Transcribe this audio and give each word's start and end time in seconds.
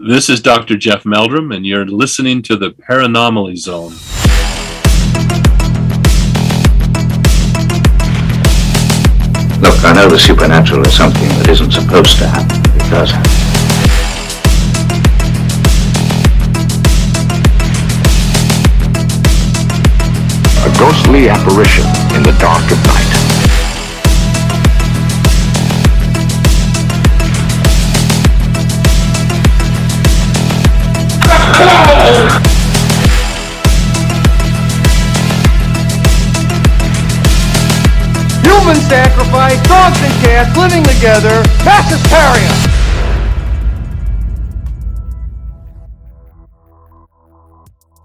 This 0.00 0.28
is 0.28 0.40
Dr. 0.40 0.76
Jeff 0.76 1.04
Meldrum, 1.04 1.50
and 1.50 1.66
you're 1.66 1.84
listening 1.84 2.40
to 2.42 2.54
the 2.54 2.70
Paranomaly 2.70 3.56
Zone. 3.56 3.90
Look, 9.60 9.74
I 9.84 9.92
know 9.94 10.08
the 10.08 10.16
supernatural 10.16 10.86
is 10.86 10.96
something 10.96 11.26
that 11.40 11.48
isn't 11.48 11.72
supposed 11.72 12.16
to 12.18 12.28
happen. 12.28 12.60
It 12.76 12.88
does 12.90 13.10
happen. 13.10 13.28
A 20.62 20.78
ghostly 20.78 21.28
apparition 21.28 21.86
in 22.14 22.22
the 22.22 22.36
dark 22.38 22.62
of 22.70 22.78
night. 22.86 23.07
Human 38.68 38.82
sacrifice, 38.82 39.62
dogs 39.66 39.98
and 40.02 40.12
cats 40.22 40.54
living 40.58 40.84
together, 40.84 41.42
mass 41.64 41.90
hysteria. 41.90 42.68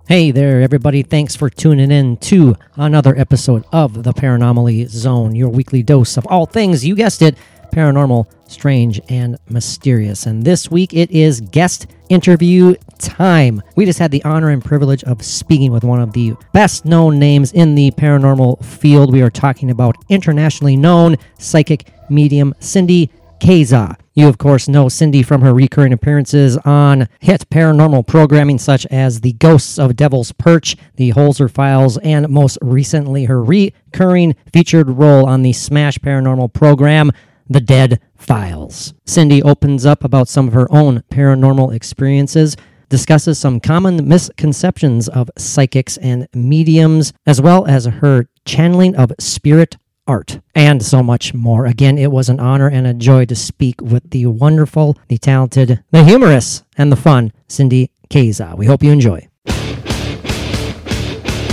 Hey 0.08 0.32
there, 0.32 0.62
everybody. 0.62 1.04
Thanks 1.04 1.36
for 1.36 1.50
tuning 1.50 1.92
in 1.92 2.16
to 2.18 2.56
another 2.78 3.14
episode 3.20 3.66
of 3.74 4.04
the 4.04 4.14
Paranomaly 4.14 4.88
Zone, 4.88 5.36
your 5.36 5.50
weekly 5.50 5.84
dose 5.84 6.16
of 6.16 6.26
all 6.28 6.46
things, 6.46 6.86
you 6.86 6.96
guessed 6.96 7.22
it, 7.22 7.38
paranormal, 7.74 8.32
strange, 8.48 9.02
and 9.10 9.38
mysterious. 9.50 10.26
And 10.26 10.44
this 10.44 10.70
week 10.70 10.94
it 10.94 11.12
is 11.12 11.42
guest 11.42 11.88
interview 12.10 12.76
time. 13.00 13.62
We 13.76 13.86
just 13.86 14.00
had 14.00 14.12
the 14.12 14.24
honor 14.24 14.50
and 14.50 14.64
privilege 14.64 15.04
of 15.06 15.24
speaking 15.24 15.72
with 15.72 15.84
one 15.84 16.00
of 16.00 16.14
the 16.14 16.34
best 16.54 16.86
known 16.86 17.20
names 17.20 17.52
in 17.52 17.76
the 17.76 17.92
paranormal 17.92 18.64
field. 18.64 19.12
We 19.12 19.22
are 19.22 19.30
talking 19.30 19.72
about 19.72 19.96
internationally 20.10 20.78
known 20.78 21.18
psychic 21.40 21.88
medium 22.10 22.54
Cindy 22.60 23.10
Kaza. 23.40 23.98
You, 24.14 24.28
of 24.28 24.38
course, 24.38 24.68
know 24.68 24.90
Cindy 24.90 25.24
from 25.24 25.42
her 25.42 25.54
recurring 25.54 25.92
appearances 25.92 26.56
on 26.58 27.10
hit 27.20 27.50
paranormal 27.50 28.06
programming 28.06 28.60
such 28.60 28.86
as 28.86 29.22
The 29.22 29.34
Ghosts 29.34 29.80
of 29.80 29.96
Devil's 29.96 30.32
Perch, 30.32 30.78
The 30.98 31.12
Holzer 31.14 31.50
Files, 31.50 31.98
and 31.98 32.30
most 32.30 32.60
recently 32.62 33.26
her 33.26 33.44
recurring 33.44 34.36
featured 34.54 34.88
role 34.88 35.26
on 35.26 35.42
the 35.42 35.52
Smash 35.52 35.98
Paranormal 35.98 36.54
program, 36.54 37.12
The 37.54 37.62
Dead 37.62 38.02
Files. 38.16 38.96
Cindy 39.06 39.44
opens 39.44 39.86
up 39.86 40.04
about 40.04 40.28
some 40.28 40.48
of 40.48 40.54
her 40.54 40.68
own 40.74 41.04
paranormal 41.12 41.72
experiences, 41.76 42.58
discusses 42.90 43.38
some 43.38 43.60
common 43.60 44.08
misconceptions 44.08 45.08
of 45.08 45.30
psychics 45.38 45.98
and 45.98 46.28
mediums, 46.34 47.14
as 47.28 47.40
well 47.40 47.68
as 47.68 47.86
her 47.86 48.28
channeling 48.44 48.96
of 48.96 49.14
spirit 49.20 49.78
art, 50.08 50.40
and 50.56 50.84
so 50.84 51.04
much 51.04 51.36
more. 51.36 51.68
Again, 51.68 52.00
it 52.00 52.12
was 52.12 52.28
an 52.28 52.40
honor 52.40 52.70
and 52.70 52.88
a 52.88 52.94
joy 52.96 53.26
to 53.26 53.36
speak 53.36 53.80
with 53.82 54.10
the 54.10 54.26
wonderful, 54.26 54.98
the 55.08 55.20
talented, 55.20 55.84
the 55.92 56.04
humorous, 56.04 56.64
and 56.76 56.92
the 56.92 56.96
fun 56.96 57.32
Cindy 57.48 57.92
Kaza. 58.10 58.58
We 58.58 58.66
hope 58.66 58.82
you 58.82 58.92
enjoy. 58.92 59.28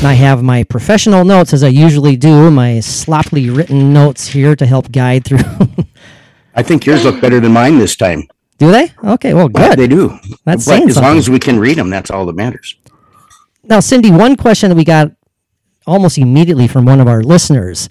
I 0.02 0.14
have 0.14 0.42
my 0.42 0.64
professional 0.64 1.26
notes 1.26 1.52
as 1.52 1.62
I 1.62 1.68
usually 1.68 2.16
do, 2.16 2.50
my 2.50 2.80
sloppily 2.80 3.50
written 3.50 3.92
notes 3.92 4.26
here 4.26 4.56
to 4.56 4.64
help 4.64 4.90
guide 4.90 5.26
through. 5.26 5.38
I 6.54 6.62
think 6.62 6.86
yours 6.86 7.04
look 7.04 7.20
better 7.20 7.38
than 7.38 7.52
mine 7.52 7.78
this 7.78 7.96
time. 7.96 8.26
do 8.56 8.72
they? 8.72 8.92
Okay, 9.04 9.34
well, 9.34 9.48
good. 9.48 9.78
They 9.78 9.86
do. 9.86 10.18
That's 10.44 10.64
but 10.64 10.72
saying 10.76 10.88
as 10.88 10.96
long 10.96 11.18
as 11.18 11.28
we 11.28 11.38
can 11.38 11.58
read 11.58 11.76
them, 11.76 11.90
that's 11.90 12.10
all 12.10 12.24
that 12.26 12.34
matters. 12.34 12.76
Now, 13.62 13.80
Cindy, 13.80 14.10
one 14.10 14.36
question 14.36 14.70
that 14.70 14.76
we 14.76 14.84
got 14.84 15.12
almost 15.86 16.16
immediately 16.16 16.66
from 16.66 16.86
one 16.86 17.00
of 17.00 17.06
our 17.06 17.22
listeners 17.22 17.90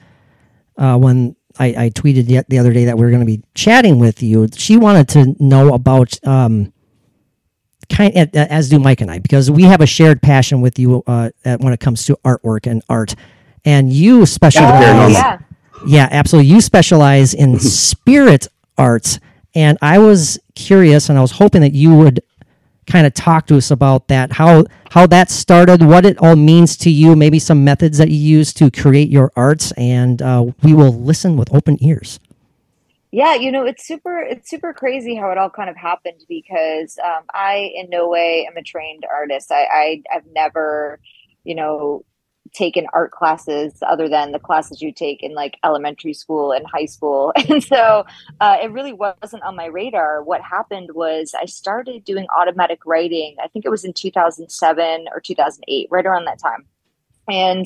uh, 0.78 0.98
when 0.98 1.36
I, 1.60 1.68
I 1.68 1.90
tweeted 1.92 2.26
the, 2.26 2.44
the 2.48 2.58
other 2.58 2.74
day 2.74 2.86
that 2.86 2.98
we 2.98 3.04
were 3.06 3.12
going 3.12 3.22
to 3.22 3.26
be 3.26 3.44
chatting 3.54 4.00
with 4.00 4.24
you. 4.24 4.48
She 4.56 4.78
wanted 4.78 5.10
to 5.10 5.36
know 5.40 5.74
about 5.76 6.18
um, 6.26 6.74
kind 7.90 8.16
as 8.36 8.70
do 8.70 8.80
Mike 8.80 9.02
and 9.02 9.12
I 9.12 9.20
because 9.20 9.50
we 9.50 9.64
have 9.64 9.82
a 9.82 9.86
shared 9.86 10.22
passion 10.22 10.62
with 10.62 10.80
you 10.80 11.04
uh, 11.08 11.30
when 11.44 11.74
it 11.74 11.80
comes 11.80 12.06
to 12.06 12.16
artwork 12.24 12.70
and 12.70 12.84
art, 12.90 13.16
and 13.66 13.92
you 13.92 14.26
specialize. 14.26 14.84
paranormal. 14.84 15.14
yeah. 15.14 15.40
Yeah, 15.86 16.10
absolutely. 16.12 16.52
You 16.52 16.60
specialize 16.60 17.34
in 17.34 17.58
spirit 17.58 18.48
arts, 18.78 19.20
and 19.56 19.78
I 19.82 20.00
was 20.00 20.38
curious, 20.54 21.08
and 21.08 21.18
I 21.18 21.22
was 21.22 21.32
hoping 21.32 21.62
that 21.62 21.74
you 21.74 21.96
would 21.96 22.22
kind 22.90 23.06
of 23.08 23.14
talk 23.14 23.46
to 23.48 23.56
us 23.56 23.72
about 23.72 24.08
that 24.08 24.32
how 24.34 24.66
how 24.90 25.06
that 25.06 25.30
started 25.30 25.84
what 25.84 26.06
it 26.06 26.18
all 26.18 26.36
means 26.36 26.76
to 26.76 26.90
you 26.90 27.16
maybe 27.16 27.38
some 27.38 27.64
methods 27.64 28.00
that 28.00 28.10
you 28.10 28.18
use 28.18 28.52
to 28.52 28.72
create 28.72 29.10
your 29.10 29.32
arts 29.36 29.72
and 29.74 30.22
uh, 30.22 30.44
we 30.64 30.74
will 30.74 30.92
listen 30.92 31.38
with 31.38 31.54
open 31.54 31.78
ears 31.84 32.20
Yeah, 33.12 33.34
you 33.36 33.52
know, 33.52 33.66
it's 33.66 33.88
super 33.88 34.20
it's 34.22 34.50
super 34.50 34.72
crazy 34.74 35.16
how 35.16 35.32
it 35.32 35.38
all 35.38 35.50
kind 35.50 35.70
of 35.70 35.76
happened 35.76 36.22
because 36.30 36.98
um, 37.04 37.24
I 37.34 37.72
in 37.76 37.90
no 37.90 38.08
way 38.08 38.46
am 38.48 38.56
a 38.56 38.62
trained 38.62 39.04
artist. 39.10 39.52
I, 39.52 39.64
I 39.66 40.04
I've 40.16 40.28
never, 40.34 41.00
you 41.44 41.56
know, 41.56 42.06
taken 42.54 42.86
art 42.94 43.12
classes 43.12 43.74
other 43.88 44.08
than 44.10 44.32
the 44.32 44.40
classes 44.40 44.82
you 44.82 44.92
take 44.92 45.24
in 45.24 45.34
like 45.34 45.58
elementary 45.64 46.14
school 46.14 46.52
and 46.52 46.66
high 46.68 46.86
school. 46.86 47.34
And 47.50 47.64
so 47.64 48.06
uh, 48.42 48.58
it 48.62 48.72
really 48.72 48.94
wasn't 48.94 49.42
on 49.44 49.56
my 49.56 49.66
radar. 49.66 50.22
What 50.24 50.42
happened 50.42 50.92
was 50.94 51.34
I 51.40 51.46
started 51.46 52.04
doing 52.06 52.28
automatic 52.38 52.86
writing. 52.86 53.36
I 53.44 53.48
think 53.48 53.66
it 53.66 53.70
was 53.70 53.86
in 53.86 53.94
2007 53.94 55.08
or 55.14 55.20
2008, 55.20 55.88
right 55.92 56.06
around 56.06 56.26
that 56.26 56.40
time. 56.40 56.66
And 57.28 57.66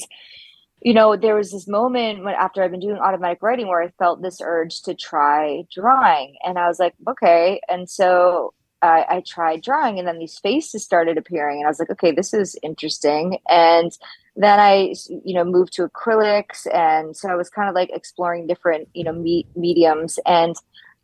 you 0.83 0.93
know, 0.93 1.15
there 1.15 1.35
was 1.35 1.51
this 1.51 1.67
moment 1.67 2.25
when 2.25 2.35
after 2.35 2.61
I've 2.61 2.71
been 2.71 2.81
doing 2.81 2.97
automatic 2.97 3.41
writing 3.41 3.67
where 3.67 3.81
I 3.81 3.89
felt 3.97 4.21
this 4.21 4.41
urge 4.43 4.81
to 4.81 4.93
try 4.93 5.63
drawing. 5.73 6.35
And 6.45 6.59
I 6.59 6.67
was 6.67 6.77
like, 6.77 6.93
okay. 7.07 7.61
And 7.69 7.89
so 7.89 8.53
I, 8.81 9.05
I 9.09 9.23
tried 9.25 9.63
drawing, 9.63 9.97
and 9.97 10.05
then 10.05 10.19
these 10.19 10.37
faces 10.39 10.83
started 10.83 11.17
appearing. 11.17 11.59
And 11.59 11.65
I 11.65 11.69
was 11.69 11.79
like, 11.79 11.89
okay, 11.91 12.11
this 12.11 12.33
is 12.33 12.57
interesting. 12.61 13.37
And 13.47 13.97
then 14.35 14.59
I, 14.59 14.93
you 15.23 15.33
know, 15.33 15.45
moved 15.45 15.71
to 15.73 15.87
acrylics. 15.87 16.67
And 16.73 17.15
so 17.15 17.29
I 17.29 17.35
was 17.35 17.49
kind 17.49 17.69
of 17.69 17.75
like 17.75 17.89
exploring 17.93 18.47
different, 18.47 18.89
you 18.93 19.05
know, 19.05 19.13
me- 19.13 19.47
mediums 19.55 20.19
and 20.25 20.53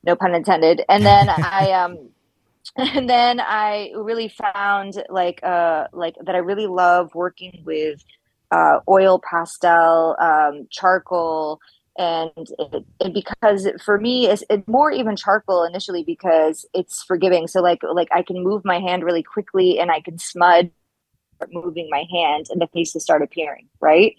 no 0.03 0.17
pun 0.17 0.35
intended. 0.35 0.83
And 0.89 1.05
then 1.05 1.29
I, 1.29 1.71
um, 1.83 2.09
and 2.75 3.09
then 3.09 3.39
I 3.39 3.91
really 3.95 4.27
found 4.27 5.01
like, 5.09 5.39
uh, 5.41 5.87
like 5.93 6.15
that 6.21 6.35
I 6.35 6.39
really 6.39 6.67
love 6.67 7.15
working 7.15 7.63
with 7.65 8.03
uh, 8.51 8.79
oil 8.87 9.19
pastel, 9.19 10.15
um, 10.19 10.67
charcoal, 10.69 11.59
and 11.97 12.31
it, 12.37 12.85
it, 13.01 13.13
because 13.13 13.67
for 13.83 13.99
me, 13.99 14.27
it's, 14.27 14.43
more 14.67 14.91
even 14.91 15.15
charcoal 15.15 15.65
initially 15.65 16.03
because 16.03 16.65
it's 16.73 17.03
forgiving. 17.03 17.47
So 17.47 17.61
like 17.61 17.81
like 17.83 18.07
I 18.13 18.23
can 18.23 18.41
move 18.41 18.63
my 18.63 18.79
hand 18.79 19.03
really 19.03 19.23
quickly 19.23 19.79
and 19.79 19.91
I 19.91 19.99
can 19.99 20.17
smudge 20.17 20.71
moving 21.51 21.89
my 21.89 22.05
hand 22.11 22.47
and 22.49 22.61
the 22.61 22.67
faces 22.67 23.03
start 23.03 23.21
appearing, 23.21 23.67
right? 23.79 24.15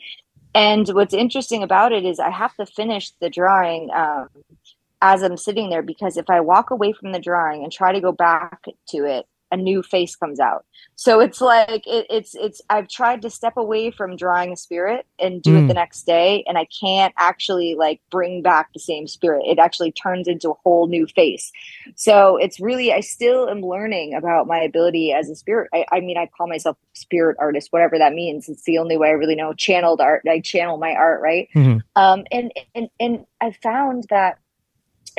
And 0.54 0.88
what's 0.88 1.14
interesting 1.14 1.62
about 1.62 1.92
it 1.92 2.04
is 2.04 2.18
I 2.18 2.30
have 2.30 2.54
to 2.56 2.66
finish 2.66 3.12
the 3.20 3.30
drawing 3.30 3.90
um, 3.94 4.28
as 5.00 5.22
I'm 5.22 5.36
sitting 5.36 5.70
there 5.70 5.82
because 5.82 6.16
if 6.16 6.28
I 6.28 6.40
walk 6.40 6.70
away 6.70 6.92
from 6.92 7.12
the 7.12 7.20
drawing 7.20 7.62
and 7.62 7.72
try 7.72 7.92
to 7.92 8.00
go 8.00 8.12
back 8.12 8.64
to 8.88 9.04
it, 9.04 9.26
a 9.50 9.56
new 9.56 9.82
face 9.82 10.16
comes 10.16 10.40
out. 10.40 10.64
So 10.96 11.20
it's 11.20 11.40
like 11.40 11.86
it, 11.86 12.06
it's 12.10 12.34
it's 12.34 12.60
I've 12.68 12.88
tried 12.88 13.22
to 13.22 13.30
step 13.30 13.56
away 13.56 13.90
from 13.90 14.16
drawing 14.16 14.52
a 14.52 14.56
spirit 14.56 15.06
and 15.18 15.42
do 15.42 15.56
it 15.56 15.60
Mm. 15.62 15.68
the 15.68 15.74
next 15.74 16.02
day, 16.02 16.44
and 16.46 16.58
I 16.58 16.66
can't 16.80 17.14
actually 17.18 17.74
like 17.74 18.00
bring 18.10 18.42
back 18.42 18.72
the 18.72 18.80
same 18.80 19.06
spirit. 19.06 19.44
It 19.46 19.58
actually 19.58 19.92
turns 19.92 20.28
into 20.28 20.50
a 20.50 20.54
whole 20.62 20.86
new 20.88 21.06
face. 21.06 21.50
So 21.96 22.36
it's 22.36 22.60
really 22.60 22.92
I 22.92 23.00
still 23.00 23.48
am 23.48 23.62
learning 23.62 24.14
about 24.14 24.46
my 24.46 24.58
ability 24.58 25.12
as 25.12 25.28
a 25.30 25.36
spirit. 25.36 25.68
I, 25.72 25.86
I 25.90 26.00
mean 26.00 26.18
I 26.18 26.26
call 26.36 26.46
myself 26.46 26.76
spirit 26.92 27.36
artist, 27.40 27.68
whatever 27.70 27.98
that 27.98 28.12
means. 28.12 28.48
It's 28.48 28.64
the 28.64 28.78
only 28.78 28.96
way 28.96 29.08
I 29.08 29.12
really 29.12 29.36
know. 29.36 29.54
Channeled 29.54 30.00
art. 30.00 30.22
I 30.30 30.40
channel 30.40 30.76
my 30.76 30.92
art, 30.92 31.20
right? 31.22 31.48
Mhm. 31.54 31.80
Um, 31.96 32.24
and 32.30 32.52
and 32.74 32.88
and 33.00 33.26
I 33.40 33.52
found 33.62 34.04
that 34.10 34.38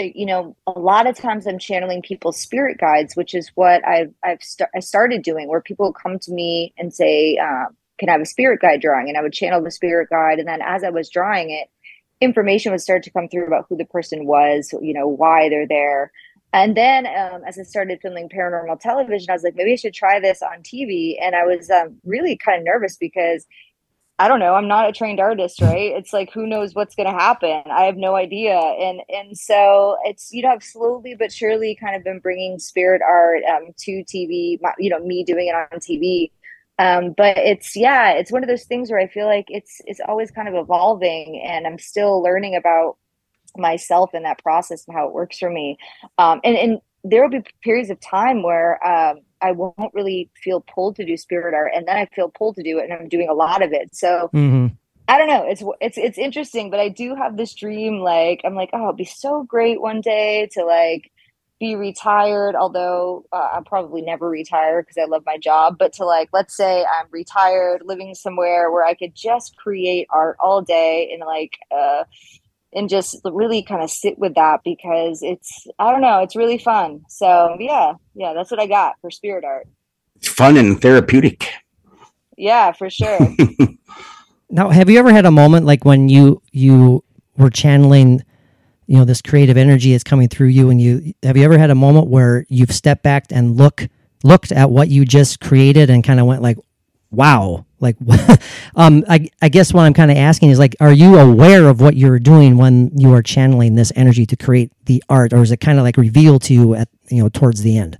you 0.04 0.26
know 0.26 0.56
a 0.68 0.80
lot 0.80 1.08
of 1.08 1.16
times 1.16 1.48
i'm 1.48 1.60
channeling 1.60 2.02
people's 2.02 2.40
spirit 2.40 2.78
guides 2.80 3.16
which 3.16 3.34
is 3.34 3.52
what 3.56 3.86
i've 3.88 4.14
i've 4.24 4.42
st- 4.42 4.70
i 4.76 4.80
started 4.80 5.22
doing 5.22 5.48
where 5.48 5.62
people 5.62 5.94
come 5.94 6.20
to 6.20 6.32
me 6.32 6.74
and 6.78 6.94
say 6.94 7.38
uh, 7.38 7.66
can 7.98 8.10
i 8.10 8.14
have 8.14 8.22
a 8.22 8.26
spirit 8.26 8.60
guide 8.62 8.82
drawing? 8.82 9.10
And 9.10 9.18
i 9.18 9.22
would 9.22 9.34
channel 9.34 9.62
the 9.62 9.72
spirit 9.72 10.10
guide 10.10 10.40
and 10.40 10.48
then 10.48 10.62
as 10.62 10.84
i 10.84 10.90
was 10.90 11.10
drawing 11.10 11.50
it 11.50 11.70
information 12.20 12.72
would 12.72 12.82
start 12.82 13.04
to 13.04 13.12
come 13.12 13.28
through 13.28 13.48
about 13.48 13.66
who 13.68 13.76
the 13.78 13.86
person 13.86 14.26
was 14.26 14.74
you 14.82 14.94
know 14.94 15.08
why 15.08 15.50
they're 15.50 15.68
there. 15.68 16.12
And 16.54 16.76
then 16.76 17.08
um, 17.08 17.44
as 17.48 17.58
i 17.58 17.64
started 17.64 18.00
filming 18.02 18.28
paranormal 18.28 18.80
television 18.80 19.30
i 19.30 19.34
was 19.34 19.44
like 19.44 19.56
maybe 19.56 19.74
i 19.74 19.76
should 19.76 19.94
try 19.94 20.20
this 20.20 20.42
on 20.42 20.62
tv 20.64 21.16
and 21.22 21.34
i 21.36 21.46
was 21.46 21.70
um, 21.70 21.98
really 22.04 22.36
kind 22.36 22.60
of 22.60 22.66
nervous 22.66 22.98
because 22.98 23.46
I 24.20 24.28
don't 24.28 24.40
know. 24.40 24.54
I'm 24.54 24.68
not 24.68 24.88
a 24.88 24.92
trained 24.92 25.20
artist, 25.20 25.62
right? 25.62 25.94
It's 25.94 26.14
like 26.14 26.32
who 26.32 26.46
knows 26.46 26.76
what's 26.76 26.96
going 26.96 27.12
to 27.12 27.20
happen. 27.20 27.64
I 27.72 27.86
have 27.86 27.98
no 27.98 28.16
idea, 28.16 28.56
and 28.56 29.02
and 29.10 29.36
so 29.36 29.98
it's 30.04 30.32
you 30.32 30.44
know 30.44 30.50
I've 30.50 30.64
slowly 30.64 31.16
but 31.18 31.32
surely 31.32 31.76
kind 31.76 31.96
of 31.96 32.04
been 32.04 32.20
bringing 32.20 32.60
spirit 32.60 33.02
art 33.02 33.42
um, 33.50 33.70
to 33.80 34.04
TV. 34.04 34.60
You 34.78 34.90
know, 34.92 35.00
me 35.00 35.24
doing 35.24 35.48
it 35.48 35.56
on 35.56 35.80
TV, 35.80 36.30
um, 36.78 37.14
but 37.18 37.38
it's 37.38 37.76
yeah, 37.76 38.12
it's 38.12 38.32
one 38.32 38.44
of 38.44 38.50
those 38.50 38.66
things 38.66 38.92
where 38.92 39.00
I 39.00 39.08
feel 39.08 39.26
like 39.26 39.46
it's 39.50 39.82
it's 39.86 40.00
always 40.08 40.32
kind 40.32 40.48
of 40.48 40.56
evolving, 40.56 41.42
and 41.44 41.66
I'm 41.66 41.80
still 41.80 42.22
learning 42.22 42.56
about 42.56 42.98
myself 43.58 44.12
in 44.14 44.24
that 44.24 44.42
process 44.42 44.86
and 44.88 44.96
how 44.96 45.08
it 45.08 45.14
works 45.14 45.38
for 45.40 45.50
me. 45.50 45.78
Um, 46.18 46.42
and 46.44 46.56
and 46.58 46.80
there 47.04 47.24
will 47.24 47.30
be 47.30 47.44
periods 47.64 47.90
of 47.90 48.00
time 48.00 48.44
where 48.44 48.86
um, 48.86 49.22
I 49.42 49.52
won't 49.52 49.94
really 49.94 50.30
feel 50.44 50.62
pulled 50.62 50.96
to 50.98 51.06
do 51.06 51.18
spirit 51.18 51.54
art, 51.54 51.72
and 51.76 51.88
then 51.88 51.98
I 51.98 52.08
feel 52.16 52.30
pulled 52.30 52.56
to 52.58 52.64
do 52.64 52.80
it, 52.80 52.86
and 52.86 52.94
I'm 52.94 53.10
doing 53.10 53.30
a 53.30 53.34
lot 53.34 53.62
of 53.64 53.74
it. 53.74 53.96
So 53.96 54.32
hmm 54.34 54.68
I 55.08 55.18
don't 55.18 55.28
know. 55.28 55.46
It's 55.48 55.64
it's 55.82 55.98
it's 55.98 56.18
interesting, 56.18 56.70
but 56.72 56.80
I 56.80 56.90
do 56.90 57.16
have 57.16 57.38
this 57.38 57.54
dream. 57.54 58.00
Like 58.00 58.42
I'm 58.46 58.56
like, 58.56 58.70
oh, 58.74 58.86
it'd 58.86 58.98
be 58.98 59.06
so 59.06 59.44
great 59.44 59.82
one 59.82 60.02
day 60.02 60.48
to 60.54 60.64
like 60.66 61.12
be 61.60 61.76
retired. 61.76 62.56
Although 62.56 63.26
uh, 63.34 63.50
I'll 63.54 63.64
probably 63.64 64.02
never 64.02 64.30
retire 64.30 64.82
because 64.84 64.98
I 64.98 65.06
love 65.06 65.24
my 65.26 65.38
job. 65.38 65.78
But 65.78 65.94
to 65.94 66.06
like, 66.06 66.30
let's 66.34 66.56
say 66.56 66.84
I'm 66.86 67.08
retired, 67.12 67.82
living 67.86 68.16
somewhere 68.16 68.72
where 68.72 68.86
I 68.86 68.94
could 68.94 69.16
just 69.16 69.58
create 69.58 70.08
art 70.12 70.38
all 70.40 70.62
day 70.62 71.12
and 71.14 71.22
like. 71.26 71.58
uh 71.76 72.04
and 72.74 72.90
just 72.90 73.20
really 73.26 73.64
kind 73.64 73.84
of 73.84 73.90
sit 73.90 74.18
with 74.18 74.36
that 74.36 74.62
because 74.64 75.22
it's 75.22 75.68
I 75.80 75.92
don't 75.92 76.02
know, 76.02 76.20
it's 76.20 76.36
really 76.36 76.58
fun. 76.58 77.04
So 77.10 77.58
yeah, 77.60 77.94
yeah, 78.16 78.34
that's 78.34 78.52
what 78.52 78.60
I 78.60 78.68
got 78.68 78.96
for 79.02 79.12
spirit 79.12 79.44
art. 79.46 79.68
It's 80.16 80.28
fun 80.28 80.58
and 80.58 80.82
therapeutic. 80.82 81.50
Yeah, 82.38 82.72
for 82.72 82.90
sure. 82.90 83.20
Now, 84.54 84.70
have 84.70 84.90
you 84.90 85.00
ever 85.00 85.14
had 85.14 85.26
a 85.26 85.32
moment 85.32 85.66
like 85.66 85.86
when 85.86 86.10
you 86.10 86.42
you 86.52 87.04
were 87.38 87.50
channeling, 87.50 88.22
you 88.86 88.98
know, 88.98 89.06
this 89.06 89.22
creative 89.22 89.56
energy 89.56 89.94
is 89.94 90.04
coming 90.04 90.28
through 90.28 90.50
you, 90.50 90.70
and 90.70 90.82
you 90.82 91.14
have 91.24 91.38
you 91.38 91.46
ever 91.46 91.58
had 91.58 91.70
a 91.70 91.76
moment 91.76 92.08
where 92.08 92.46
you've 92.50 92.74
stepped 92.74 93.02
back 93.02 93.28
and 93.32 93.56
look 93.56 93.88
looked 94.26 94.52
at 94.52 94.70
what 94.70 94.90
you 94.90 95.06
just 95.06 95.40
created 95.40 95.90
and 95.90 96.04
kind 96.04 96.20
of 96.20 96.26
went 96.26 96.42
like, 96.42 96.58
"Wow!" 97.12 97.66
Like, 97.82 97.98
um, 98.76 99.04
I 99.10 99.30
I 99.42 99.50
guess 99.50 99.74
what 99.74 99.82
I'm 99.84 99.94
kind 99.94 100.12
of 100.12 100.18
asking 100.18 100.52
is 100.52 100.60
like, 100.60 100.76
are 100.80 100.94
you 100.94 101.18
aware 101.18 101.68
of 101.68 101.82
what 101.82 101.98
you're 101.98 102.20
doing 102.20 102.58
when 102.58 102.92
you 102.98 103.14
are 103.14 103.22
channeling 103.24 103.76
this 103.76 103.92
energy 103.96 104.26
to 104.28 104.36
create 104.38 104.72
the 104.86 105.04
art, 105.10 105.34
or 105.34 105.42
is 105.42 105.52
it 105.52 105.58
kind 105.58 105.78
of 105.80 105.84
like 105.84 105.98
revealed 105.98 106.44
to 106.44 106.54
you 106.54 106.76
at 106.76 106.88
you 107.10 107.22
know 107.22 107.30
towards 107.30 107.64
the 107.64 107.78
end? 107.78 107.98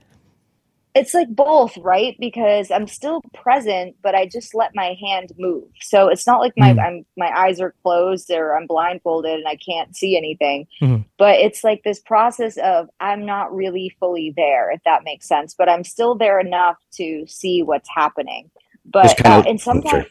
it's 0.94 1.14
like 1.14 1.30
both, 1.34 1.78
right? 1.78 2.16
Because 2.20 2.70
I'm 2.70 2.88
still 2.88 3.22
present, 3.34 3.96
but 4.02 4.14
I 4.14 4.26
just 4.26 4.54
let 4.54 4.76
my 4.76 4.98
hand 5.02 5.32
move. 5.38 5.70
So 5.80 6.10
it's 6.10 6.28
not 6.28 6.40
like 6.42 6.54
my 6.58 6.74
Mm. 6.74 6.80
I'm 6.86 7.06
my 7.18 7.32
eyes 7.34 7.62
are 7.62 7.74
closed 7.84 8.30
or 8.30 8.58
I'm 8.58 8.68
blindfolded 8.68 9.40
and 9.40 9.48
I 9.48 9.56
can't 9.56 9.96
see 9.96 10.18
anything. 10.18 10.68
Mhm. 10.82 11.06
But 11.18 11.40
it's 11.40 11.64
like 11.64 11.84
this 11.84 12.00
process 12.00 12.58
of 12.58 12.90
I'm 13.00 13.26
not 13.26 13.56
really 13.56 13.96
fully 14.00 14.34
there, 14.36 14.72
if 14.72 14.82
that 14.84 15.04
makes 15.04 15.28
sense. 15.28 15.54
But 15.54 15.70
I'm 15.70 15.84
still 15.84 16.16
there 16.16 16.40
enough 16.40 16.78
to 16.96 17.26
see 17.28 17.64
what's 17.64 17.90
happening. 17.90 18.52
But 18.86 19.04
Just 19.04 19.18
kind 19.18 19.34
uh, 19.36 19.40
of- 19.40 19.46
and 19.46 19.60
sometimes 19.62 20.06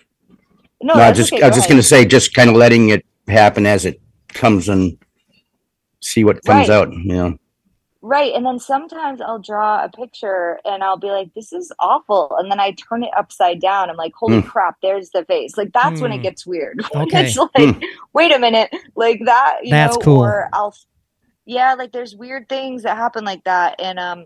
no, 0.82 0.94
No, 0.94 0.94
I 0.94 1.06
that's 1.06 1.18
just 1.18 1.32
okay, 1.32 1.42
I 1.42 1.48
was 1.48 1.56
just 1.56 1.66
ahead. 1.66 1.74
going 1.74 1.82
to 1.82 1.88
say, 1.88 2.04
just 2.06 2.32
kind 2.34 2.48
of 2.48 2.56
letting 2.56 2.88
it 2.88 3.04
happen 3.28 3.66
as 3.66 3.84
it 3.84 4.00
comes 4.28 4.68
and 4.68 4.96
see 6.00 6.24
what 6.24 6.42
comes 6.44 6.68
Right. 6.68 6.70
out. 6.70 6.92
You 6.92 7.04
know, 7.04 7.36
Right. 8.02 8.32
And 8.34 8.46
then 8.46 8.58
sometimes 8.58 9.20
I'll 9.20 9.38
draw 9.40 9.84
a 9.84 9.90
picture 9.90 10.58
and 10.64 10.82
I'll 10.82 10.96
be 10.96 11.10
like, 11.10 11.34
this 11.34 11.52
is 11.52 11.70
awful. 11.78 12.34
And 12.38 12.50
then 12.50 12.58
I 12.58 12.70
turn 12.72 13.02
it 13.04 13.10
upside 13.14 13.60
down. 13.60 13.90
I'm 13.90 13.96
like, 13.96 14.14
holy 14.14 14.40
Hmm. 14.40 14.48
crap, 14.48 14.76
there's 14.80 15.10
the 15.10 15.22
face. 15.26 15.58
Like, 15.58 15.72
that's 15.74 16.00
when 16.00 16.10
Hmm. 16.10 16.18
it 16.18 16.22
gets 16.22 16.46
weird. 16.46 16.80
Okay. 16.96 17.26
it's 17.26 17.36
like, 17.36 17.84
wait 18.14 18.34
a 18.34 18.38
minute. 18.38 18.70
Like 18.96 19.20
that, 19.26 19.58
you 19.64 19.70
That's 19.70 19.96
know, 19.96 20.00
cool. 20.02 20.22
or 20.24 20.48
I'll, 20.54 20.74
yeah, 21.44 21.74
like 21.74 21.92
there's 21.92 22.16
weird 22.16 22.48
things 22.48 22.84
that 22.84 22.96
happen 22.96 23.26
like 23.26 23.44
that. 23.44 23.78
And, 23.78 23.98
um, 23.98 24.24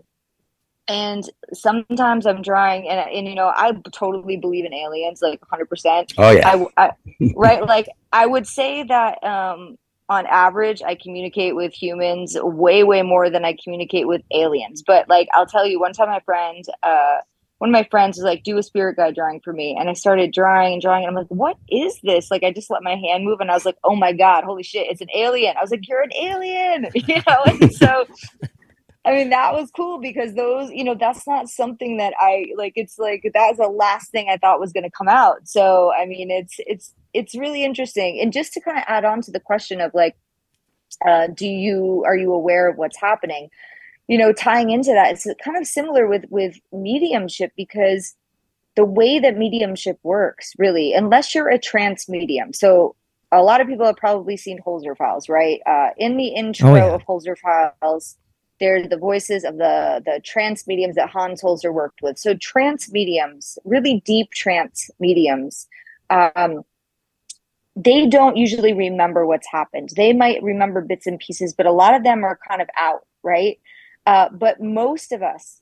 and 0.87 1.27
sometimes 1.53 2.25
I'm 2.25 2.41
drawing 2.41 2.87
and, 2.87 2.99
and, 3.09 3.27
you 3.27 3.35
know, 3.35 3.47
I 3.47 3.73
totally 3.91 4.37
believe 4.37 4.65
in 4.65 4.73
aliens, 4.73 5.21
like 5.21 5.41
100%. 5.41 6.13
oh 6.17 6.31
yeah, 6.31 6.65
I, 6.77 6.85
I 6.85 6.91
right 7.35 7.65
like 7.65 7.87
I 8.11 8.25
would 8.25 8.47
say 8.47 8.83
that 8.83 9.23
um 9.23 9.77
on 10.07 10.25
average 10.27 10.83
I 10.83 10.95
communicate 10.95 11.55
with 11.55 11.73
humans 11.73 12.37
way 12.39 12.83
way 12.83 13.01
more 13.01 13.29
than 13.29 13.43
I 13.43 13.57
communicate 13.61 14.07
with 14.07 14.21
aliens. 14.31 14.83
But 14.85 15.09
like 15.09 15.27
I'll 15.33 15.47
tell 15.47 15.65
you 15.65 15.79
one 15.79 15.93
time 15.93 16.09
my 16.09 16.19
friend 16.19 16.63
uh 16.83 17.17
one 17.57 17.69
of 17.69 17.73
my 17.73 17.87
friends 17.89 18.17
was 18.17 18.25
like 18.25 18.43
do 18.43 18.57
a 18.57 18.63
spirit 18.63 18.97
guide 18.97 19.15
drawing 19.15 19.39
for 19.39 19.53
me 19.53 19.75
and 19.79 19.89
I 19.89 19.93
started 19.93 20.33
drawing 20.33 20.73
and 20.73 20.81
drawing 20.81 21.05
and 21.05 21.09
I'm 21.09 21.15
like 21.15 21.27
what 21.29 21.57
is 21.69 21.99
this? 22.03 22.29
Like 22.29 22.43
I 22.43 22.51
just 22.51 22.69
let 22.69 22.83
my 22.83 22.95
hand 22.95 23.23
move 23.23 23.39
and 23.39 23.49
I 23.49 23.55
was 23.55 23.65
like 23.65 23.77
oh 23.83 23.95
my 23.95 24.13
god 24.13 24.43
holy 24.43 24.63
shit 24.63 24.87
it's 24.89 25.01
an 25.01 25.09
alien. 25.15 25.57
I 25.57 25.61
was 25.61 25.71
like 25.71 25.87
you're 25.87 26.03
an 26.03 26.13
alien 26.13 26.87
you 26.93 27.21
know 27.27 27.43
and 27.47 27.73
so 27.73 28.05
I 29.05 29.11
mean, 29.11 29.29
that 29.29 29.53
was 29.53 29.69
cool 29.71 29.99
because 29.99 30.33
those, 30.33 30.71
you 30.71 30.83
know, 30.83 30.95
that's 30.95 31.27
not 31.27 31.47
something 31.47 31.97
that 31.97 32.13
I 32.19 32.45
like. 32.57 32.73
It's 32.75 32.97
like 32.97 33.29
that's 33.33 33.57
the 33.59 33.67
last 33.67 34.11
thing 34.11 34.27
I 34.29 34.37
thought 34.37 34.59
was 34.59 34.73
going 34.73 34.83
to 34.83 34.89
come 34.89 35.07
out. 35.07 35.47
So, 35.47 35.93
I 35.93 36.05
mean, 36.07 36.31
it's 36.31 36.55
it's 36.59 36.93
it's 37.13 37.35
really 37.35 37.63
interesting. 37.63 38.19
And 38.19 38.33
just 38.33 38.53
to 38.53 38.61
kind 38.61 38.77
of 38.77 38.83
add 38.87 39.05
on 39.05 39.21
to 39.21 39.31
the 39.31 39.39
question 39.39 39.79
of 39.79 39.93
like, 39.93 40.15
uh, 41.07 41.27
do 41.27 41.47
you 41.47 42.03
are 42.05 42.17
you 42.17 42.33
aware 42.33 42.67
of 42.67 42.77
what's 42.77 42.99
happening? 42.99 43.49
You 44.07 44.17
know, 44.17 44.33
tying 44.33 44.71
into 44.71 44.91
that, 44.91 45.11
it's 45.13 45.27
kind 45.43 45.57
of 45.57 45.67
similar 45.67 46.07
with 46.07 46.25
with 46.29 46.57
mediumship 46.73 47.51
because 47.55 48.15
the 48.75 48.85
way 48.85 49.19
that 49.19 49.37
mediumship 49.37 49.99
works, 50.03 50.53
really, 50.57 50.93
unless 50.93 51.33
you're 51.33 51.49
a 51.49 51.59
trance 51.59 52.09
medium. 52.09 52.53
So, 52.53 52.95
a 53.31 53.41
lot 53.41 53.61
of 53.61 53.67
people 53.67 53.85
have 53.85 53.97
probably 53.97 54.35
seen 54.37 54.59
Holzer 54.65 54.97
Files, 54.97 55.29
right? 55.29 55.61
Uh, 55.65 55.89
in 55.97 56.17
the 56.17 56.29
intro 56.29 56.71
Oh, 56.71 56.75
yeah. 56.75 56.93
of 56.95 57.03
Holzer 57.05 57.35
Files, 57.37 58.17
they're 58.59 58.87
the 58.87 58.97
voices 58.97 59.43
of 59.43 59.57
the 59.57 60.01
the 60.05 60.21
trance 60.23 60.67
mediums 60.67 60.95
that 60.95 61.09
Hans 61.09 61.41
Holzer 61.41 61.73
worked 61.73 62.01
with. 62.01 62.17
So 62.17 62.35
trance 62.35 62.91
mediums, 62.91 63.57
really 63.65 64.01
deep 64.05 64.31
trance 64.31 64.89
mediums, 64.99 65.67
um, 66.09 66.63
they 67.75 68.07
don't 68.07 68.37
usually 68.37 68.73
remember 68.73 69.25
what's 69.25 69.47
happened. 69.51 69.89
They 69.95 70.13
might 70.13 70.41
remember 70.41 70.81
bits 70.81 71.07
and 71.07 71.19
pieces, 71.19 71.53
but 71.53 71.65
a 71.65 71.71
lot 71.71 71.93
of 71.93 72.03
them 72.03 72.23
are 72.23 72.39
kind 72.47 72.61
of 72.61 72.69
out, 72.77 73.05
right? 73.23 73.59
Uh, 74.05 74.29
but 74.29 74.61
most 74.61 75.11
of 75.11 75.21
us, 75.21 75.61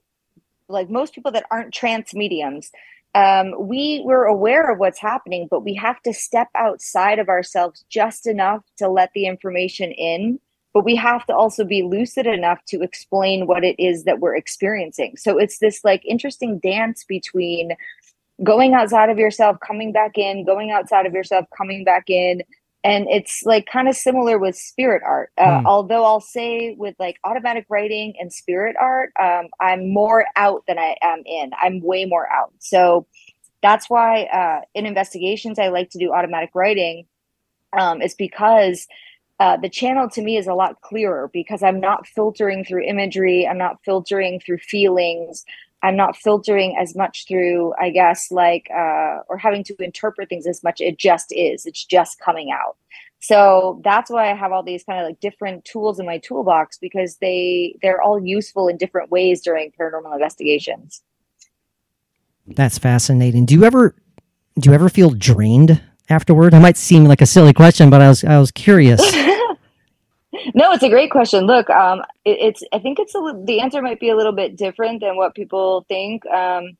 like 0.67 0.89
most 0.89 1.15
people 1.15 1.31
that 1.31 1.45
aren't 1.49 1.73
trance 1.73 2.13
mediums, 2.13 2.71
um, 3.15 3.53
we 3.59 4.01
we're 4.05 4.25
aware 4.25 4.71
of 4.71 4.79
what's 4.79 4.99
happening, 4.99 5.47
but 5.49 5.63
we 5.63 5.75
have 5.75 6.01
to 6.03 6.13
step 6.13 6.49
outside 6.55 7.19
of 7.19 7.29
ourselves 7.29 7.85
just 7.89 8.27
enough 8.27 8.63
to 8.77 8.87
let 8.87 9.11
the 9.13 9.27
information 9.27 9.91
in 9.91 10.39
but 10.73 10.83
we 10.83 10.95
have 10.95 11.25
to 11.27 11.35
also 11.35 11.63
be 11.63 11.83
lucid 11.83 12.25
enough 12.25 12.59
to 12.65 12.81
explain 12.81 13.45
what 13.45 13.63
it 13.63 13.75
is 13.79 14.03
that 14.05 14.19
we're 14.19 14.35
experiencing. 14.35 15.15
So 15.17 15.37
it's 15.37 15.59
this 15.59 15.83
like 15.83 16.03
interesting 16.05 16.59
dance 16.59 17.03
between 17.03 17.73
going 18.43 18.73
outside 18.73 19.09
of 19.09 19.19
yourself, 19.19 19.57
coming 19.59 19.91
back 19.91 20.17
in, 20.17 20.45
going 20.45 20.71
outside 20.71 21.05
of 21.05 21.13
yourself, 21.13 21.45
coming 21.55 21.83
back 21.83 22.09
in. 22.09 22.41
And 22.83 23.07
it's 23.09 23.43
like 23.45 23.65
kind 23.67 23.87
of 23.87 23.95
similar 23.95 24.37
with 24.37 24.57
spirit 24.57 25.03
art. 25.05 25.31
Uh, 25.37 25.61
Hmm. 25.61 25.67
Although 25.67 26.03
I'll 26.03 26.19
say 26.19 26.75
with 26.77 26.95
like 26.99 27.17
automatic 27.23 27.65
writing 27.69 28.15
and 28.19 28.33
spirit 28.33 28.75
art, 28.79 29.11
um, 29.21 29.47
I'm 29.61 29.93
more 29.93 30.25
out 30.35 30.63
than 30.67 30.79
I 30.79 30.97
am 31.01 31.21
in. 31.25 31.51
I'm 31.61 31.79
way 31.81 32.05
more 32.05 32.29
out. 32.33 32.51
So 32.59 33.05
that's 33.61 33.89
why 33.89 34.23
uh, 34.23 34.61
in 34.73 34.85
investigations, 34.85 35.59
I 35.59 35.69
like 35.69 35.91
to 35.91 35.97
do 35.97 36.11
automatic 36.11 36.49
writing. 36.53 37.05
Um, 37.77 38.01
it's 38.01 38.15
because 38.15 38.85
uh, 39.39 39.57
the 39.57 39.69
channel 39.69 40.09
to 40.09 40.21
me 40.21 40.37
is 40.37 40.47
a 40.47 40.53
lot 40.53 40.81
clearer 40.81 41.29
because 41.33 41.63
I'm 41.63 41.79
not 41.79 42.07
filtering 42.07 42.63
through 42.63 42.83
imagery. 42.83 43.47
I'm 43.47 43.57
not 43.57 43.83
filtering 43.83 44.39
through 44.39 44.59
feelings. 44.59 45.45
I'm 45.81 45.97
not 45.97 46.15
filtering 46.15 46.77
as 46.79 46.95
much 46.95 47.27
through, 47.27 47.73
I 47.79 47.89
guess, 47.89 48.31
like, 48.31 48.69
uh, 48.73 49.19
or 49.27 49.37
having 49.37 49.65
to 49.65 49.75
interpret 49.79 50.29
things 50.29 50.47
as 50.47 50.63
much. 50.63 50.79
It 50.79 50.97
just 50.97 51.33
is. 51.33 51.65
It's 51.65 51.83
just 51.83 52.19
coming 52.19 52.51
out. 52.51 52.77
So 53.19 53.81
that's 53.83 54.11
why 54.11 54.31
I 54.31 54.35
have 54.35 54.51
all 54.51 54.63
these 54.63 54.83
kind 54.83 54.99
of 54.99 55.05
like 55.07 55.19
different 55.21 55.63
tools 55.63 55.97
in 55.97 56.05
my 56.05 56.17
toolbox 56.17 56.77
because 56.77 57.17
they 57.17 57.77
they're 57.81 58.01
all 58.01 58.21
useful 58.21 58.67
in 58.67 58.75
different 58.75 59.11
ways 59.11 59.41
during 59.41 59.71
paranormal 59.71 60.13
investigations. 60.13 61.01
That's 62.45 62.77
fascinating. 62.77 63.45
Do 63.45 63.53
you 63.53 63.63
ever 63.63 63.95
do 64.59 64.69
you 64.69 64.73
ever 64.73 64.89
feel 64.89 65.11
drained 65.11 65.81
afterward? 66.09 66.53
It 66.53 66.59
might 66.59 66.75
seem 66.75 67.05
like 67.05 67.21
a 67.21 67.25
silly 67.25 67.53
question, 67.53 67.89
but 67.89 68.01
I 68.01 68.09
was 68.09 68.25
I 68.25 68.39
was 68.39 68.51
curious. 68.51 68.99
No, 70.53 70.71
it's 70.71 70.83
a 70.83 70.89
great 70.89 71.11
question. 71.11 71.45
Look, 71.45 71.69
um, 71.69 72.01
it, 72.25 72.37
it's 72.39 72.63
I 72.73 72.79
think 72.79 72.99
it's 72.99 73.15
a, 73.15 73.41
the 73.45 73.59
answer 73.59 73.81
might 73.81 73.99
be 73.99 74.09
a 74.09 74.15
little 74.15 74.31
bit 74.31 74.55
different 74.55 75.01
than 75.01 75.17
what 75.17 75.35
people 75.35 75.85
think. 75.87 76.25
Um, 76.27 76.77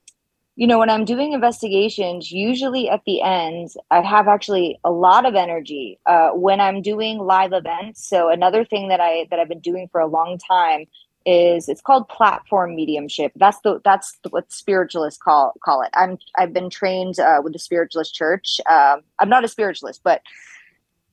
you 0.56 0.68
know, 0.68 0.78
when 0.78 0.90
I'm 0.90 1.04
doing 1.04 1.34
investigations, 1.34 2.32
usually 2.32 2.88
at 2.88 3.02
the 3.06 3.22
end, 3.22 3.70
I 3.90 4.02
have 4.02 4.28
actually 4.28 4.80
a 4.84 4.92
lot 4.92 5.26
of 5.26 5.34
energy. 5.34 6.00
Uh, 6.06 6.30
when 6.30 6.62
I'm 6.62 6.82
doing 6.82 7.18
live 7.18 7.54
events, 7.54 8.08
so 8.08 8.30
another 8.30 8.64
thing 8.64 8.90
that 8.90 9.00
I 9.00 9.28
that 9.32 9.40
I've 9.40 9.50
been 9.50 9.60
doing 9.60 9.88
for 9.92 10.00
a 10.00 10.08
long 10.08 10.38
time 10.38 10.86
is 11.26 11.70
it's 11.70 11.82
called 11.82 12.08
platform 12.10 12.76
mediumship. 12.76 13.32
That's 13.36 13.60
the 13.62 13.82
that's 13.84 14.18
what 14.30 14.52
spiritualists 14.52 15.22
call 15.22 15.54
call 15.64 15.82
it. 15.82 15.90
I'm 15.94 16.18
I've 16.38 16.54
been 16.54 16.70
trained 16.70 17.20
uh, 17.20 17.42
with 17.44 17.54
the 17.54 17.60
spiritualist 17.60 18.14
church. 18.14 18.60
Um, 18.70 19.02
I'm 19.20 19.30
not 19.30 19.44
a 19.44 19.48
spiritualist, 19.48 20.02
but 20.04 20.22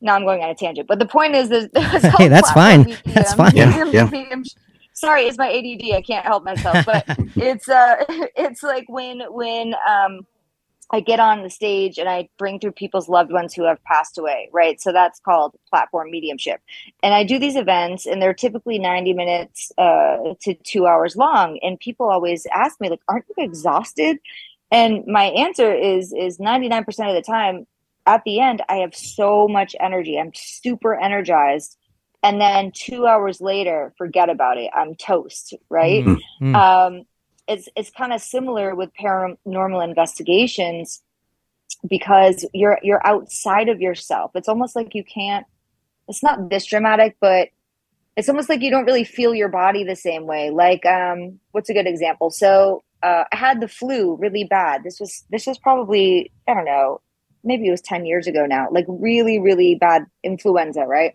now 0.00 0.14
I'm 0.14 0.24
going 0.24 0.42
on 0.42 0.50
a 0.50 0.54
tangent. 0.54 0.88
But 0.88 0.98
the 0.98 1.06
point 1.06 1.34
is, 1.34 1.50
is 1.50 1.68
hey, 2.18 2.28
that's 2.28 2.50
fine. 2.52 2.96
That's 3.06 3.34
fine. 3.34 3.54
Yeah, 3.54 3.84
yeah. 3.92 4.08
medium- 4.10 4.44
sorry, 4.94 5.22
it's 5.22 5.38
my 5.38 5.48
ADD. 5.48 5.94
I 5.94 6.02
can't 6.02 6.24
help 6.24 6.44
myself. 6.44 6.78
But 6.86 7.04
it's 7.36 7.68
uh, 7.68 7.96
it's 8.36 8.62
like 8.62 8.86
when 8.88 9.22
when 9.30 9.74
um, 9.88 10.26
I 10.92 11.00
get 11.00 11.20
on 11.20 11.42
the 11.42 11.50
stage 11.50 11.98
and 11.98 12.08
I 12.08 12.28
bring 12.38 12.58
through 12.58 12.72
people's 12.72 13.08
loved 13.08 13.32
ones 13.32 13.54
who 13.54 13.64
have 13.64 13.82
passed 13.84 14.18
away, 14.18 14.48
right? 14.52 14.80
So 14.80 14.92
that's 14.92 15.20
called 15.20 15.54
platform 15.68 16.10
mediumship. 16.10 16.60
And 17.02 17.14
I 17.14 17.22
do 17.22 17.38
these 17.38 17.56
events, 17.56 18.06
and 18.06 18.20
they're 18.20 18.34
typically 18.34 18.78
90 18.78 19.12
minutes 19.12 19.70
uh, 19.78 20.34
to 20.40 20.54
two 20.54 20.86
hours 20.86 21.16
long. 21.16 21.58
And 21.62 21.78
people 21.78 22.10
always 22.10 22.46
ask 22.52 22.80
me, 22.80 22.88
like, 22.88 23.02
aren't 23.08 23.26
you 23.36 23.44
exhausted? 23.44 24.18
And 24.72 25.04
my 25.06 25.24
answer 25.24 25.72
is 25.72 26.12
is 26.12 26.38
99% 26.38 26.80
of 27.08 27.14
the 27.14 27.22
time, 27.22 27.66
at 28.06 28.22
the 28.24 28.40
end, 28.40 28.62
I 28.68 28.76
have 28.76 28.94
so 28.94 29.48
much 29.48 29.76
energy. 29.78 30.18
I'm 30.18 30.32
super 30.34 30.98
energized. 30.98 31.76
And 32.22 32.40
then 32.40 32.72
two 32.74 33.06
hours 33.06 33.40
later, 33.40 33.94
forget 33.96 34.28
about 34.28 34.58
it. 34.58 34.70
I'm 34.74 34.94
toast, 34.94 35.54
right? 35.70 36.04
Mm, 36.04 36.18
mm. 36.42 36.54
um, 36.54 37.04
it's 37.48 37.68
it's 37.74 37.90
kind 37.90 38.12
of 38.12 38.20
similar 38.20 38.74
with 38.74 38.90
paranormal 39.00 39.82
investigations 39.82 41.02
because 41.88 42.46
you're 42.52 42.78
you're 42.82 43.04
outside 43.06 43.68
of 43.68 43.80
yourself. 43.80 44.32
It's 44.34 44.48
almost 44.48 44.76
like 44.76 44.94
you 44.94 45.02
can't. 45.02 45.46
It's 46.08 46.22
not 46.22 46.50
this 46.50 46.66
dramatic, 46.66 47.16
but 47.20 47.48
it's 48.16 48.28
almost 48.28 48.48
like 48.48 48.60
you 48.60 48.70
don't 48.70 48.84
really 48.84 49.04
feel 49.04 49.34
your 49.34 49.48
body 49.48 49.84
the 49.84 49.96
same 49.96 50.26
way. 50.26 50.50
Like, 50.50 50.84
um, 50.84 51.40
what's 51.52 51.70
a 51.70 51.74
good 51.74 51.86
example? 51.86 52.30
So 52.30 52.82
uh, 53.02 53.24
I 53.32 53.36
had 53.36 53.60
the 53.60 53.68
flu 53.68 54.16
really 54.16 54.44
bad. 54.44 54.84
This 54.84 55.00
was 55.00 55.24
this 55.30 55.46
was 55.46 55.58
probably 55.58 56.30
I 56.46 56.54
don't 56.54 56.64
know, 56.64 57.00
maybe 57.44 57.66
it 57.66 57.70
was 57.70 57.80
ten 57.80 58.06
years 58.06 58.26
ago 58.26 58.46
now. 58.46 58.68
Like 58.70 58.86
really 58.88 59.38
really 59.38 59.74
bad 59.74 60.06
influenza, 60.22 60.82
right? 60.86 61.14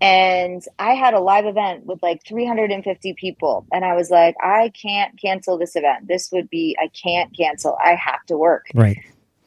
and 0.00 0.62
I 0.78 0.92
had 0.92 1.14
a 1.14 1.20
live 1.20 1.46
event 1.46 1.86
with 1.86 2.02
like 2.02 2.22
350 2.26 3.14
people 3.14 3.66
and 3.72 3.82
I 3.84 3.94
was 3.94 4.10
like 4.10 4.36
I 4.42 4.70
can't 4.80 5.18
cancel 5.18 5.56
this 5.56 5.74
event. 5.74 6.06
This 6.06 6.30
would 6.32 6.50
be 6.50 6.76
I 6.78 6.88
can't 6.88 7.34
cancel. 7.34 7.78
I 7.82 7.94
have 7.94 8.22
to 8.26 8.36
work. 8.36 8.66
Right. 8.74 8.98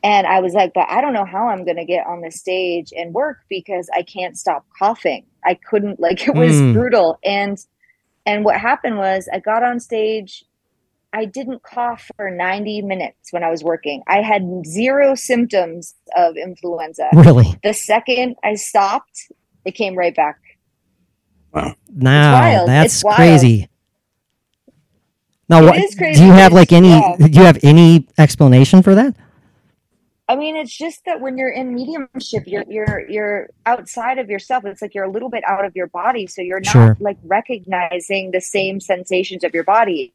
And 0.03 0.25
I 0.25 0.39
was 0.39 0.53
like 0.53 0.73
but 0.73 0.87
I 0.89 1.01
don't 1.01 1.13
know 1.13 1.25
how 1.25 1.49
I'm 1.49 1.65
going 1.65 1.77
to 1.77 1.85
get 1.85 2.07
on 2.07 2.21
the 2.21 2.31
stage 2.31 2.91
and 2.97 3.13
work 3.13 3.37
because 3.47 3.89
I 3.95 4.01
can't 4.01 4.37
stop 4.37 4.65
coughing. 4.77 5.23
I 5.45 5.53
couldn't 5.53 5.99
like 5.99 6.27
it 6.27 6.33
was 6.33 6.53
Mm. 6.53 6.73
brutal 6.73 7.19
and 7.23 7.63
and 8.25 8.43
what 8.43 8.59
happened 8.59 8.97
was 8.97 9.29
I 9.31 9.39
got 9.39 9.61
on 9.61 9.79
stage 9.79 10.43
I 11.11 11.25
didn't 11.25 11.63
cough 11.63 12.09
for 12.17 12.29
90 12.29 12.83
minutes 12.83 13.33
when 13.33 13.43
I 13.43 13.49
was 13.49 13.63
working. 13.63 14.03
I 14.07 14.21
had 14.21 14.43
zero 14.65 15.15
symptoms 15.15 15.95
of 16.15 16.37
influenza. 16.37 17.09
Really? 17.13 17.55
The 17.63 17.73
second 17.73 18.35
I 18.43 18.55
stopped, 18.55 19.31
it 19.65 19.71
came 19.71 19.95
right 19.97 20.15
back. 20.15 20.37
Wow. 21.53 21.73
Now 21.93 22.33
wild. 22.33 22.67
that's 22.69 22.95
It's 22.95 23.03
wild. 23.03 23.15
crazy. 23.15 23.67
Now, 25.49 25.63
It 25.63 25.65
what 25.65 25.77
is 25.77 25.95
do 25.95 26.05
you 26.25 26.31
have 26.31 26.53
like 26.53 26.71
any? 26.71 26.89
yeah. 26.89 27.15
Do 27.17 27.39
you 27.39 27.45
have 27.45 27.57
any 27.63 28.07
explanation 28.19 28.83
for 28.83 28.93
that? 28.93 29.15
I 30.27 30.35
mean, 30.35 30.55
it's 30.55 30.71
just 30.77 31.05
that 31.05 31.21
when 31.21 31.39
you're 31.39 31.49
in 31.49 31.73
mediumship, 31.73 32.43
you're 32.45 32.65
you're 32.69 33.09
you're 33.09 33.49
outside 33.65 34.19
of 34.19 34.29
yourself. 34.29 34.63
It's 34.65 34.79
like 34.79 34.93
you're 34.93 35.05
a 35.05 35.09
little 35.11 35.31
bit 35.31 35.43
out 35.47 35.65
of 35.65 35.75
your 35.75 35.87
body, 35.87 36.27
so 36.27 36.43
you're 36.43 36.59
not 36.59 36.71
Sure. 36.71 36.97
like 36.99 37.17
recognizing 37.23 38.29
the 38.29 38.41
same 38.41 38.79
sensations 38.79 39.43
of 39.43 39.55
your 39.55 39.63
body. 39.63 40.13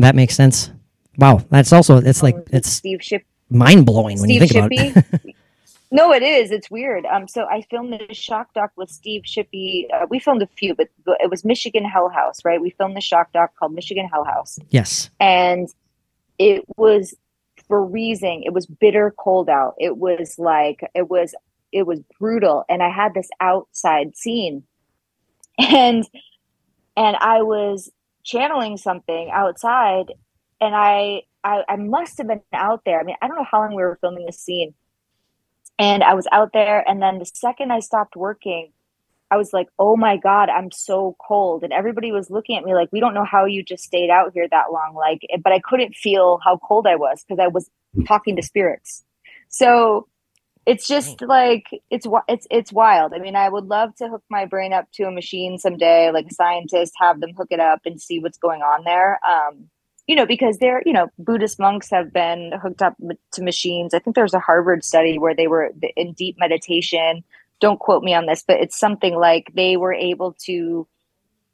That 0.00 0.14
makes 0.14 0.34
sense. 0.34 0.70
Wow, 1.16 1.42
that's 1.50 1.72
also 1.72 1.98
it's 1.98 2.22
like 2.22 2.34
Um, 2.34 2.44
it's 2.52 2.68
Steve 2.68 3.02
Ship, 3.02 3.22
mind 3.48 3.86
blowing 3.86 4.20
when 4.20 4.30
you 4.30 4.46
Steve 4.46 4.50
think 4.50 4.72
about 4.72 4.72
it. 4.72 5.04
Shippy. 5.04 5.34
no, 5.90 6.12
it 6.12 6.22
is. 6.22 6.50
It's 6.50 6.70
weird. 6.70 7.04
Um, 7.06 7.28
so 7.28 7.46
I 7.46 7.62
filmed 7.70 7.92
the 7.92 8.14
shock 8.14 8.54
doc 8.54 8.72
with 8.76 8.90
Steve 8.90 9.22
Shippy. 9.22 9.86
Uh, 9.92 10.06
we 10.08 10.18
filmed 10.18 10.42
a 10.42 10.46
few, 10.46 10.74
but 10.74 10.88
but 11.04 11.18
it 11.20 11.30
was 11.30 11.44
Michigan 11.44 11.84
Hell 11.84 12.08
House, 12.08 12.44
right? 12.44 12.60
We 12.60 12.70
filmed 12.70 12.96
the 12.96 13.00
shock 13.00 13.32
doc 13.32 13.54
called 13.56 13.72
Michigan 13.74 14.08
Hell 14.08 14.24
House. 14.24 14.58
yes. 14.70 15.10
and 15.20 15.68
it 16.38 16.64
was 16.76 17.14
freezing 17.68 18.42
it 18.42 18.52
was 18.52 18.66
bitter 18.66 19.14
cold 19.16 19.48
out 19.48 19.74
it 19.78 19.98
was 19.98 20.36
like 20.38 20.80
it 20.94 21.08
was 21.08 21.34
it 21.70 21.86
was 21.86 22.00
brutal 22.18 22.64
and 22.68 22.82
i 22.82 22.88
had 22.88 23.14
this 23.14 23.28
outside 23.40 24.16
scene 24.16 24.64
and 25.58 26.04
and 26.96 27.16
i 27.20 27.42
was 27.42 27.92
channeling 28.24 28.76
something 28.76 29.30
outside 29.32 30.12
and 30.60 30.74
I, 30.74 31.22
I 31.42 31.64
i 31.68 31.76
must 31.76 32.18
have 32.18 32.28
been 32.28 32.42
out 32.52 32.82
there 32.84 33.00
i 33.00 33.02
mean 33.02 33.16
i 33.22 33.28
don't 33.28 33.36
know 33.36 33.46
how 33.50 33.60
long 33.60 33.74
we 33.74 33.82
were 33.82 33.98
filming 34.00 34.26
this 34.26 34.40
scene 34.40 34.74
and 35.78 36.02
i 36.02 36.14
was 36.14 36.26
out 36.32 36.52
there 36.52 36.88
and 36.88 37.02
then 37.02 37.18
the 37.18 37.26
second 37.26 37.72
i 37.72 37.80
stopped 37.80 38.16
working 38.16 38.72
I 39.30 39.36
was 39.36 39.52
like, 39.52 39.68
oh 39.78 39.96
my 39.96 40.16
God, 40.16 40.48
I'm 40.48 40.72
so 40.72 41.16
cold. 41.20 41.62
And 41.62 41.72
everybody 41.72 42.10
was 42.10 42.30
looking 42.30 42.56
at 42.56 42.64
me 42.64 42.74
like, 42.74 42.88
we 42.90 42.98
don't 42.98 43.14
know 43.14 43.24
how 43.24 43.44
you 43.44 43.62
just 43.62 43.84
stayed 43.84 44.10
out 44.10 44.32
here 44.34 44.48
that 44.50 44.72
long. 44.72 44.94
Like, 44.94 45.20
but 45.44 45.52
I 45.52 45.60
couldn't 45.60 45.94
feel 45.94 46.40
how 46.42 46.58
cold 46.58 46.86
I 46.86 46.96
was 46.96 47.22
because 47.22 47.40
I 47.40 47.46
was 47.46 47.70
talking 48.06 48.34
to 48.36 48.42
spirits. 48.42 49.04
So 49.48 50.08
it's 50.66 50.86
just 50.86 51.22
like, 51.22 51.64
it's, 51.90 52.06
it's, 52.28 52.46
it's 52.50 52.72
wild. 52.72 53.12
I 53.14 53.18
mean, 53.18 53.36
I 53.36 53.48
would 53.48 53.66
love 53.66 53.94
to 53.96 54.08
hook 54.08 54.22
my 54.28 54.44
brain 54.44 54.72
up 54.72 54.86
to 54.92 55.04
a 55.04 55.10
machine 55.10 55.58
someday, 55.58 56.10
like 56.10 56.26
a 56.30 56.34
scientist, 56.34 56.92
have 57.00 57.20
them 57.20 57.34
hook 57.34 57.48
it 57.50 57.60
up 57.60 57.80
and 57.84 58.00
see 58.00 58.20
what's 58.20 58.38
going 58.38 58.62
on 58.62 58.84
there. 58.84 59.18
Um, 59.26 59.68
you 60.06 60.16
know, 60.16 60.26
because 60.26 60.58
they're, 60.58 60.82
you 60.84 60.92
know, 60.92 61.08
Buddhist 61.18 61.58
monks 61.58 61.90
have 61.90 62.12
been 62.12 62.52
hooked 62.60 62.82
up 62.82 62.96
to 63.32 63.42
machines. 63.42 63.94
I 63.94 64.00
think 64.00 64.16
there's 64.16 64.34
a 64.34 64.40
Harvard 64.40 64.84
study 64.84 65.18
where 65.18 65.34
they 65.34 65.46
were 65.46 65.72
in 65.96 66.12
deep 66.12 66.36
meditation 66.38 67.24
don't 67.60 67.78
quote 67.78 68.02
me 68.02 68.14
on 68.14 68.26
this, 68.26 68.42
but 68.46 68.58
it's 68.60 68.78
something 68.78 69.14
like 69.14 69.52
they 69.54 69.76
were 69.76 69.92
able 69.92 70.32
to, 70.46 70.86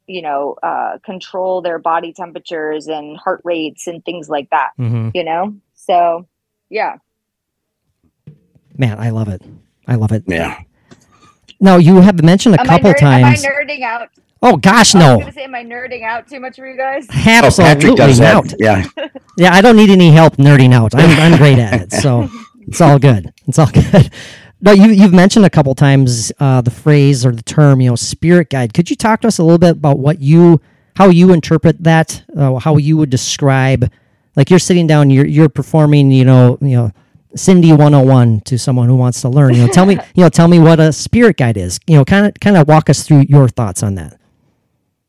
you 0.07 0.21
know, 0.21 0.55
uh, 0.63 0.97
control 1.03 1.61
their 1.61 1.77
body 1.77 2.13
temperatures 2.13 2.87
and 2.87 3.17
heart 3.17 3.41
rates 3.43 3.87
and 3.87 4.03
things 4.03 4.29
like 4.29 4.49
that, 4.49 4.71
hmm 4.77 5.09
you 5.13 5.23
know? 5.23 5.55
So, 5.75 6.27
yeah. 6.69 6.97
Man, 8.77 8.99
I 8.99 9.09
love 9.09 9.27
it. 9.27 9.41
I 9.87 9.95
love 9.95 10.11
it. 10.11 10.23
Yeah. 10.27 10.59
Now 11.59 11.77
you 11.77 12.01
have 12.01 12.23
mentioned 12.23 12.55
a 12.55 12.59
Am, 12.61 12.67
couple 12.67 12.89
I 12.89 12.93
nerd- 12.93 12.99
times. 12.99 13.43
am 13.45 13.51
I 13.51 13.55
nerding 13.55 13.81
out? 13.83 14.09
oh 14.43 14.55
gosh, 14.55 14.93
I 14.93 14.99
was 14.99 15.05
no. 15.07 15.15
going 15.15 15.25
to 15.27 15.33
say, 15.33 15.43
am 15.45 15.55
I 15.55 15.63
nerding 15.63 16.03
out 16.03 16.27
too 16.27 16.39
much 16.39 16.57
for 16.57 16.67
you 16.69 16.77
guys? 16.77 17.07
Oh, 17.09 17.11
Patrick 17.13 17.59
Absolutely 17.59 17.95
does 17.95 18.17
that. 18.19 18.33
not. 18.33 18.53
Yeah. 18.59 18.85
Yeah, 19.39 19.53
I 19.53 19.61
don't 19.61 19.75
need 19.75 19.91
any 19.91 20.09
help 20.09 20.37
nerding 20.37 20.73
out. 20.73 20.95
I'm, 20.95 21.11
I'm 21.33 21.37
great 21.37 21.59
at 21.59 21.79
it, 21.79 21.91
so 21.91 22.27
it's 22.61 22.81
all 22.81 22.97
good. 22.97 23.31
It's 23.47 23.59
all 23.59 23.67
good. 23.69 24.09
No, 24.59 24.71
you 24.71 24.87
you've 24.89 25.13
mentioned 25.13 25.45
a 25.45 25.49
couple 25.51 25.75
times 25.75 26.31
uh, 26.39 26.61
the 26.61 26.71
phrase 26.71 27.23
or 27.23 27.31
the 27.31 27.43
term, 27.43 27.79
you 27.79 27.87
know, 27.91 27.95
spirit 27.95 28.49
guide. 28.49 28.73
Could 28.73 28.89
you 28.89 28.95
talk 28.95 29.21
to 29.21 29.27
us 29.27 29.37
a 29.37 29.43
little 29.43 29.59
bit 29.59 29.73
about 29.73 29.99
what 29.99 30.19
you, 30.21 30.59
how 30.95 31.09
you 31.09 31.33
interpret 31.33 31.83
that, 31.83 32.23
uh, 32.35 32.55
how 32.55 32.77
you 32.77 32.97
would 32.97 33.11
describe, 33.11 33.91
like 34.35 34.49
you're 34.49 34.57
sitting 34.57 34.87
down, 34.87 35.11
you're 35.11 35.27
you're 35.27 35.49
performing, 35.49 36.09
you 36.09 36.25
know, 36.25 36.57
you 36.59 36.75
know, 36.77 36.91
Cindy 37.37 37.71
101 37.71 38.41
to 38.41 38.57
someone 38.57 38.87
who 38.87 38.95
wants 38.95 39.21
to 39.21 39.29
learn. 39.29 39.53
You 39.53 39.67
know, 39.67 39.71
tell 39.71 39.85
me, 39.85 39.97
you 40.15 40.23
know, 40.23 40.29
tell 40.29 40.47
me 40.47 40.59
what 40.59 40.79
a 40.79 40.91
spirit 40.91 41.37
guide 41.37 41.57
is. 41.57 41.79
You 41.87 41.97
know, 41.97 42.05
kind 42.05 42.25
of 42.25 42.33
kind 42.39 42.57
of 42.57 42.67
walk 42.67 42.89
us 42.89 43.03
through 43.03 43.25
your 43.29 43.47
thoughts 43.47 43.83
on 43.83 43.95
that. 43.95 44.19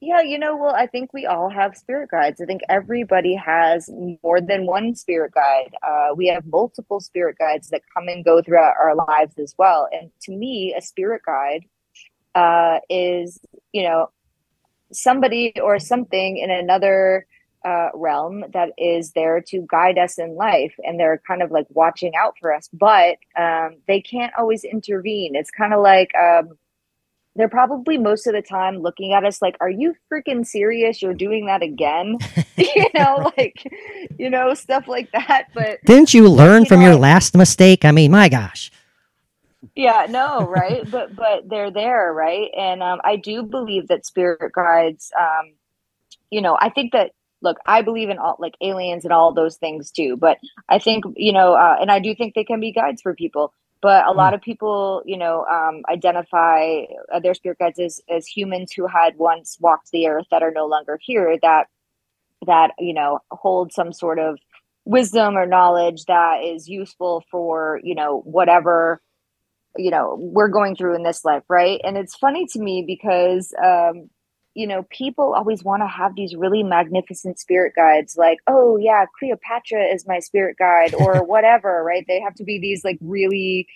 Yeah, 0.00 0.20
you 0.22 0.38
know, 0.38 0.56
well, 0.56 0.74
I 0.74 0.86
think 0.86 1.12
we 1.12 1.26
all 1.26 1.50
have 1.50 1.76
spirit 1.76 2.10
guides. 2.10 2.40
I 2.40 2.44
think 2.46 2.62
everybody 2.68 3.34
has 3.34 3.90
more 4.22 4.40
than 4.40 4.64
one 4.64 4.94
spirit 4.94 5.32
guide. 5.34 5.74
Uh, 5.82 6.14
we 6.14 6.28
have 6.28 6.46
multiple 6.46 7.00
spirit 7.00 7.36
guides 7.36 7.68
that 7.70 7.82
come 7.92 8.06
and 8.08 8.24
go 8.24 8.40
throughout 8.40 8.74
our 8.80 8.94
lives 8.94 9.36
as 9.38 9.54
well. 9.58 9.88
And 9.90 10.10
to 10.22 10.32
me, 10.32 10.72
a 10.74 10.80
spirit 10.80 11.22
guide 11.26 11.64
uh, 12.34 12.78
is, 12.88 13.40
you 13.72 13.82
know, 13.82 14.10
somebody 14.92 15.52
or 15.60 15.78
something 15.78 16.38
in 16.38 16.50
another 16.50 17.26
uh, 17.64 17.88
realm 17.94 18.44
that 18.52 18.70
is 18.78 19.12
there 19.12 19.40
to 19.48 19.66
guide 19.68 19.98
us 19.98 20.18
in 20.18 20.36
life. 20.36 20.74
And 20.84 20.98
they're 20.98 21.20
kind 21.26 21.42
of 21.42 21.50
like 21.50 21.66
watching 21.70 22.12
out 22.16 22.34
for 22.40 22.54
us, 22.54 22.68
but 22.72 23.16
um, 23.36 23.76
they 23.86 24.00
can't 24.00 24.32
always 24.38 24.64
intervene. 24.64 25.34
It's 25.36 25.50
kind 25.50 25.74
of 25.74 25.80
like, 25.80 26.12
um, 26.14 26.50
they're 27.36 27.48
probably 27.48 27.98
most 27.98 28.26
of 28.26 28.32
the 28.34 28.42
time 28.42 28.78
looking 28.78 29.12
at 29.12 29.24
us 29.24 29.40
like, 29.40 29.56
"Are 29.60 29.70
you 29.70 29.94
freaking 30.12 30.44
serious? 30.44 31.00
You're 31.00 31.14
doing 31.14 31.46
that 31.46 31.62
again?" 31.62 32.18
you 32.56 32.86
know, 32.94 33.30
like, 33.38 33.62
you 34.18 34.28
know, 34.28 34.54
stuff 34.54 34.88
like 34.88 35.10
that. 35.12 35.44
But 35.54 35.78
Didn't 35.84 36.14
you 36.14 36.28
learn 36.28 36.64
You 36.64 36.66
from 36.66 36.80
know, 36.80 36.86
your 36.86 36.96
last 36.96 37.36
mistake? 37.36 37.84
I 37.84 37.92
mean, 37.92 38.10
my 38.10 38.28
gosh. 38.28 38.72
yeah, 39.76 40.06
no, 40.10 40.40
right? 40.46 40.88
but 40.90 41.14
but 41.14 41.48
they're 41.48 41.70
there, 41.70 42.12
right? 42.12 42.48
And 42.56 42.82
um, 42.82 43.00
I 43.04 43.16
do 43.16 43.42
believe 43.44 43.88
that 43.88 44.06
spirit 44.06 44.52
guides. 44.52 45.12
Um, 45.18 45.54
you 46.30 46.42
know, 46.42 46.58
I 46.60 46.70
think 46.70 46.92
that 46.92 47.12
look, 47.42 47.58
I 47.66 47.82
believe 47.82 48.10
in 48.10 48.18
all 48.18 48.36
like 48.38 48.54
aliens 48.60 49.04
and 49.04 49.12
all 49.12 49.32
those 49.32 49.56
things 49.56 49.90
too. 49.90 50.16
But 50.16 50.38
I 50.68 50.78
think 50.78 51.04
you 51.16 51.32
know, 51.32 51.54
uh, 51.54 51.76
and 51.80 51.90
I 51.90 51.98
do 52.00 52.14
think 52.14 52.34
they 52.34 52.44
can 52.44 52.60
be 52.60 52.72
guides 52.72 53.02
for 53.02 53.14
people. 53.14 53.52
but 53.80 54.06
a 54.06 54.12
lot 54.12 54.34
of 54.34 54.40
people 54.40 55.02
you 55.06 55.16
know 55.16 55.44
um, 55.46 55.82
identify 55.90 56.82
uh, 57.12 57.20
their 57.20 57.34
spirit 57.34 57.58
guides 57.58 57.78
as, 57.78 58.00
as 58.08 58.26
humans 58.26 58.72
who 58.72 58.86
had 58.86 59.16
once 59.16 59.56
walked 59.60 59.90
the 59.92 60.06
earth 60.08 60.26
that 60.30 60.42
are 60.42 60.52
no 60.52 60.66
longer 60.66 60.98
here 61.00 61.38
that 61.42 61.66
that 62.46 62.72
you 62.78 62.94
know 62.94 63.20
hold 63.30 63.72
some 63.72 63.92
sort 63.92 64.18
of 64.18 64.38
wisdom 64.84 65.36
or 65.36 65.46
knowledge 65.46 66.04
that 66.06 66.42
is 66.42 66.68
useful 66.68 67.24
for 67.30 67.80
you 67.82 67.94
know 67.94 68.20
whatever 68.24 69.00
you 69.76 69.90
know 69.90 70.16
we're 70.18 70.48
going 70.48 70.74
through 70.74 70.94
in 70.94 71.02
this 71.02 71.24
life 71.24 71.42
right 71.48 71.80
and 71.84 71.96
it's 71.96 72.16
funny 72.16 72.46
to 72.46 72.58
me 72.58 72.82
because 72.86 73.52
um 73.62 74.08
you 74.58 74.66
know 74.66 74.82
people 74.90 75.34
always 75.34 75.62
want 75.62 75.82
to 75.82 75.86
have 75.86 76.16
these 76.16 76.34
really 76.34 76.64
magnificent 76.64 77.38
spirit 77.38 77.72
guides 77.76 78.16
like 78.16 78.38
oh 78.48 78.76
yeah 78.76 79.06
cleopatra 79.16 79.84
is 79.84 80.06
my 80.06 80.18
spirit 80.18 80.56
guide 80.58 80.92
or 80.94 81.24
whatever 81.32 81.84
right 81.84 82.04
they 82.08 82.20
have 82.20 82.34
to 82.34 82.42
be 82.42 82.58
these 82.58 82.84
like 82.84 82.98
really 83.00 83.68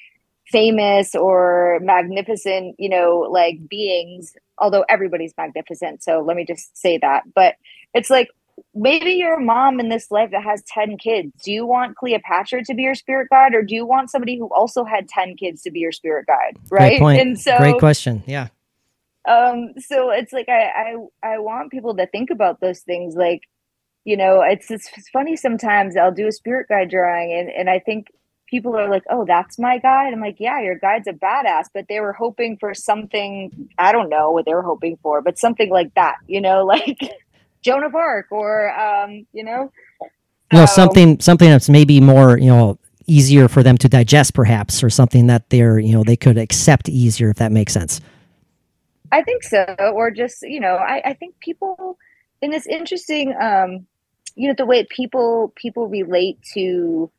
famous 0.49 1.15
or 1.15 1.79
magnificent 1.83 2.75
you 2.79 2.89
know 2.89 3.21
like 3.31 3.57
beings 3.69 4.35
although 4.59 4.85
everybody's 4.89 5.33
magnificent 5.39 6.03
so 6.03 6.21
let 6.21 6.37
me 6.37 6.45
just 6.45 6.77
say 6.77 6.99
that 6.99 7.23
but 7.33 7.55
it's 7.95 8.11
like 8.11 8.29
maybe 8.75 9.13
you're 9.13 9.39
a 9.39 9.41
mom 9.41 9.79
in 9.79 9.89
this 9.89 10.11
life 10.11 10.31
that 10.31 10.43
has 10.43 10.63
10 10.65 10.99
kids. 10.99 11.33
Do 11.43 11.51
you 11.51 11.65
want 11.65 11.97
Cleopatra 11.97 12.65
to 12.65 12.75
be 12.75 12.83
your 12.83 12.95
spirit 12.95 13.29
guide 13.31 13.55
or 13.55 13.63
do 13.63 13.75
you 13.75 13.87
want 13.87 14.11
somebody 14.11 14.37
who 14.37 14.53
also 14.55 14.85
had 14.85 15.09
10 15.09 15.37
kids 15.37 15.63
to 15.63 15.71
be 15.71 15.81
your 15.81 15.91
spirit 15.91 16.27
guide? 16.27 16.59
Right. 16.71 16.91
Great 16.91 17.01
point. 17.01 17.21
And 17.21 17.41
so 17.41 17.57
Great 17.57 17.79
question. 17.79 18.23
Yeah. 18.27 18.49
Um 19.29 19.73
so 19.79 20.11
it's 20.11 20.33
like 20.33 20.49
I, 20.49 20.97
I 21.23 21.35
I 21.35 21.39
want 21.39 21.71
people 21.71 21.97
to 21.97 22.07
think 22.07 22.31
about 22.31 22.61
those 22.61 22.81
things 22.81 23.15
like 23.15 23.43
you 24.05 24.17
know 24.17 24.43
it's 24.43 24.71
it's 24.71 24.89
funny 25.13 25.37
sometimes 25.37 25.97
I'll 25.97 26.13
do 26.13 26.27
a 26.27 26.33
spirit 26.33 26.69
guide 26.69 26.91
drawing 26.91 27.33
and 27.33 27.49
and 27.51 27.71
I 27.71 27.79
think 27.79 28.09
people 28.49 28.77
are 28.77 28.91
like 28.91 29.05
oh 29.11 29.25
that's 29.27 29.59
my 29.59 29.79
guide 29.79 30.13
I'm 30.13 30.21
like 30.21 30.37
yeah 30.39 30.61
your 30.61 30.77
guide's 30.77 31.09
a 31.09 31.13
badass 31.13 31.67
but 31.73 31.87
they 31.89 32.01
were 32.01 32.13
hoping 32.13 32.57
for 32.59 32.75
something 32.75 33.69
I 33.79 33.93
don't 33.93 34.09
know 34.09 34.31
what 34.33 34.45
they 34.45 34.55
were 34.55 34.63
hoping 34.63 34.99
for 35.03 35.23
but 35.23 35.39
something 35.39 35.71
like 35.71 35.95
that 35.95 36.17
you 36.27 36.41
know 36.41 36.65
like 36.67 36.99
Joan 37.63 37.85
of 37.85 37.95
Arc 37.95 38.27
or 38.33 38.79
um 38.79 39.27
you 39.33 39.45
know 39.45 39.71
You 40.53 40.59
know, 40.59 40.67
something 40.67 41.19
something 41.21 41.49
that's 41.49 41.69
maybe 41.71 42.01
more, 42.01 42.39
you 42.39 42.49
know, 42.49 42.79
easier 43.07 43.49
for 43.49 43.63
them 43.63 43.79
to 43.79 43.89
digest 43.89 44.35
perhaps 44.35 44.83
or 44.85 44.91
something 44.91 45.27
that 45.29 45.49
they're, 45.51 45.79
you 45.79 45.93
know, 45.93 46.05
they 46.05 46.17
could 46.17 46.37
accept 46.39 46.89
easier 46.91 47.31
if 47.31 47.39
that 47.39 47.53
makes 47.53 47.73
sense. 47.73 48.01
I 49.13 49.23
think 49.23 49.45
so, 49.45 49.65
or 49.95 50.11
just 50.11 50.43
you 50.43 50.61
know, 50.61 50.77
I, 50.77 51.03
I 51.11 51.15
think 51.15 51.39
people 51.41 51.99
in 52.41 52.51
this 52.51 52.67
interesting, 52.67 53.35
um, 53.41 53.87
you 54.35 54.49
know, 54.49 54.55
the 54.57 54.67
way 54.67 54.87
people 54.91 55.53
people 55.57 55.89
relate 55.89 56.39
to, 56.55 57.11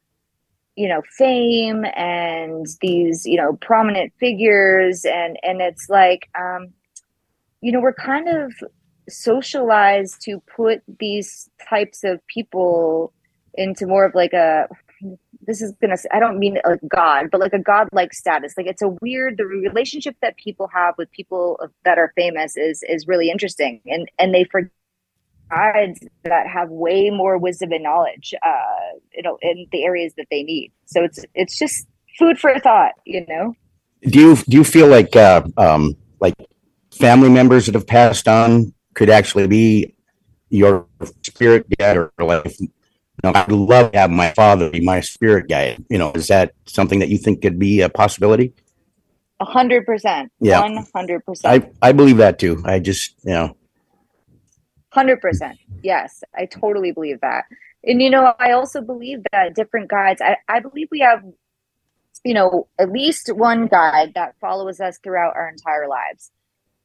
you 0.76 0.90
know, 0.90 1.04
fame 1.18 1.86
and 1.96 2.66
these 2.82 3.26
you 3.26 3.38
know 3.38 3.54
prominent 3.62 4.14
figures, 4.20 5.06
and 5.06 5.38
and 5.44 5.62
it's 5.62 5.88
like, 5.90 6.30
um, 6.40 6.74
you 7.62 7.72
know, 7.72 7.80
we're 7.80 7.94
kind 7.94 8.28
of 8.28 8.54
socialized 9.10 10.22
to 10.24 10.42
put 10.56 10.82
these 11.00 11.50
types 11.70 12.04
of 12.04 12.26
people 12.28 13.14
into 13.56 13.86
more 13.86 14.06
of 14.06 14.16
like 14.16 14.34
a 14.34 14.68
this 15.46 15.62
is 15.62 15.74
gonna 15.82 15.98
i 16.12 16.20
don't 16.20 16.40
mean 16.40 16.58
like 16.66 16.80
god 16.88 17.30
but 17.32 17.40
like 17.40 17.54
a 17.54 17.60
god-like 17.60 18.14
status. 18.14 18.54
Like 18.58 18.68
it's 18.68 18.82
a 18.82 18.90
weird 19.02 19.38
the 19.38 19.46
relationship 19.46 20.16
that 20.22 20.38
people 20.38 20.70
have 20.74 20.96
with 20.98 21.12
people 21.12 21.60
that 21.86 21.98
are 21.98 22.12
famous 22.16 22.56
is 22.58 22.84
is 22.88 23.08
really 23.08 23.30
interesting. 23.30 23.82
And 23.86 24.10
and 24.20 24.34
they 24.34 24.44
forget 24.46 24.72
guides 25.50 26.00
that 26.24 26.48
have 26.48 26.70
way 26.70 27.10
more 27.10 27.38
wisdom 27.38 27.74
and 27.74 27.84
knowledge 27.84 28.34
uh 28.44 28.98
you 29.14 29.22
know 29.22 29.38
in 29.42 29.68
the 29.72 29.84
areas 29.84 30.14
that 30.18 30.28
they 30.32 30.44
need. 30.44 30.72
So 30.86 31.04
it's 31.04 31.20
it's 31.34 31.58
just 31.58 31.86
food 32.18 32.40
for 32.40 32.58
thought 32.60 32.94
you 33.06 33.26
know? 33.28 33.54
Do 34.04 34.20
you 34.20 34.36
do 34.36 34.58
you 34.58 34.64
feel 34.64 34.88
like 34.88 35.16
uh, 35.16 35.44
um, 35.58 35.96
like 36.20 36.36
family 36.92 37.30
members 37.30 37.68
that 37.68 37.76
have 37.76 37.88
passed 37.88 38.28
on 38.28 38.74
could 38.96 39.10
actually 39.10 39.48
be 39.48 39.96
your 40.50 40.86
spirit 41.24 41.66
guide 41.78 41.98
or 41.98 42.12
like? 42.20 42.54
Know, 43.24 43.32
I'd 43.36 43.52
love 43.52 43.92
to 43.92 44.00
have 44.00 44.10
my 44.12 44.32
father 44.32 44.70
be 44.70 44.82
my 44.82 45.00
spirit 45.02 45.48
guide. 45.48 45.84
You 45.90 45.98
know, 45.98 46.12
is 46.14 46.28
that 46.30 46.54
something 46.66 47.00
that 47.00 47.10
you 47.10 47.18
think 47.18 47.42
could 47.42 47.60
be 47.60 47.82
a 47.82 47.90
possibility? 47.90 48.54
a 49.40 49.46
hundred 49.46 49.86
percent 49.86 50.32
Yeah. 50.40 50.62
one 50.62 50.86
hundred 50.96 51.26
percent 51.26 51.54
I 51.82 51.90
I 51.90 51.92
believe 51.92 52.18
that 52.18 52.40
too. 52.40 52.62
I 52.66 52.80
just 52.80 53.16
you 53.24 53.34
know 53.34 53.58
Hundred 54.94 55.22
percent. 55.22 55.58
Yes, 55.82 56.24
I 56.38 56.46
totally 56.46 56.92
believe 56.92 57.20
that. 57.22 57.46
And 57.84 58.00
you 58.00 58.12
know, 58.12 58.36
I 58.40 58.52
also 58.52 58.80
believe 58.80 59.24
that 59.32 59.56
different 59.56 59.90
guides. 59.90 60.22
I, 60.22 60.38
I 60.48 60.60
believe 60.60 60.88
we 60.92 61.00
have, 61.00 61.24
you 62.24 62.36
know, 62.36 62.68
at 62.78 62.92
least 62.92 63.34
one 63.34 63.66
guide 63.66 64.12
that 64.14 64.36
follows 64.40 64.80
us 64.80 65.00
throughout 65.00 65.36
our 65.36 65.50
entire 65.50 65.88
lives. 65.88 66.32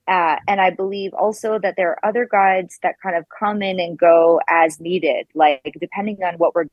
Uh, 0.08 0.36
and 0.48 0.60
I 0.60 0.70
believe 0.70 1.12
also 1.12 1.58
that 1.58 1.74
there 1.76 1.90
are 1.90 2.08
other 2.08 2.26
guides 2.30 2.78
that 2.82 2.94
kind 3.02 3.14
of 3.16 3.26
come 3.38 3.60
in 3.62 3.78
and 3.78 3.98
go 3.98 4.40
as 4.48 4.80
needed, 4.80 5.26
like 5.34 5.76
depending 5.80 6.18
on 6.24 6.34
what 6.34 6.54
we're 6.54 6.64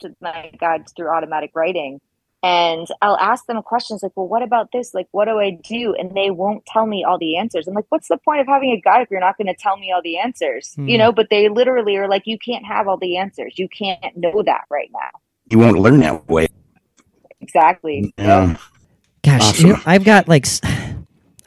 to 0.00 0.14
my 0.20 0.50
guides 0.58 0.92
through 0.94 1.08
automatic 1.08 1.50
writing. 1.54 2.00
And 2.42 2.86
I'll 3.02 3.18
ask 3.18 3.44
them 3.44 3.60
questions 3.62 4.02
like, 4.02 4.12
well, 4.16 4.26
what 4.26 4.42
about 4.42 4.70
this? 4.72 4.94
Like, 4.94 5.08
what 5.10 5.26
do 5.26 5.38
I 5.38 5.50
do? 5.62 5.94
And 5.94 6.14
they 6.14 6.30
won't 6.30 6.64
tell 6.64 6.86
me 6.86 7.04
all 7.04 7.18
the 7.18 7.36
answers. 7.36 7.68
I'm 7.68 7.74
like, 7.74 7.84
what's 7.90 8.08
the 8.08 8.16
point 8.16 8.40
of 8.40 8.46
having 8.46 8.70
a 8.72 8.80
guide 8.80 9.02
if 9.02 9.10
you're 9.10 9.20
not 9.20 9.36
going 9.36 9.46
to 9.48 9.54
tell 9.54 9.76
me 9.76 9.92
all 9.92 10.00
the 10.02 10.18
answers? 10.18 10.72
Hmm. 10.74 10.88
You 10.88 10.96
know, 10.96 11.12
but 11.12 11.28
they 11.28 11.50
literally 11.50 11.96
are 11.98 12.08
like, 12.08 12.22
you 12.24 12.38
can't 12.38 12.64
have 12.64 12.88
all 12.88 12.96
the 12.96 13.18
answers. 13.18 13.58
You 13.58 13.68
can't 13.68 14.16
know 14.16 14.42
that 14.46 14.62
right 14.70 14.88
now. 14.92 15.10
you 15.50 15.58
won't 15.58 15.78
learn 15.78 16.00
that 16.00 16.26
way. 16.28 16.46
Exactly. 17.42 18.12
Yeah. 18.16 18.56
Gosh, 19.22 19.60
you 19.60 19.68
know, 19.68 19.80
I've 19.84 20.04
got 20.04 20.28
like, 20.28 20.46
s- 20.46 20.60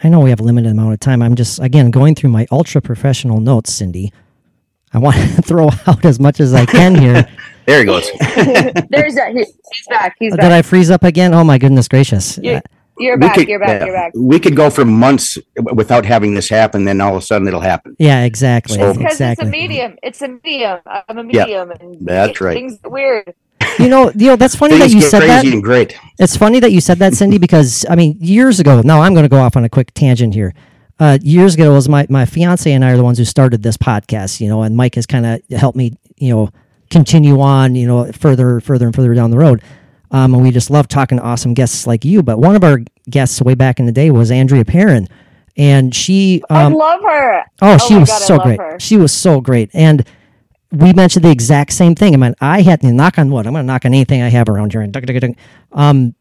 I 0.03 0.09
know 0.09 0.19
we 0.19 0.29
have 0.29 0.39
a 0.39 0.43
limited 0.43 0.71
amount 0.71 0.93
of 0.93 0.99
time. 0.99 1.21
I'm 1.21 1.35
just 1.35 1.59
again 1.59 1.89
going 1.91 2.15
through 2.15 2.31
my 2.31 2.45
ultra 2.51 2.81
professional 2.81 3.39
notes, 3.39 3.73
Cindy. 3.73 4.11
I 4.93 4.97
want 4.99 5.15
to 5.15 5.41
throw 5.41 5.69
out 5.87 6.03
as 6.05 6.19
much 6.19 6.39
as 6.39 6.53
I 6.53 6.65
can 6.65 6.95
here. 6.95 7.27
There 7.65 7.79
he 7.79 7.85
goes. 7.85 8.11
There's 8.89 9.15
that. 9.15 9.31
He- 9.33 9.45
He's 9.45 9.87
back. 9.87 10.17
He's 10.19 10.33
Did 10.33 10.39
back. 10.41 10.51
I 10.51 10.61
freeze 10.63 10.91
up 10.91 11.03
again? 11.03 11.33
Oh 11.33 11.45
my 11.45 11.57
goodness 11.57 11.87
gracious! 11.87 12.37
You- 12.37 12.55
Uh, 12.55 12.61
You're 12.99 13.17
back. 13.17 13.35
could- 13.35 13.47
You're 13.47 13.57
back. 13.59 13.79
yeah, 13.79 13.85
You're 13.85 13.95
back. 13.95 14.11
We 14.17 14.37
could 14.37 14.53
go 14.57 14.69
for 14.69 14.83
months 14.83 15.37
without 15.73 16.03
having 16.05 16.33
this 16.33 16.49
happen. 16.49 16.83
Then 16.83 16.99
all 16.99 17.15
of 17.15 17.23
a 17.23 17.25
sudden 17.25 17.47
it'll 17.47 17.61
happen. 17.61 17.95
yeah, 17.99 18.23
exactly, 18.25 18.75
So- 18.75 18.91
Because 18.93 19.13
exactly. 19.13 19.47
it's 19.47 19.55
a 19.55 19.57
medium. 19.61 19.95
It's 20.03 20.21
a 20.21 20.27
medium. 20.43 20.79
I'm 20.85 21.17
a 21.19 21.23
Yeah, 21.31 21.43
medium. 21.45 21.71
and 21.71 21.97
that's 22.05 22.41
right. 22.41 22.53
Things 22.53 22.77
get 22.79 22.91
weird. 22.91 23.33
You 23.79 23.89
know, 23.89 24.11
you 24.15 24.27
know 24.27 24.35
that's 24.35 24.55
funny 24.55 24.77
that 24.77 24.89
you 24.91 25.01
said 25.01 25.19
crazy 25.23 25.49
that. 25.49 25.53
and 25.53 25.63
great. 25.63 25.97
It's 26.19 26.37
funny 26.37 26.59
that 26.59 26.71
you 26.71 26.79
said 26.81 26.99
that, 26.99 27.13
Cindy, 27.13 27.37
because 27.37 27.85
I 27.89 27.95
mean, 27.95 28.17
years 28.19 28.59
ago. 28.59 28.81
Now 28.83 29.01
I'm 29.01 29.13
going 29.13 29.23
to 29.23 29.29
go 29.29 29.39
off 29.39 29.55
on 29.57 29.63
a 29.63 29.69
quick 29.69 29.93
tangent 29.93 30.33
here. 30.33 30.53
Uh, 30.99 31.17
years 31.21 31.55
ago, 31.55 31.71
it 31.71 31.75
was 31.75 31.89
my 31.89 32.05
my 32.09 32.25
fiance 32.25 32.71
and 32.71 32.85
I 32.85 32.91
are 32.91 32.97
the 32.97 33.03
ones 33.03 33.17
who 33.17 33.25
started 33.25 33.63
this 33.63 33.77
podcast. 33.77 34.39
You 34.39 34.47
know, 34.47 34.61
and 34.63 34.75
Mike 34.77 34.95
has 34.95 35.05
kind 35.05 35.25
of 35.25 35.41
helped 35.57 35.77
me. 35.77 35.97
You 36.17 36.33
know, 36.35 36.49
continue 36.89 37.41
on. 37.41 37.75
You 37.75 37.87
know, 37.87 38.11
further, 38.11 38.59
further, 38.59 38.85
and 38.85 38.95
further 38.95 39.13
down 39.13 39.31
the 39.31 39.37
road. 39.37 39.61
Um, 40.11 40.33
and 40.35 40.43
we 40.43 40.51
just 40.51 40.69
love 40.69 40.87
talking 40.87 41.17
to 41.17 41.23
awesome 41.23 41.55
guests 41.55 41.87
like 41.87 42.05
you. 42.05 42.21
But 42.21 42.37
one 42.37 42.55
of 42.55 42.63
our 42.63 42.79
guests 43.09 43.41
way 43.41 43.55
back 43.55 43.79
in 43.79 43.87
the 43.87 43.91
day 43.91 44.11
was 44.11 44.29
Andrea 44.29 44.63
Perron, 44.63 45.07
and 45.57 45.93
she. 45.95 46.43
I 46.51 46.63
Um, 46.65 46.73
love 46.73 47.01
her. 47.01 47.43
Oh, 47.63 47.77
she 47.79 47.95
was 47.95 48.09
God, 48.09 48.21
so 48.21 48.37
great. 48.39 48.59
her. 48.59 48.79
She 48.79 48.97
was 48.97 49.11
so 49.11 49.41
great. 49.41 49.71
And 49.73 50.05
we 50.73 50.91
mentioned 50.91 51.23
the 51.23 51.29
exact 51.29 51.71
same 51.71 51.93
thing. 51.93 52.15
I 52.15 52.17
mean, 52.17 52.35
I 52.41 52.63
had 52.63 52.81
to 52.81 52.91
knock 52.91 53.19
on 53.19 53.29
wood. 53.29 53.45
I'm 53.45 53.53
going 53.53 53.63
to 53.63 53.67
knock 53.67 53.85
on 53.85 53.93
anything 53.93 54.23
I 54.23 54.29
have 54.29 54.49
around 54.49 54.71
here. 54.71 54.81
And 54.81 55.37
um, 55.71 56.15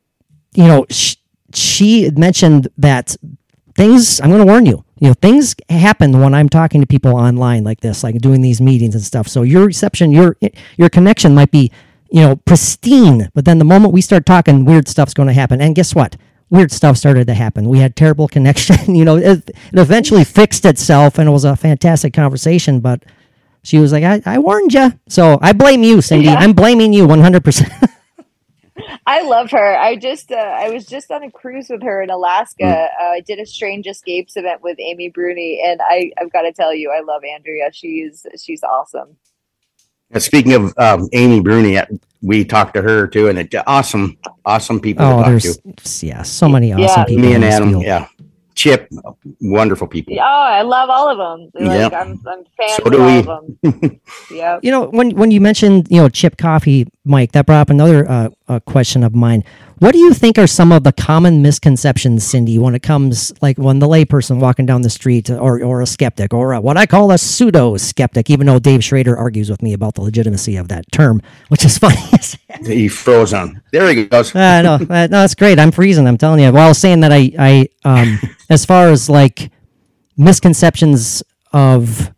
you 0.54 0.64
know, 0.64 0.84
sh- 0.90 1.16
she 1.54 2.10
mentioned 2.10 2.68
that 2.76 3.16
things. 3.74 4.20
I'm 4.20 4.28
going 4.28 4.44
to 4.44 4.46
warn 4.46 4.66
you. 4.66 4.84
You 5.00 5.08
know, 5.08 5.14
things 5.14 5.56
happen 5.70 6.20
when 6.20 6.34
I'm 6.34 6.50
talking 6.50 6.82
to 6.82 6.86
people 6.86 7.16
online 7.16 7.64
like 7.64 7.80
this, 7.80 8.04
like 8.04 8.18
doing 8.18 8.42
these 8.42 8.60
meetings 8.60 8.94
and 8.94 9.02
stuff. 9.02 9.26
So 9.26 9.42
your 9.42 9.64
reception, 9.64 10.12
your 10.12 10.36
your 10.76 10.90
connection 10.90 11.34
might 11.34 11.50
be, 11.50 11.72
you 12.10 12.20
know, 12.20 12.36
pristine. 12.36 13.30
But 13.34 13.46
then 13.46 13.58
the 13.58 13.64
moment 13.64 13.94
we 13.94 14.02
start 14.02 14.26
talking, 14.26 14.66
weird 14.66 14.86
stuff's 14.86 15.14
going 15.14 15.28
to 15.28 15.32
happen. 15.34 15.62
And 15.62 15.74
guess 15.74 15.94
what? 15.94 16.16
Weird 16.50 16.70
stuff 16.70 16.98
started 16.98 17.26
to 17.28 17.34
happen. 17.34 17.70
We 17.70 17.78
had 17.78 17.96
terrible 17.96 18.28
connection. 18.36 18.94
you 18.94 19.06
know, 19.06 19.16
it, 19.16 19.48
it 19.48 19.56
eventually 19.72 20.24
fixed 20.24 20.66
itself, 20.66 21.18
and 21.18 21.26
it 21.26 21.32
was 21.32 21.44
a 21.44 21.56
fantastic 21.56 22.12
conversation. 22.12 22.80
But 22.80 23.02
she 23.62 23.79
was 23.79 23.92
like, 23.92 24.05
"I, 24.05 24.22
I 24.27 24.38
warned 24.38 24.72
you." 24.75 24.92
So 25.09 25.38
I 25.42 25.53
blame 25.53 25.83
you, 25.83 26.01
Cindy. 26.01 26.27
Yeah. 26.27 26.35
I'm 26.37 26.53
blaming 26.53 26.92
you 26.92 27.07
100. 27.07 27.44
percent 27.44 27.72
I 29.07 29.22
love 29.22 29.51
her. 29.51 29.77
I 29.77 29.96
just 29.96 30.33
uh, 30.33 30.37
I 30.37 30.70
was 30.70 30.87
just 30.87 31.11
on 31.11 31.22
a 31.22 31.31
cruise 31.31 31.66
with 31.68 31.83
her 31.83 32.03
in 32.03 32.11
Alaska. 32.11 32.64
Uh, 33.01 33.05
I 33.05 33.20
did 33.20 33.38
a 33.38 33.46
Strange 33.46 33.87
Escapes 33.87 34.37
event 34.37 34.62
with 34.62 34.79
Amy 34.81 35.09
Bruni, 35.09 35.61
and 35.64 35.81
I 35.83 36.11
I've 36.18 36.33
got 36.33 36.42
to 36.42 36.53
tell 36.53 36.75
you, 36.75 36.90
I 36.90 37.01
love 37.03 37.22
Andrea. 37.25 37.70
She's 37.72 38.25
she's 38.42 38.62
awesome. 38.62 39.16
Uh, 40.14 40.18
Speaking 40.18 40.53
of 40.55 40.75
um, 40.79 41.09
Amy 41.12 41.40
Bruni, 41.40 41.79
uh, 41.79 41.87
we 42.22 42.44
talked 42.44 42.75
to 42.75 42.83
her 42.83 43.07
too, 43.07 43.29
and 43.29 43.38
it, 43.38 43.55
awesome, 43.66 44.16
awesome 44.44 44.81
people 44.81 45.05
Oh, 45.05 45.11
to 45.11 45.16
talk 45.16 45.27
there's 45.27 45.57
to. 46.01 46.07
yeah, 46.07 46.22
so 46.22 46.48
many 46.48 46.68
Yeah. 46.70 46.79
awesome 46.81 47.05
people. 47.07 47.25
Me 47.25 47.35
and 47.35 47.42
this 47.42 47.55
Adam, 47.55 47.70
field. 47.70 47.83
yeah, 47.85 48.07
Chip, 48.54 48.88
wonderful 49.40 49.86
people. 49.86 50.14
Oh, 50.18 50.22
I 50.22 50.62
love 50.62 50.90
all 50.90 51.08
of 51.10 51.18
them. 51.18 51.50
Like 51.66 51.90
Yeah. 51.92 51.98
I'm 52.00 52.20
I'm 52.26 52.44
fans 52.56 52.74
So 52.76 52.82
of 52.84 52.92
do 52.92 53.00
all 53.00 53.06
we. 53.06 53.18
of 53.18 53.26
them. 53.26 54.00
Yep. 54.30 54.60
You 54.62 54.70
know, 54.70 54.86
when 54.88 55.10
when 55.12 55.30
you 55.30 55.40
mentioned 55.40 55.88
you 55.90 55.98
know 56.00 56.08
Chip 56.08 56.36
Coffey, 56.36 56.86
Mike, 57.04 57.32
that 57.32 57.46
brought 57.46 57.60
up 57.62 57.70
another 57.70 58.08
uh, 58.08 58.28
uh, 58.48 58.60
question 58.60 59.02
of 59.04 59.14
mine. 59.14 59.44
What 59.78 59.92
do 59.92 59.98
you 59.98 60.14
think 60.14 60.38
are 60.38 60.46
some 60.46 60.70
of 60.70 60.84
the 60.84 60.92
common 60.92 61.42
misconceptions, 61.42 62.22
Cindy, 62.24 62.56
when 62.56 62.74
it 62.76 62.82
comes 62.84 63.32
like 63.42 63.58
when 63.58 63.80
the 63.80 63.88
layperson 63.88 64.38
walking 64.38 64.64
down 64.64 64.82
the 64.82 64.90
street, 64.90 65.28
or 65.28 65.62
or 65.62 65.80
a 65.82 65.86
skeptic, 65.86 66.32
or 66.32 66.52
a, 66.52 66.60
what 66.60 66.76
I 66.76 66.86
call 66.86 67.10
a 67.10 67.18
pseudo 67.18 67.76
skeptic, 67.78 68.30
even 68.30 68.46
though 68.46 68.60
Dave 68.60 68.84
Schrader 68.84 69.16
argues 69.16 69.50
with 69.50 69.60
me 69.60 69.72
about 69.72 69.94
the 69.94 70.02
legitimacy 70.02 70.56
of 70.56 70.68
that 70.68 70.84
term, 70.92 71.20
which 71.48 71.64
is 71.64 71.78
funny. 71.84 71.96
He 72.64 72.86
froze 72.88 73.34
on. 73.34 73.60
There 73.72 73.88
he 73.92 74.04
goes. 74.06 74.32
uh, 74.36 74.62
no, 74.62 74.74
uh, 74.74 74.78
no, 74.86 75.08
that's 75.08 75.34
great. 75.34 75.58
I'm 75.58 75.72
freezing. 75.72 76.06
I'm 76.06 76.18
telling 76.18 76.40
you. 76.40 76.52
Well, 76.52 76.66
I 76.66 76.68
was 76.68 76.78
saying 76.78 77.00
that 77.00 77.12
I, 77.12 77.32
I, 77.38 77.68
um, 77.84 78.20
as 78.52 78.64
far 78.64 78.88
as 78.88 79.08
like 79.08 79.50
misconceptions 80.16 81.22
of 81.52 82.12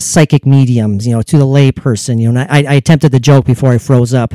psychic 0.00 0.46
mediums, 0.46 1.06
you 1.06 1.14
know, 1.14 1.22
to 1.22 1.38
the 1.38 1.44
layperson, 1.44 2.20
you 2.20 2.30
know, 2.32 2.46
I, 2.48 2.64
I 2.64 2.74
attempted 2.74 3.12
the 3.12 3.20
joke 3.20 3.44
before 3.44 3.70
I 3.70 3.78
froze 3.78 4.14
up 4.14 4.34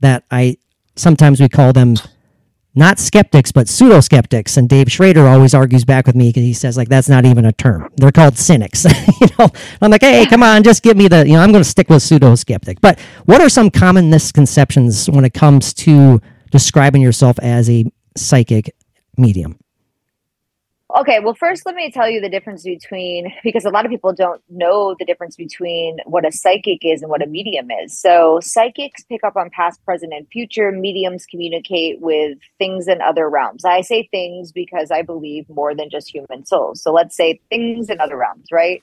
that 0.00 0.24
I 0.30 0.56
sometimes 0.96 1.40
we 1.40 1.48
call 1.48 1.72
them 1.72 1.94
not 2.74 2.98
skeptics 2.98 3.50
but 3.50 3.68
pseudo 3.68 4.00
skeptics, 4.00 4.56
and 4.56 4.68
Dave 4.68 4.90
Schrader 4.90 5.26
always 5.26 5.54
argues 5.54 5.84
back 5.84 6.06
with 6.06 6.14
me 6.14 6.28
because 6.28 6.42
he 6.42 6.52
says 6.52 6.76
like 6.76 6.88
that's 6.88 7.08
not 7.08 7.24
even 7.24 7.44
a 7.44 7.52
term. 7.52 7.90
They're 7.96 8.12
called 8.12 8.36
cynics. 8.36 8.84
you 9.20 9.26
know, 9.38 9.48
I'm 9.80 9.90
like, 9.90 10.02
hey, 10.02 10.26
come 10.26 10.42
on, 10.42 10.62
just 10.62 10.82
give 10.82 10.96
me 10.96 11.08
the, 11.08 11.26
you 11.26 11.34
know, 11.34 11.40
I'm 11.40 11.50
going 11.50 11.64
to 11.64 11.68
stick 11.68 11.88
with 11.88 12.02
pseudo 12.02 12.34
skeptic. 12.34 12.80
But 12.80 12.98
what 13.24 13.40
are 13.40 13.48
some 13.48 13.70
common 13.70 14.10
misconceptions 14.10 15.08
when 15.08 15.24
it 15.24 15.34
comes 15.34 15.72
to 15.74 16.20
describing 16.50 17.02
yourself 17.02 17.38
as 17.40 17.68
a 17.70 17.84
psychic 18.16 18.74
medium? 19.16 19.58
Okay, 20.98 21.20
well, 21.20 21.34
first, 21.34 21.64
let 21.64 21.76
me 21.76 21.92
tell 21.92 22.10
you 22.10 22.20
the 22.20 22.28
difference 22.28 22.64
between 22.64 23.32
because 23.44 23.64
a 23.64 23.70
lot 23.70 23.84
of 23.84 23.90
people 23.90 24.12
don't 24.12 24.42
know 24.48 24.96
the 24.98 25.04
difference 25.04 25.36
between 25.36 25.98
what 26.06 26.26
a 26.26 26.32
psychic 26.32 26.84
is 26.84 27.02
and 27.02 27.10
what 27.10 27.22
a 27.22 27.26
medium 27.26 27.68
is. 27.70 27.96
So, 27.96 28.40
psychics 28.42 29.04
pick 29.04 29.22
up 29.22 29.36
on 29.36 29.48
past, 29.50 29.84
present, 29.84 30.12
and 30.12 30.26
future. 30.32 30.72
Mediums 30.72 31.24
communicate 31.24 32.00
with 32.00 32.38
things 32.58 32.88
in 32.88 33.00
other 33.00 33.30
realms. 33.30 33.64
I 33.64 33.80
say 33.82 34.08
things 34.10 34.50
because 34.50 34.90
I 34.90 35.02
believe 35.02 35.48
more 35.48 35.72
than 35.72 35.88
just 35.88 36.12
human 36.12 36.44
souls. 36.44 36.82
So, 36.82 36.92
let's 36.92 37.14
say 37.14 37.40
things 37.48 37.90
in 37.90 38.00
other 38.00 38.16
realms, 38.16 38.48
right? 38.50 38.82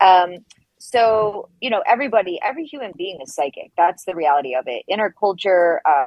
Um, 0.00 0.38
so, 0.78 1.50
you 1.60 1.68
know, 1.68 1.82
everybody, 1.86 2.40
every 2.42 2.64
human 2.64 2.92
being 2.96 3.20
is 3.20 3.34
psychic. 3.34 3.70
That's 3.76 4.06
the 4.06 4.14
reality 4.14 4.54
of 4.54 4.64
it. 4.66 4.82
In 4.88 4.98
our 4.98 5.12
culture, 5.12 5.82
uh, 5.84 6.06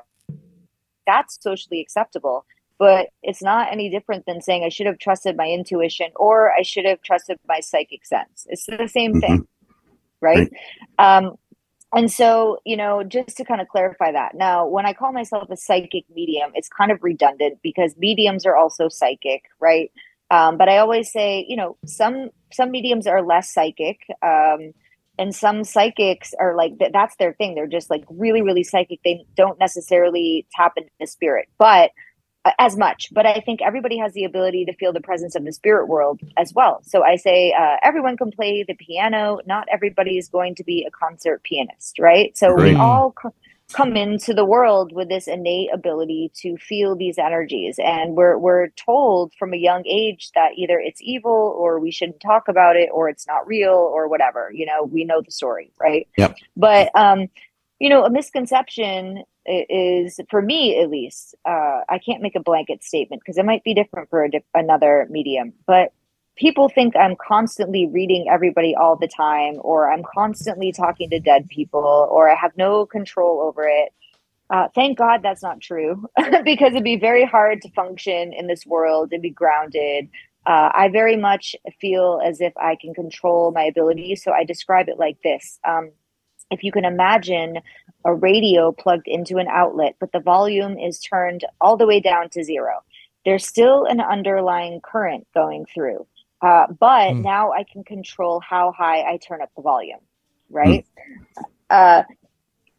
that's 1.05 1.37
socially 1.39 1.79
acceptable 1.79 2.43
but 2.83 3.07
it's 3.21 3.41
not 3.41 3.71
any 3.71 3.89
different 3.89 4.25
than 4.25 4.41
saying 4.41 4.65
I 4.65 4.67
should 4.67 4.87
have 4.87 4.99
trusted 4.99 5.37
my 5.37 5.47
intuition 5.47 6.07
or 6.17 6.51
I 6.51 6.63
should 6.63 6.83
have 6.83 7.01
trusted 7.01 7.39
my 7.47 7.61
psychic 7.61 8.05
sense. 8.05 8.45
It's 8.49 8.65
the 8.65 8.89
same 8.89 9.21
thing, 9.21 9.39
mm-hmm. 9.39 9.71
right? 10.19 10.51
right? 10.99 11.17
Um, 11.17 11.35
and 11.95 12.11
so, 12.11 12.57
you 12.65 12.75
know, 12.75 13.01
just 13.01 13.37
to 13.37 13.45
kind 13.45 13.61
of 13.61 13.69
clarify 13.69 14.11
that. 14.11 14.35
Now, 14.35 14.67
when 14.67 14.85
I 14.85 14.91
call 14.91 15.13
myself 15.13 15.49
a 15.49 15.55
psychic 15.55 16.03
medium, 16.13 16.51
it's 16.55 16.67
kind 16.67 16.91
of 16.91 17.01
redundant 17.01 17.59
because 17.63 17.95
mediums 17.97 18.45
are 18.45 18.57
also 18.57 18.89
psychic, 18.89 19.43
right? 19.61 19.89
Um, 20.29 20.57
but 20.57 20.67
I 20.67 20.79
always 20.79 21.09
say, 21.09 21.45
you 21.47 21.55
know, 21.55 21.77
some 21.85 22.31
some 22.51 22.69
mediums 22.69 23.07
are 23.07 23.21
less 23.21 23.53
psychic. 23.53 24.01
Um, 24.21 24.73
and 25.17 25.33
some 25.33 25.63
psychics 25.63 26.33
are 26.37 26.53
like 26.57 26.73
that's 26.91 27.15
their 27.17 27.33
thing 27.33 27.53
they're 27.55 27.67
just 27.67 27.89
like 27.89 28.03
really 28.09 28.41
really 28.41 28.63
psychic 28.63 28.99
they 29.03 29.23
don't 29.35 29.59
necessarily 29.59 30.45
tap 30.51 30.73
into 30.75 30.89
the 30.99 31.07
spirit 31.07 31.47
but 31.57 31.91
as 32.59 32.75
much, 32.75 33.09
but 33.11 33.25
I 33.25 33.39
think 33.39 33.61
everybody 33.61 33.97
has 33.97 34.13
the 34.13 34.25
ability 34.25 34.65
to 34.65 34.73
feel 34.73 34.91
the 34.91 35.01
presence 35.01 35.35
of 35.35 35.45
the 35.45 35.53
spirit 35.53 35.87
world 35.87 36.19
as 36.35 36.53
well. 36.53 36.81
So 36.83 37.03
I 37.03 37.15
say 37.15 37.53
uh, 37.53 37.77
everyone 37.81 38.17
can 38.17 38.31
play 38.31 38.63
the 38.63 38.73
piano. 38.73 39.39
Not 39.45 39.67
everybody 39.71 40.17
is 40.17 40.27
going 40.27 40.55
to 40.55 40.63
be 40.63 40.85
a 40.85 40.91
concert 40.91 41.43
pianist, 41.43 41.99
right? 41.99 42.37
So 42.37 42.53
we 42.53 42.75
all 42.75 43.13
c- 43.21 43.29
come 43.71 43.95
into 43.95 44.33
the 44.33 44.43
world 44.43 44.91
with 44.91 45.07
this 45.07 45.27
innate 45.27 45.69
ability 45.73 46.31
to 46.41 46.57
feel 46.57 46.97
these 46.97 47.17
energies, 47.17 47.79
and 47.79 48.15
we're 48.15 48.37
we're 48.37 48.67
told 48.69 49.33
from 49.39 49.53
a 49.53 49.57
young 49.57 49.83
age 49.87 50.31
that 50.35 50.51
either 50.57 50.79
it's 50.79 51.01
evil 51.01 51.55
or 51.57 51.79
we 51.79 51.91
shouldn't 51.91 52.19
talk 52.19 52.49
about 52.49 52.75
it 52.75 52.89
or 52.93 53.07
it's 53.07 53.25
not 53.25 53.47
real 53.47 53.71
or 53.71 54.09
whatever. 54.09 54.51
You 54.53 54.65
know, 54.65 54.83
we 54.83 55.05
know 55.05 55.21
the 55.21 55.31
story, 55.31 55.71
right? 55.79 56.09
Yep. 56.17 56.35
But 56.57 56.91
um, 56.93 57.29
you 57.79 57.89
know, 57.89 58.03
a 58.03 58.09
misconception 58.09 59.23
is 59.45 60.19
for 60.29 60.41
me 60.41 60.79
at 60.79 60.89
least 60.89 61.35
uh, 61.45 61.81
i 61.89 61.99
can't 61.99 62.21
make 62.21 62.35
a 62.35 62.39
blanket 62.39 62.83
statement 62.83 63.21
because 63.21 63.37
it 63.37 63.45
might 63.45 63.63
be 63.63 63.73
different 63.73 64.09
for 64.09 64.27
di- 64.27 64.43
another 64.53 65.07
medium 65.09 65.53
but 65.67 65.91
people 66.35 66.69
think 66.69 66.95
i'm 66.95 67.15
constantly 67.15 67.87
reading 67.87 68.27
everybody 68.29 68.75
all 68.75 68.95
the 68.95 69.07
time 69.07 69.55
or 69.59 69.91
i'm 69.91 70.03
constantly 70.13 70.71
talking 70.71 71.09
to 71.09 71.19
dead 71.19 71.47
people 71.49 72.07
or 72.09 72.29
i 72.29 72.35
have 72.35 72.51
no 72.57 72.85
control 72.85 73.41
over 73.41 73.67
it. 73.67 73.93
Uh, 74.49 74.67
thank 74.75 74.97
god 74.97 75.21
that's 75.21 75.43
not 75.43 75.59
true 75.59 76.07
because 76.43 76.71
it'd 76.71 76.83
be 76.83 76.97
very 76.97 77.25
hard 77.25 77.61
to 77.61 77.69
function 77.71 78.33
in 78.33 78.47
this 78.47 78.65
world 78.65 79.11
and 79.11 79.21
be 79.21 79.29
grounded. 79.29 80.09
Uh, 80.45 80.69
i 80.73 80.89
very 80.89 81.15
much 81.15 81.55
feel 81.79 82.21
as 82.23 82.41
if 82.41 82.53
i 82.57 82.75
can 82.75 82.93
control 82.93 83.51
my 83.51 83.63
abilities 83.63 84.21
so 84.23 84.31
i 84.31 84.43
describe 84.43 84.89
it 84.89 84.99
like 84.99 85.17
this 85.23 85.59
um, 85.65 85.91
if 86.53 86.63
you 86.63 86.71
can 86.71 86.85
imagine 86.85 87.59
a 88.05 88.13
radio 88.13 88.71
plugged 88.71 89.07
into 89.07 89.37
an 89.37 89.47
outlet, 89.47 89.95
but 89.99 90.11
the 90.11 90.19
volume 90.19 90.77
is 90.77 90.99
turned 90.99 91.45
all 91.61 91.77
the 91.77 91.87
way 91.87 91.99
down 91.99 92.29
to 92.29 92.43
zero. 92.43 92.83
There's 93.25 93.45
still 93.45 93.85
an 93.85 94.01
underlying 94.01 94.81
current 94.81 95.27
going 95.33 95.65
through, 95.73 96.05
uh, 96.41 96.67
but 96.67 97.11
mm. 97.11 97.23
now 97.23 97.53
I 97.53 97.63
can 97.63 97.83
control 97.83 98.41
how 98.41 98.73
high 98.73 99.01
I 99.01 99.17
turn 99.17 99.41
up 99.41 99.49
the 99.55 99.61
volume, 99.61 100.01
right? 100.49 100.85
Mm. 101.39 101.43
Uh, 101.69 102.03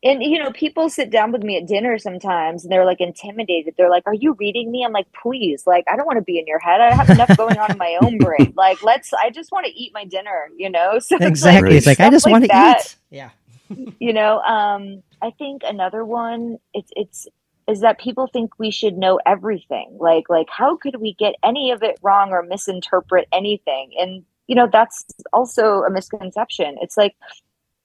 and 0.03 0.23
you 0.23 0.39
know, 0.39 0.53
people 0.53 0.91
sit 0.91 1.09
down 1.09 1.33
with 1.33 1.43
me 1.43 1.57
at 1.57 1.67
dinner 1.67 1.97
sometimes 1.97 2.63
and 2.63 2.71
they're 2.71 2.85
like 2.85 3.01
intimidated. 3.01 3.73
They're 3.79 3.89
like, 3.89 4.03
Are 4.05 4.13
you 4.13 4.37
reading 4.39 4.71
me? 4.71 4.85
I'm 4.85 4.93
like, 4.93 5.07
please, 5.23 5.67
like, 5.67 5.85
I 5.91 5.97
don't 5.97 6.05
want 6.05 6.19
to 6.19 6.23
be 6.23 6.39
in 6.39 6.47
your 6.47 6.59
head. 6.59 6.83
I 6.83 6.95
have 6.95 7.09
enough 7.09 7.35
going 7.39 7.57
on 7.57 7.71
in 7.71 7.79
my 7.79 7.97
own 8.03 8.19
brain. 8.19 8.53
Like, 8.65 8.83
let's 8.83 9.15
I 9.15 9.31
just 9.31 9.51
want 9.51 9.65
to 9.65 9.73
eat 9.73 9.93
my 9.95 10.05
dinner, 10.05 10.51
you 10.57 10.69
know? 10.69 10.99
So 11.01 11.17
exactly. 11.19 11.77
It's 11.77 11.87
like, 11.87 11.95
it's 11.95 12.01
like 12.01 12.07
I 12.07 12.11
just 12.11 12.27
like 12.27 12.33
want 12.33 12.45
to 12.45 12.81
eat. 12.81 12.97
Yeah 13.09 13.31
you 14.01 14.13
know, 14.13 14.41
um, 14.41 15.03
I 15.23 15.31
think 15.31 15.63
another 15.65 16.05
one 16.05 16.59
it's 16.73 16.91
it's 16.97 17.27
is 17.67 17.81
that 17.81 17.99
people 17.99 18.27
think 18.27 18.59
we 18.59 18.71
should 18.71 18.97
know 18.97 19.21
everything. 19.27 19.97
Like 19.99 20.29
like 20.29 20.49
how 20.51 20.77
could 20.77 20.97
we 20.97 21.15
get 21.15 21.35
any 21.43 21.71
of 21.71 21.83
it 21.83 21.99
wrong 22.03 22.31
or 22.31 22.43
misinterpret 22.43 23.29
anything? 23.33 23.93
And 23.99 24.25
you 24.47 24.55
know, 24.55 24.69
that's 24.71 25.05
also 25.33 25.83
a 25.83 25.91
misconception. 25.91 26.77
It's 26.81 26.97
like 26.97 27.17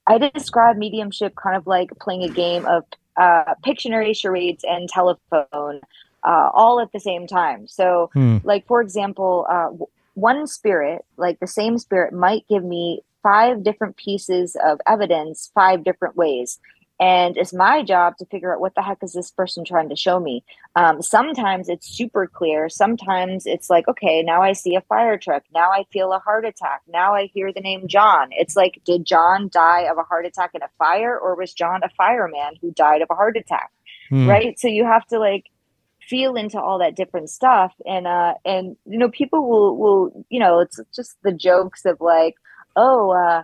I 0.08 0.18
describe 0.18 0.78
mediumship 0.78 1.36
kind 1.36 1.56
of 1.56 1.68
like 1.68 1.92
playing 2.02 2.24
a 2.24 2.30
game 2.30 2.66
of 2.66 2.84
uh, 3.16 3.54
Pictionary, 3.66 4.16
charades, 4.16 4.64
and 4.68 4.90
telephone 4.90 5.82
uh, 6.24 6.50
all 6.54 6.80
at 6.80 6.92
the 6.92 7.00
same 7.00 7.28
time. 7.28 7.68
So, 7.68 8.10
hmm. 8.14 8.38
like 8.44 8.66
for 8.66 8.82
example, 8.82 9.46
uh, 9.50 9.70
one 10.16 10.48
spirit, 10.48 11.06
like 11.18 11.40
the 11.40 11.48
same 11.48 11.78
spirit, 11.78 12.14
might 12.14 12.48
give 12.50 12.64
me 12.64 13.02
five 13.24 13.64
different 13.64 13.98
pieces 13.98 14.56
of 14.66 14.80
evidence 14.88 15.52
five 15.54 15.84
different 15.84 16.16
ways. 16.16 16.60
And 17.02 17.38
it's 17.38 17.54
my 17.54 17.82
job 17.82 18.18
to 18.18 18.26
figure 18.26 18.54
out 18.54 18.60
what 18.60 18.76
the 18.76 18.82
heck 18.82 18.98
is 19.02 19.14
this 19.14 19.32
person 19.32 19.64
trying 19.64 19.88
to 19.88 19.96
show 19.96 20.20
me. 20.20 20.44
Um, 20.76 21.02
sometimes 21.02 21.70
it's 21.70 21.88
super 21.88 22.28
clear. 22.28 22.68
Sometimes 22.68 23.46
it's 23.46 23.70
like 23.70 23.88
okay 23.88 24.22
now 24.22 24.42
i 24.42 24.52
see 24.54 24.76
a 24.76 24.82
fire 24.82 25.18
truck. 25.18 25.44
Now 25.54 25.72
i 25.72 25.86
feel 25.94 26.12
a 26.12 26.20
heart 26.20 26.46
attack. 26.46 26.82
Now 26.88 27.16
i 27.16 27.28
hear 27.34 27.54
the 27.54 27.62
name 27.62 27.88
john. 27.88 28.30
It's 28.32 28.56
like 28.56 28.82
did 28.86 29.06
john 29.06 29.50
die 29.50 29.88
of 29.90 29.98
a 29.98 30.04
heart 30.04 30.26
attack 30.26 30.52
in 30.54 30.62
a 30.62 30.70
fire 30.78 31.18
or 31.18 31.36
was 31.36 31.54
john 31.54 31.82
a 31.84 31.90
fireman 31.90 32.56
who 32.62 32.72
died 32.72 33.02
of 33.02 33.08
a 33.10 33.16
heart 33.16 33.38
attack? 33.38 33.72
Hmm. 34.10 34.28
right? 34.28 34.60
So 34.60 34.68
you 34.68 34.84
have 34.86 35.06
to 35.08 35.20
like 35.20 35.46
feel 36.02 36.36
into 36.36 36.60
all 36.60 36.80
that 36.80 36.96
different 36.96 37.30
stuff. 37.30 37.74
And 37.86 38.08
uh 38.08 38.34
and 38.44 38.76
you 38.86 38.98
know 38.98 39.10
people 39.10 39.50
will 39.50 39.78
will 39.78 40.26
you 40.30 40.40
know 40.40 40.60
it's 40.60 40.80
just 40.94 41.16
the 41.24 41.32
jokes 41.32 41.86
of 41.86 42.02
like 42.02 42.36
oh, 42.76 43.12
uh, 43.12 43.44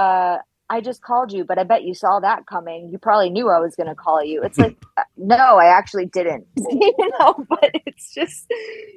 uh, 0.00 0.38
I 0.68 0.80
just 0.80 1.00
called 1.00 1.32
you, 1.32 1.44
but 1.44 1.58
I 1.58 1.62
bet 1.62 1.84
you 1.84 1.94
saw 1.94 2.18
that 2.20 2.46
coming. 2.46 2.88
You 2.90 2.98
probably 2.98 3.30
knew 3.30 3.48
I 3.50 3.60
was 3.60 3.76
going 3.76 3.88
to 3.88 3.94
call 3.94 4.24
you. 4.24 4.42
It's 4.42 4.58
like, 4.58 4.76
uh, 4.96 5.02
no, 5.16 5.36
I 5.36 5.66
actually 5.66 6.06
didn't. 6.06 6.46
you 6.56 7.10
know, 7.18 7.46
but 7.48 7.70
it's 7.86 8.12
just, 8.12 8.46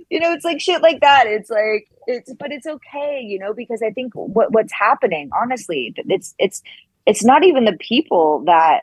you 0.09 0.19
know, 0.19 0.33
it's 0.33 0.45
like 0.45 0.59
shit 0.59 0.81
like 0.81 1.01
that. 1.01 1.27
It's 1.27 1.49
like 1.49 1.89
it's, 2.07 2.33
but 2.33 2.51
it's 2.51 2.65
okay, 2.65 3.21
you 3.21 3.37
know, 3.37 3.53
because 3.53 3.81
I 3.83 3.91
think 3.91 4.13
what 4.13 4.51
what's 4.51 4.73
happening, 4.73 5.29
honestly, 5.39 5.93
it's 5.95 6.33
it's 6.39 6.63
it's 7.05 7.23
not 7.23 7.43
even 7.43 7.65
the 7.65 7.77
people 7.77 8.43
that 8.45 8.81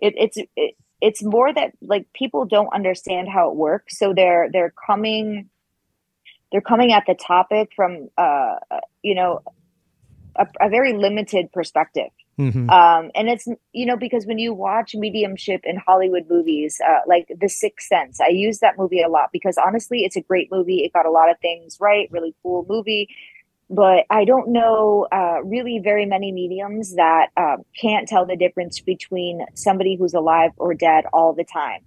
it, 0.00 0.14
it's 0.16 0.36
it, 0.56 0.76
it's 1.00 1.22
more 1.22 1.52
that 1.52 1.72
like 1.82 2.06
people 2.12 2.44
don't 2.44 2.72
understand 2.72 3.28
how 3.28 3.50
it 3.50 3.56
works, 3.56 3.98
so 3.98 4.14
they're 4.14 4.48
they're 4.52 4.72
coming 4.86 5.48
they're 6.52 6.60
coming 6.60 6.92
at 6.92 7.04
the 7.06 7.14
topic 7.14 7.70
from 7.74 8.08
uh 8.16 8.56
you 9.02 9.14
know 9.14 9.42
a, 10.38 10.46
a 10.60 10.68
very 10.68 10.92
limited 10.92 11.52
perspective. 11.52 12.10
Mm-hmm. 12.38 12.70
Um, 12.70 13.10
and 13.16 13.28
it's 13.28 13.48
you 13.72 13.84
know 13.84 13.96
because 13.96 14.24
when 14.24 14.38
you 14.38 14.54
watch 14.54 14.94
mediumship 14.94 15.62
in 15.64 15.76
Hollywood 15.76 16.26
movies, 16.30 16.80
uh, 16.88 17.00
like 17.06 17.26
The 17.40 17.48
Sixth 17.48 17.88
Sense, 17.88 18.20
I 18.20 18.28
use 18.28 18.60
that 18.60 18.78
movie 18.78 19.02
a 19.02 19.08
lot 19.08 19.30
because 19.32 19.58
honestly, 19.58 20.04
it's 20.04 20.16
a 20.16 20.20
great 20.20 20.48
movie. 20.52 20.84
It 20.84 20.92
got 20.92 21.04
a 21.06 21.10
lot 21.10 21.30
of 21.30 21.38
things 21.40 21.78
right, 21.80 22.08
really 22.12 22.34
cool 22.42 22.64
movie. 22.68 23.08
but 23.70 24.06
I 24.08 24.24
don't 24.24 24.48
know 24.48 25.06
uh, 25.12 25.42
really 25.44 25.78
very 25.78 26.06
many 26.06 26.32
mediums 26.32 26.94
that 26.94 27.28
uh, 27.36 27.56
can't 27.78 28.08
tell 28.08 28.24
the 28.24 28.36
difference 28.36 28.80
between 28.80 29.44
somebody 29.54 29.96
who's 29.96 30.14
alive 30.14 30.52
or 30.56 30.72
dead 30.74 31.04
all 31.12 31.34
the 31.34 31.44
time. 31.44 31.82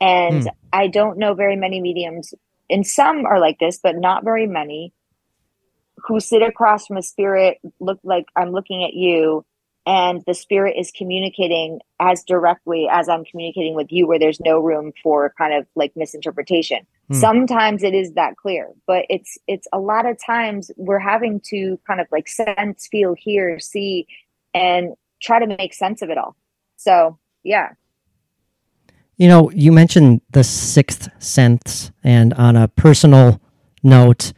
And 0.00 0.44
Hmm. 0.44 0.48
I 0.72 0.88
don't 0.88 1.18
know 1.18 1.34
very 1.34 1.54
many 1.54 1.80
mediums, 1.80 2.34
and 2.68 2.84
some 2.86 3.24
are 3.24 3.38
like 3.38 3.58
this, 3.60 3.78
but 3.80 3.94
not 3.96 4.24
very 4.24 4.46
many, 4.48 4.92
who 6.06 6.20
sit 6.20 6.42
across 6.42 6.86
from 6.86 6.96
a 6.96 7.02
spirit, 7.02 7.58
look 7.80 7.98
like 8.02 8.26
I'm 8.36 8.50
looking 8.50 8.84
at 8.84 8.94
you, 8.94 9.44
and 9.84 10.22
the 10.26 10.34
spirit 10.34 10.76
is 10.78 10.92
communicating 10.96 11.80
as 11.98 12.22
directly 12.22 12.88
as 12.90 13.08
I'm 13.08 13.24
communicating 13.24 13.74
with 13.74 13.90
you, 13.90 14.06
where 14.06 14.18
there's 14.18 14.40
no 14.40 14.60
room 14.60 14.92
for 15.02 15.32
kind 15.36 15.54
of 15.54 15.66
like 15.74 15.92
misinterpretation. 15.96 16.86
Hmm. 17.08 17.14
Sometimes 17.14 17.82
it 17.82 17.94
is 17.94 18.12
that 18.12 18.36
clear, 18.36 18.70
but 18.86 19.04
it's 19.08 19.38
it's 19.48 19.66
a 19.72 19.78
lot 19.78 20.06
of 20.06 20.16
times 20.24 20.70
we're 20.76 20.98
having 20.98 21.40
to 21.46 21.78
kind 21.86 22.00
of 22.00 22.06
like 22.12 22.28
sense, 22.28 22.88
feel, 22.90 23.14
hear, 23.18 23.58
see, 23.58 24.06
and 24.54 24.94
try 25.20 25.38
to 25.38 25.46
make 25.46 25.74
sense 25.74 26.02
of 26.02 26.10
it 26.10 26.18
all. 26.18 26.36
So 26.76 27.18
yeah. 27.42 27.70
You 29.16 29.28
know, 29.28 29.50
you 29.50 29.72
mentioned 29.72 30.20
the 30.30 30.42
sixth 30.42 31.08
sense, 31.18 31.92
and 32.02 32.34
on 32.34 32.56
a 32.56 32.68
personal 32.68 33.40
note, 33.82 34.32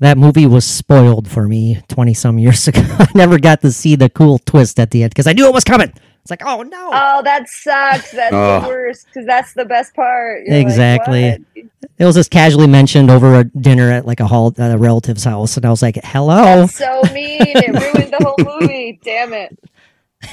that 0.00 0.16
movie 0.18 0.46
was 0.46 0.64
spoiled 0.64 1.28
for 1.28 1.48
me 1.48 1.80
20 1.88 2.14
some 2.14 2.38
years 2.38 2.66
ago. 2.68 2.82
I 2.98 3.08
never 3.14 3.38
got 3.38 3.60
to 3.62 3.72
see 3.72 3.96
the 3.96 4.08
cool 4.08 4.38
twist 4.38 4.78
at 4.78 4.90
the 4.90 5.02
end 5.02 5.10
because 5.10 5.26
I 5.26 5.32
knew 5.32 5.46
it 5.46 5.52
was 5.54 5.64
coming. 5.64 5.92
It's 6.22 6.30
like, 6.30 6.42
oh 6.44 6.62
no. 6.62 6.90
Oh, 6.92 7.22
that 7.24 7.48
sucks. 7.48 8.12
That's 8.12 8.34
Oh. 8.34 8.60
the 8.60 8.68
worst 8.68 9.06
because 9.06 9.26
that's 9.26 9.54
the 9.54 9.64
best 9.64 9.94
part. 9.94 10.42
You're 10.46 10.56
Exactly. 10.58 11.30
"What?" 11.54 11.64
It 11.98 12.04
was 12.04 12.16
just 12.16 12.30
casually 12.30 12.66
mentioned 12.66 13.10
over 13.10 13.34
a 13.36 13.44
dinner 13.44 13.90
at 13.90 14.04
like 14.06 14.20
a 14.20 14.26
hall 14.26 14.52
at 14.58 14.70
a 14.72 14.76
relative's 14.78 15.24
house, 15.24 15.56
and 15.56 15.64
I 15.64 15.70
was 15.70 15.80
like, 15.82 15.98
"Hello." 16.04 16.66
That's 16.66 16.76
so 16.76 17.02
mean. 17.14 17.38
It 17.40 17.68
ruined 17.68 18.12
the 18.12 18.18
whole 18.22 18.60
movie. 18.60 19.00
Damn 19.02 19.32
it. 19.32 19.58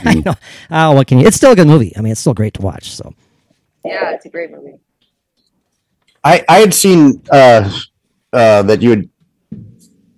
I 0.04 0.16
know. 0.16 0.36
Oh, 0.70 0.92
what 0.94 1.08
can 1.08 1.20
you? 1.20 1.28
It's 1.28 1.38
still 1.38 1.52
a 1.52 1.56
good 1.56 1.68
movie. 1.68 1.94
I 1.96 2.02
mean, 2.02 2.12
it's 2.12 2.20
still 2.20 2.34
great 2.34 2.56
to 2.56 2.62
watch. 2.62 2.92
So, 2.92 3.14
Yeah, 3.86 4.12
it's 4.12 4.26
a 4.26 4.30
great 4.30 4.52
movie. 4.52 4.74
I, 6.24 6.44
I 6.50 6.58
had 6.60 6.74
seen 6.74 7.22
uh, 7.32 7.72
uh, 8.34 8.64
that 8.64 8.82
you 8.82 8.90
had 8.90 9.10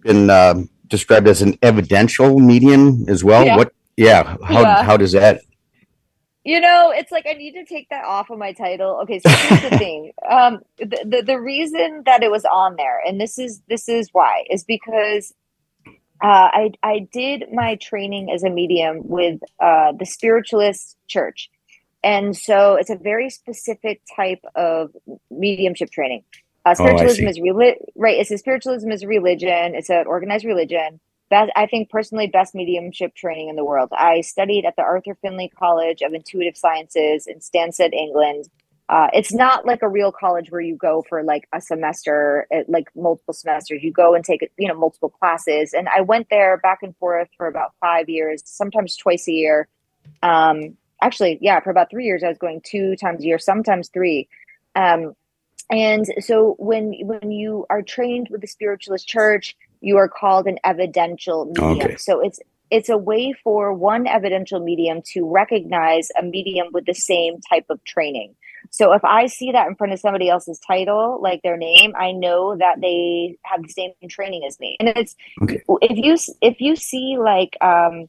been 0.07 0.29
uh, 0.29 0.55
described 0.87 1.27
as 1.27 1.41
an 1.41 1.57
evidential 1.61 2.39
medium 2.39 3.05
as 3.07 3.23
well. 3.23 3.45
Yeah. 3.45 3.57
What? 3.57 3.73
Yeah. 3.97 4.23
How, 4.43 4.61
Yeah. 4.61 4.83
how 4.83 4.97
does 4.97 5.11
that? 5.11 5.41
You 6.43 6.61
know, 6.61 6.93
it's 6.95 7.11
like 7.11 7.25
I 7.29 7.33
need 7.33 7.55
to 7.55 7.65
take 7.65 7.89
that 7.89 8.05
off 8.05 8.29
of 8.29 8.39
my 8.39 8.53
title. 8.53 9.01
Okay, 9.03 9.19
so 9.19 9.29
here's 9.29 9.69
the 9.69 9.77
thing. 9.85 10.13
Um, 10.29 10.61
the, 10.77 11.03
the 11.05 11.21
the 11.21 11.39
reason 11.41 12.03
that 12.05 12.23
it 12.23 12.31
was 12.31 12.45
on 12.45 12.77
there, 12.77 13.01
and 13.05 13.19
this 13.19 13.37
is 13.37 13.61
this 13.67 13.89
is 13.89 14.07
why, 14.13 14.45
is 14.49 14.63
because 14.63 15.33
uh, 16.23 16.47
I 16.61 16.71
I 16.83 16.99
did 17.11 17.51
my 17.51 17.75
training 17.75 18.31
as 18.31 18.43
a 18.43 18.49
medium 18.49 19.05
with 19.05 19.41
uh, 19.59 19.91
the 19.99 20.05
Spiritualist 20.05 20.95
Church, 21.09 21.49
and 22.01 22.35
so 22.37 22.75
it's 22.75 22.89
a 22.89 22.95
very 22.95 23.29
specific 23.29 23.99
type 24.15 24.39
of 24.55 24.95
mediumship 25.29 25.91
training. 25.91 26.23
Uh, 26.67 26.71
Oh, 26.71 26.85
spiritualism 26.85 27.21
see. 27.21 27.27
is 27.29 27.39
reli- 27.39 27.81
right. 27.95 28.17
It's 28.17 28.31
a 28.31 28.37
spiritualism 28.37 28.91
is 28.91 29.05
religion. 29.05 29.75
It's 29.75 29.89
an 29.89 30.05
organized 30.07 30.45
religion. 30.45 30.99
Best, 31.29 31.51
I 31.55 31.65
think 31.65 31.89
personally, 31.89 32.27
best 32.27 32.55
mediumship 32.55 33.13
training 33.15 33.49
in 33.49 33.55
the 33.55 33.65
world. 33.65 33.89
I 33.91 34.21
studied 34.21 34.65
at 34.65 34.75
the 34.75 34.81
Arthur 34.81 35.15
Findlay 35.21 35.49
College 35.49 36.01
of 36.01 36.13
Intuitive 36.13 36.55
Sciences 36.57 37.27
in 37.27 37.39
Stansted, 37.39 37.93
England. 37.93 38.49
Uh, 38.89 39.07
it's 39.13 39.33
not 39.33 39.65
like 39.65 39.81
a 39.81 39.89
real 39.89 40.11
college 40.13 40.49
where 40.49 40.61
you 40.61 40.75
go 40.75 41.03
for 41.09 41.21
like 41.23 41.47
a 41.53 41.59
semester, 41.59 42.47
uh, 42.55 42.61
like 42.69 42.87
multiple 42.95 43.33
semesters. 43.33 43.83
You 43.83 43.91
go 43.91 44.15
and 44.15 44.23
take 44.23 44.49
you 44.57 44.67
know 44.67 44.75
multiple 44.77 45.09
classes. 45.09 45.73
And 45.73 45.89
I 45.89 46.01
went 46.01 46.27
there 46.29 46.57
back 46.57 46.79
and 46.83 46.95
forth 46.97 47.27
for 47.37 47.47
about 47.47 47.73
five 47.81 48.07
years, 48.09 48.41
sometimes 48.45 48.95
twice 48.95 49.27
a 49.27 49.33
year. 49.33 49.67
Um, 50.23 50.77
actually, 51.01 51.37
yeah, 51.41 51.59
for 51.59 51.69
about 51.69 51.89
three 51.89 52.05
years, 52.05 52.23
I 52.23 52.29
was 52.29 52.37
going 52.37 52.61
two 52.61 52.95
times 52.95 53.21
a 53.21 53.25
year, 53.25 53.39
sometimes 53.39 53.89
three. 53.89 54.29
Um, 54.75 55.13
and 55.69 56.05
so 56.19 56.55
when 56.59 56.93
when 57.01 57.31
you 57.31 57.65
are 57.69 57.81
trained 57.81 58.29
with 58.31 58.41
the 58.41 58.47
spiritualist 58.47 59.07
church, 59.07 59.55
you 59.81 59.97
are 59.97 60.07
called 60.07 60.47
an 60.47 60.59
evidential 60.63 61.45
medium. 61.45 61.87
Okay. 61.87 61.95
So 61.97 62.19
it's 62.21 62.39
it's 62.69 62.89
a 62.89 62.97
way 62.97 63.33
for 63.43 63.73
one 63.73 64.07
evidential 64.07 64.59
medium 64.59 65.01
to 65.13 65.29
recognize 65.29 66.09
a 66.19 66.23
medium 66.23 66.67
with 66.73 66.85
the 66.85 66.93
same 66.93 67.39
type 67.49 67.65
of 67.69 67.83
training. 67.83 68.35
So 68.69 68.93
if 68.93 69.03
I 69.05 69.27
see 69.27 69.51
that 69.51 69.67
in 69.67 69.75
front 69.75 69.93
of 69.93 69.99
somebody 69.99 70.29
else's 70.29 70.59
title, 70.59 71.19
like 71.21 71.41
their 71.41 71.57
name, 71.57 71.93
I 71.97 72.11
know 72.11 72.57
that 72.57 72.81
they 72.81 73.37
have 73.43 73.63
the 73.63 73.69
same 73.69 73.91
training 74.09 74.43
as 74.45 74.59
me. 74.59 74.77
And 74.79 74.89
it's 74.89 75.15
Okay. 75.41 75.63
if 75.81 75.97
you 75.97 76.17
if 76.41 76.59
you 76.59 76.75
see 76.75 77.17
like 77.17 77.57
um 77.61 78.07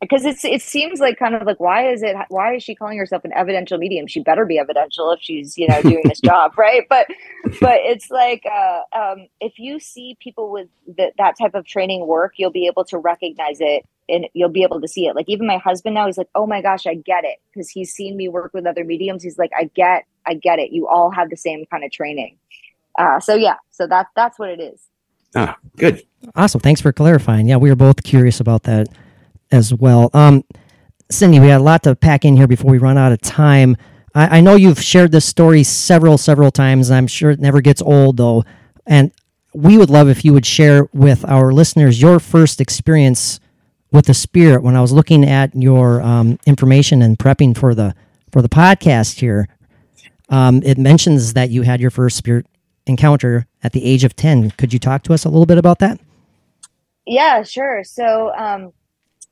because 0.00 0.24
it's 0.24 0.44
it 0.44 0.62
seems 0.62 0.98
like 0.98 1.18
kind 1.18 1.34
of 1.34 1.42
like 1.42 1.60
why 1.60 1.90
is 1.90 2.02
it 2.02 2.16
why 2.28 2.54
is 2.54 2.62
she 2.62 2.74
calling 2.74 2.96
herself 2.96 3.24
an 3.24 3.32
evidential 3.34 3.76
medium? 3.76 4.06
She 4.06 4.20
better 4.20 4.46
be 4.46 4.58
evidential 4.58 5.10
if 5.12 5.20
she's 5.20 5.58
you 5.58 5.68
know 5.68 5.82
doing 5.82 6.02
this 6.04 6.20
job 6.24 6.56
right? 6.56 6.86
But 6.88 7.06
but 7.60 7.80
it's 7.82 8.10
like 8.10 8.44
uh, 8.50 8.80
um, 8.98 9.26
if 9.40 9.58
you 9.58 9.78
see 9.78 10.16
people 10.20 10.50
with 10.50 10.68
th- 10.96 11.12
that 11.18 11.36
type 11.38 11.54
of 11.54 11.66
training 11.66 12.06
work 12.06 12.34
you'll 12.36 12.50
be 12.50 12.66
able 12.66 12.84
to 12.86 12.98
recognize 12.98 13.58
it 13.60 13.84
and 14.08 14.26
you'll 14.32 14.48
be 14.48 14.62
able 14.62 14.80
to 14.80 14.88
see 14.88 15.06
it. 15.06 15.14
Like 15.14 15.28
even 15.28 15.46
my 15.46 15.58
husband 15.58 15.94
now 15.94 16.06
he's 16.06 16.18
like 16.18 16.30
oh 16.34 16.46
my 16.46 16.62
gosh 16.62 16.86
i 16.86 16.94
get 16.94 17.24
it 17.24 17.38
because 17.52 17.68
he's 17.68 17.92
seen 17.92 18.16
me 18.16 18.28
work 18.28 18.54
with 18.54 18.66
other 18.66 18.84
mediums. 18.84 19.22
He's 19.22 19.38
like 19.38 19.50
i 19.56 19.64
get 19.74 20.06
i 20.26 20.34
get 20.34 20.58
it. 20.58 20.72
You 20.72 20.88
all 20.88 21.10
have 21.10 21.28
the 21.28 21.36
same 21.36 21.66
kind 21.66 21.84
of 21.84 21.92
training. 21.92 22.38
Uh, 22.98 23.20
so 23.20 23.34
yeah 23.34 23.56
so 23.70 23.86
that 23.86 24.06
that's 24.16 24.38
what 24.38 24.48
it 24.48 24.60
is. 24.60 24.80
Ah, 25.36 25.56
good. 25.76 26.02
awesome. 26.34 26.60
Thanks 26.60 26.80
for 26.80 26.92
clarifying. 26.92 27.46
Yeah, 27.46 27.56
we 27.56 27.68
were 27.68 27.76
both 27.76 28.02
curious 28.02 28.40
about 28.40 28.64
that 28.64 28.88
as 29.50 29.74
well. 29.74 30.10
Um, 30.14 30.44
Cindy, 31.10 31.40
we 31.40 31.48
got 31.48 31.60
a 31.60 31.64
lot 31.64 31.82
to 31.84 31.96
pack 31.96 32.24
in 32.24 32.36
here 32.36 32.46
before 32.46 32.70
we 32.70 32.78
run 32.78 32.96
out 32.96 33.12
of 33.12 33.20
time. 33.20 33.76
I, 34.14 34.38
I 34.38 34.40
know 34.40 34.54
you've 34.54 34.80
shared 34.80 35.12
this 35.12 35.24
story 35.24 35.62
several, 35.64 36.18
several 36.18 36.50
times, 36.50 36.90
I'm 36.90 37.06
sure 37.06 37.30
it 37.30 37.40
never 37.40 37.60
gets 37.60 37.82
old, 37.82 38.16
though. 38.16 38.44
And 38.86 39.12
we 39.54 39.76
would 39.76 39.90
love 39.90 40.08
if 40.08 40.24
you 40.24 40.32
would 40.32 40.46
share 40.46 40.88
with 40.92 41.24
our 41.28 41.52
listeners 41.52 42.00
your 42.00 42.20
first 42.20 42.60
experience 42.60 43.40
with 43.92 44.06
the 44.06 44.14
spirit. 44.14 44.62
When 44.62 44.76
I 44.76 44.80
was 44.80 44.92
looking 44.92 45.24
at 45.24 45.54
your 45.54 46.00
um, 46.02 46.38
information 46.46 47.02
and 47.02 47.18
prepping 47.18 47.56
for 47.56 47.74
the 47.74 47.94
for 48.30 48.42
the 48.42 48.48
podcast 48.48 49.18
here, 49.18 49.48
um, 50.28 50.62
it 50.64 50.78
mentions 50.78 51.32
that 51.32 51.50
you 51.50 51.62
had 51.62 51.80
your 51.80 51.90
first 51.90 52.16
spirit 52.16 52.46
encounter 52.86 53.46
at 53.62 53.72
the 53.72 53.84
age 53.84 54.04
of 54.04 54.14
ten. 54.14 54.52
Could 54.52 54.72
you 54.72 54.78
talk 54.78 55.02
to 55.04 55.12
us 55.12 55.24
a 55.24 55.28
little 55.28 55.46
bit 55.46 55.58
about 55.58 55.80
that? 55.80 56.00
Yeah, 57.06 57.42
sure. 57.42 57.82
So 57.82 58.32
um, 58.36 58.72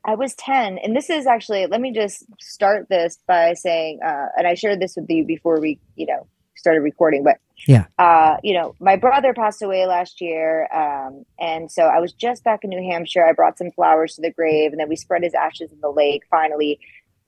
I 0.08 0.14
was 0.14 0.34
10, 0.36 0.78
and 0.78 0.96
this 0.96 1.10
is 1.10 1.26
actually, 1.26 1.66
let 1.66 1.82
me 1.82 1.92
just 1.92 2.24
start 2.40 2.88
this 2.88 3.18
by 3.26 3.52
saying, 3.52 4.00
uh, 4.02 4.28
and 4.38 4.46
I 4.46 4.54
shared 4.54 4.80
this 4.80 4.96
with 4.96 5.04
you 5.10 5.22
before 5.22 5.60
we, 5.60 5.78
you 5.96 6.06
know, 6.06 6.26
started 6.56 6.80
recording, 6.80 7.22
but 7.22 7.36
Yeah. 7.66 7.84
uh, 7.98 8.38
you 8.42 8.54
know, 8.54 8.74
my 8.80 8.96
brother 8.96 9.34
passed 9.34 9.60
away 9.60 9.84
last 9.84 10.22
year. 10.22 10.66
Um, 10.72 11.26
and 11.38 11.70
so 11.70 11.82
I 11.82 12.00
was 12.00 12.14
just 12.14 12.42
back 12.42 12.64
in 12.64 12.70
New 12.70 12.82
Hampshire. 12.90 13.26
I 13.26 13.32
brought 13.32 13.58
some 13.58 13.70
flowers 13.70 14.14
to 14.14 14.22
the 14.22 14.30
grave, 14.30 14.72
and 14.72 14.80
then 14.80 14.88
we 14.88 14.96
spread 14.96 15.22
his 15.22 15.34
ashes 15.34 15.72
in 15.72 15.80
the 15.82 15.90
lake 15.90 16.22
finally. 16.30 16.80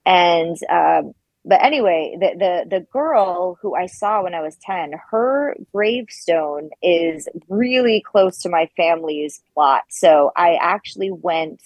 And, 0.07 0.57
um, 0.71 1.13
but 1.45 1.63
anyway, 1.63 2.17
the, 2.19 2.31
the 2.39 2.79
the 2.79 2.87
girl 2.91 3.59
who 3.61 3.75
I 3.75 3.87
saw 3.87 4.23
when 4.23 4.35
I 4.35 4.41
was 4.41 4.57
10, 4.57 4.93
her 5.11 5.55
gravestone 5.75 6.71
is 6.83 7.29
really 7.49 8.01
close 8.01 8.39
to 8.43 8.49
my 8.49 8.71
family's 8.75 9.43
plot. 9.53 9.83
So 9.91 10.33
I 10.35 10.55
actually 10.61 11.11
went 11.11 11.61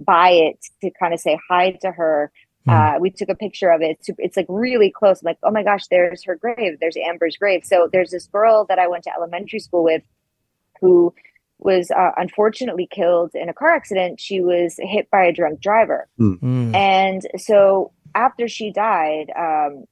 by 0.00 0.30
it 0.30 0.58
to 0.82 0.90
kind 0.98 1.14
of 1.14 1.20
say 1.20 1.38
hi 1.48 1.72
to 1.82 1.90
her. 1.90 2.30
Hmm. 2.64 2.70
Uh, 2.70 2.98
we 2.98 3.10
took 3.10 3.28
a 3.28 3.34
picture 3.34 3.70
of 3.70 3.80
it. 3.80 3.98
It's, 4.00 4.10
it's 4.18 4.36
like 4.36 4.46
really 4.48 4.90
close. 4.90 5.20
I'm 5.22 5.26
like, 5.26 5.38
oh 5.42 5.50
my 5.50 5.62
gosh, 5.62 5.86
there's 5.88 6.24
her 6.24 6.36
grave. 6.36 6.78
There's 6.80 6.96
Amber's 6.96 7.36
grave. 7.36 7.62
So 7.64 7.88
there's 7.92 8.10
this 8.10 8.26
girl 8.26 8.66
that 8.68 8.78
I 8.78 8.88
went 8.88 9.04
to 9.04 9.12
elementary 9.16 9.60
school 9.60 9.84
with 9.84 10.02
who 10.80 11.14
was 11.58 11.90
uh, 11.90 12.10
unfortunately 12.16 12.88
killed 12.90 13.30
in 13.34 13.48
a 13.48 13.54
car 13.54 13.74
accident. 13.74 14.20
She 14.20 14.40
was 14.40 14.76
hit 14.78 15.10
by 15.10 15.24
a 15.24 15.32
drunk 15.32 15.60
driver. 15.60 16.08
Mm. 16.20 16.74
And 16.74 17.22
so 17.38 17.92
after 18.14 18.48
she 18.48 18.70
died, 18.72 19.30
um, 19.36 19.84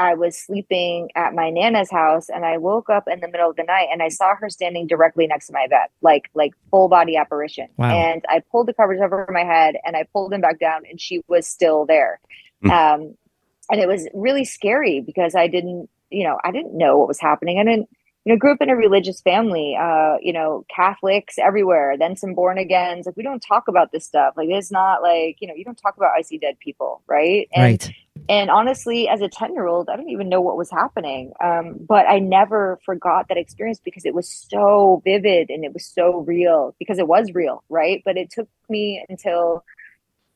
I 0.00 0.14
was 0.14 0.38
sleeping 0.38 1.10
at 1.14 1.34
my 1.34 1.50
nana's 1.50 1.90
house 1.90 2.30
and 2.30 2.46
I 2.46 2.56
woke 2.56 2.88
up 2.88 3.04
in 3.06 3.20
the 3.20 3.28
middle 3.28 3.50
of 3.50 3.56
the 3.56 3.64
night 3.64 3.88
and 3.92 4.02
I 4.02 4.08
saw 4.08 4.34
her 4.34 4.48
standing 4.48 4.86
directly 4.86 5.26
next 5.26 5.48
to 5.48 5.52
my 5.52 5.66
bed, 5.68 5.88
like 6.00 6.30
like 6.32 6.52
full 6.70 6.88
body 6.88 7.18
apparition. 7.18 7.68
Wow. 7.76 7.90
And 7.90 8.24
I 8.26 8.42
pulled 8.50 8.66
the 8.68 8.72
covers 8.72 9.00
over 9.04 9.28
my 9.30 9.44
head 9.44 9.74
and 9.84 9.96
I 9.96 10.06
pulled 10.10 10.32
them 10.32 10.40
back 10.40 10.58
down 10.58 10.84
and 10.88 10.98
she 10.98 11.22
was 11.28 11.46
still 11.46 11.84
there. 11.84 12.18
Hmm. 12.62 12.70
Um, 12.70 13.14
and 13.70 13.78
it 13.78 13.86
was 13.86 14.08
really 14.14 14.46
scary 14.46 15.00
because 15.00 15.34
I 15.34 15.48
didn't, 15.48 15.90
you 16.08 16.24
know, 16.24 16.38
I 16.42 16.50
didn't 16.50 16.76
know 16.76 16.96
what 16.96 17.06
was 17.06 17.20
happening. 17.20 17.58
I 17.58 17.64
didn't, 17.64 17.90
you 18.24 18.32
know, 18.32 18.38
grew 18.38 18.52
up 18.52 18.62
in 18.62 18.70
a 18.70 18.76
religious 18.76 19.20
family, 19.20 19.76
uh, 19.78 20.16
you 20.22 20.32
know, 20.32 20.64
Catholics 20.74 21.38
everywhere, 21.38 21.96
then 21.98 22.16
some 22.16 22.34
born 22.34 22.56
agains. 22.56 23.04
Like 23.04 23.18
we 23.18 23.22
don't 23.22 23.40
talk 23.40 23.68
about 23.68 23.92
this 23.92 24.06
stuff. 24.06 24.32
Like 24.36 24.48
it's 24.48 24.72
not 24.72 25.02
like, 25.02 25.36
you 25.40 25.48
know, 25.48 25.54
you 25.54 25.64
don't 25.64 25.76
talk 25.76 25.98
about 25.98 26.12
I 26.16 26.22
see 26.22 26.38
dead 26.38 26.58
people, 26.58 27.02
right? 27.06 27.48
And 27.52 27.62
right. 27.62 27.92
And 28.28 28.50
honestly, 28.50 29.08
as 29.08 29.20
a 29.20 29.28
10 29.28 29.54
year 29.54 29.66
old, 29.66 29.88
I 29.88 29.96
didn't 29.96 30.10
even 30.10 30.28
know 30.28 30.40
what 30.40 30.56
was 30.56 30.70
happening. 30.70 31.32
Um, 31.42 31.76
but 31.80 32.06
I 32.08 32.18
never 32.18 32.78
forgot 32.84 33.28
that 33.28 33.36
experience 33.36 33.80
because 33.84 34.04
it 34.04 34.14
was 34.14 34.28
so 34.28 35.00
vivid 35.04 35.50
and 35.50 35.64
it 35.64 35.72
was 35.72 35.84
so 35.84 36.18
real 36.18 36.74
because 36.78 36.98
it 36.98 37.08
was 37.08 37.32
real, 37.34 37.64
right? 37.68 38.02
But 38.04 38.16
it 38.16 38.30
took 38.30 38.48
me 38.68 39.04
until, 39.08 39.64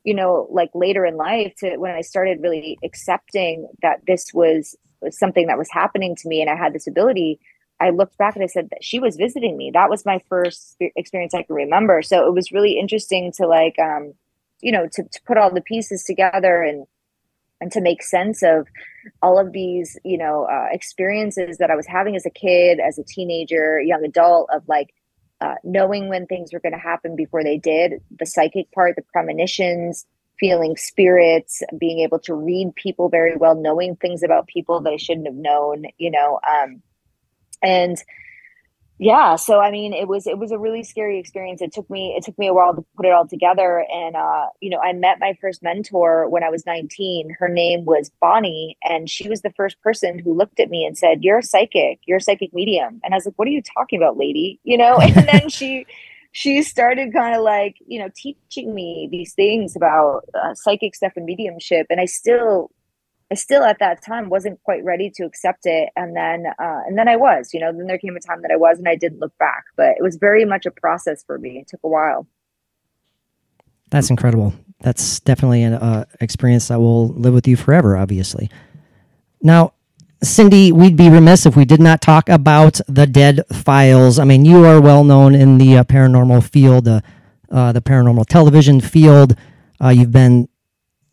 you 0.05 0.15
know, 0.15 0.49
like 0.51 0.71
later 0.75 1.05
in 1.05 1.17
life 1.17 1.55
to 1.59 1.77
when 1.77 1.95
I 1.95 2.01
started 2.01 2.43
really 2.43 2.79
accepting 2.85 3.69
that 3.83 4.01
this 4.07 4.33
was, 4.33 4.77
was 5.01 5.19
something 5.19 5.47
that 5.49 5.59
was 5.59 5.71
happening 5.71 6.17
to 6.17 6.29
me 6.29 6.41
and 6.41 6.51
I 6.51 6.57
had 6.57 6.73
this 6.73 6.87
ability. 6.87 7.41
I 7.81 7.91
looked 7.91 8.17
back 8.19 8.35
and 8.37 8.45
I 8.45 8.49
said 8.49 8.71
that 8.71 8.85
she 8.85 9.01
was 9.01 9.17
visiting 9.17 9.57
me. 9.57 9.71
That 9.73 9.91
was 9.91 10.07
my 10.07 10.21
first 10.29 10.77
experience 10.81 11.35
I 11.35 11.43
can 11.43 11.55
remember. 11.55 12.03
So 12.03 12.27
it 12.27 12.35
was 12.35 12.53
really 12.53 12.79
interesting 12.79 13.33
to 13.33 13.47
like, 13.47 13.79
um, 13.79 14.15
you 14.61 14.73
know, 14.73 14.89
to, 14.93 15.03
to 15.03 15.21
put 15.27 15.37
all 15.37 15.53
the 15.53 15.61
pieces 15.61 16.05
together 16.05 16.63
and 16.63 16.87
and 17.61 17.73
to 17.73 17.81
make 17.81 18.03
sense 18.03 18.43
of 18.43 18.67
all 19.23 19.39
of 19.39 19.53
these 19.53 19.99
you 20.05 20.19
know 20.19 20.45
uh, 20.45 20.67
experiences 20.71 21.59
that 21.59 21.71
i 21.71 21.77
was 21.77 21.87
having 21.87 22.17
as 22.17 22.27
a 22.27 22.31
kid 22.31 22.81
as 22.81 22.99
a 22.99 23.05
teenager 23.05 23.81
young 23.81 24.05
adult 24.05 24.49
of 24.53 24.63
like 24.69 24.95
uh, 25.41 25.57
knowing 25.63 26.09
when 26.09 26.27
things 26.27 26.53
were 26.53 26.61
going 26.61 26.73
to 26.73 26.79
happen 26.79 27.17
before 27.17 27.43
they 27.43 27.59
did 27.59 28.01
the 28.19 28.27
psychic 28.27 28.71
part 28.73 28.97
the 28.97 29.03
premonitions 29.13 30.07
feeling 30.39 30.77
spirits 30.77 31.63
being 31.79 32.01
able 32.01 32.19
to 32.19 32.35
read 32.35 32.75
people 32.75 33.09
very 33.09 33.37
well 33.37 33.55
knowing 33.55 33.97
things 33.97 34.23
about 34.23 34.47
people 34.47 34.81
that 34.81 34.93
i 34.93 34.97
shouldn't 34.97 35.27
have 35.27 35.37
known 35.37 35.85
you 35.99 36.11
know 36.11 36.41
um, 36.49 36.83
and 37.63 37.99
yeah 38.99 39.37
so 39.37 39.61
i 39.61 39.71
mean 39.71 39.93
it 39.93 40.07
was 40.07 40.27
it 40.27 40.39
was 40.39 40.53
a 40.53 40.59
really 40.59 40.83
scary 40.83 41.19
experience. 41.19 41.61
It 41.61 41.73
took 41.73 41.89
me 41.91 42.15
it 42.17 42.25
took 42.25 42.39
me 42.39 42.47
a 42.47 42.55
while 42.55 42.75
to 42.75 42.85
put 42.97 43.07
it 43.07 43.13
all 43.13 43.27
together 43.27 43.85
and 43.93 44.17
uh 44.17 44.47
you 44.61 44.71
know 44.71 44.79
i 44.79 44.93
met 44.93 45.19
my 45.21 45.37
first 45.41 45.63
mentor 45.63 46.29
when 46.29 46.45
i 46.45 46.51
was 46.51 46.65
19 46.67 47.37
her 47.39 47.49
name 47.49 47.85
was 47.85 48.11
bonnie 48.21 48.77
and 48.83 49.11
she 49.11 49.29
was 49.29 49.43
the 49.43 49.53
first 49.57 49.81
person 49.83 50.19
who 50.19 50.33
looked 50.33 50.61
at 50.61 50.71
me 50.71 50.85
and 50.85 50.97
said 50.97 51.25
you're 51.25 51.39
a 51.39 51.43
psychic. 51.43 52.01
You're 52.07 52.19
a 52.19 52.21
psychic 52.21 52.55
medium. 52.55 53.01
And 53.03 53.15
i 53.15 53.17
was 53.17 53.27
like 53.27 53.35
what 53.37 53.49
are 53.49 53.53
you 53.53 53.63
talking 53.63 54.01
about 54.01 54.17
lady? 54.17 54.61
You 54.65 54.79
know? 54.79 54.99
And 55.01 55.29
then 55.29 55.49
she 55.49 55.87
she 56.35 56.63
started 56.63 57.13
kind 57.13 57.35
of 57.35 57.43
like 57.43 57.77
you 57.87 57.99
know 57.99 58.11
teaching 58.15 58.75
me 58.75 59.09
these 59.11 59.33
things 59.35 59.77
about 59.77 60.25
uh, 60.35 60.53
psychic 60.55 60.95
stuff 60.95 61.13
and 61.17 61.25
mediumship 61.25 61.87
and 61.89 62.01
i 62.01 62.05
still 62.05 62.71
I 63.31 63.35
still 63.35 63.65
at 63.65 63.79
that 63.79 64.03
time 64.05 64.29
wasn't 64.29 64.63
quite 64.63 64.85
ready 64.85 65.11
to 65.17 65.25
accept 65.25 65.67
it, 65.67 65.91
and 65.97 66.15
then 66.15 66.47
uh, 66.59 66.81
and 66.87 66.99
then 66.99 67.09
I 67.09 67.17
was. 67.17 67.51
You 67.53 67.61
know, 67.61 67.73
then 67.73 67.87
there 67.87 67.99
came 67.99 68.17
a 68.17 68.21
time 68.21 68.43
that 68.43 68.51
I 68.51 68.57
was, 68.57 68.79
and 68.79 68.89
I 68.89 68.97
didn't 68.97 69.21
look 69.21 69.37
back. 69.39 69.65
But 69.77 69.97
it 69.99 70.03
was 70.03 70.17
very 70.17 70.45
much 70.45 70.67
a 70.67 70.71
process 70.71 71.25
for 71.25 71.39
me. 71.39 71.59
It 71.59 71.69
took 71.69 71.81
a 71.83 71.89
while. 71.89 72.27
That's 73.91 74.11
incredible. 74.11 74.55
That's 74.81 75.21
definitely 75.21 75.63
an 75.63 75.75
uh, 75.75 76.05
experience 76.21 76.69
that 76.69 76.79
will 76.79 77.09
live 77.09 77.33
with 77.33 77.49
you 77.49 77.57
forever. 77.57 77.97
Obviously. 77.97 78.51
Now, 79.41 79.75
Cindy, 80.23 80.73
we'd 80.73 80.97
be 80.97 81.11
remiss 81.11 81.45
if 81.45 81.55
we 81.57 81.65
did 81.65 81.81
not 81.81 82.01
talk 82.01 82.29
about 82.29 82.81
the 82.89 83.07
Dead 83.07 83.43
Files. 83.53 84.19
I 84.19 84.25
mean, 84.25 84.45
you 84.45 84.65
are 84.65 84.81
well 84.81 85.05
known 85.05 85.35
in 85.35 85.59
the 85.59 85.79
uh, 85.79 85.85
paranormal 85.85 86.49
field, 86.49 86.89
uh, 86.89 87.01
uh, 87.51 87.73
the 87.73 87.83
paranormal 87.83 88.27
television 88.27 88.81
field. 88.81 89.37
Uh, 89.83 89.89
you've 89.89 90.13
been 90.13 90.49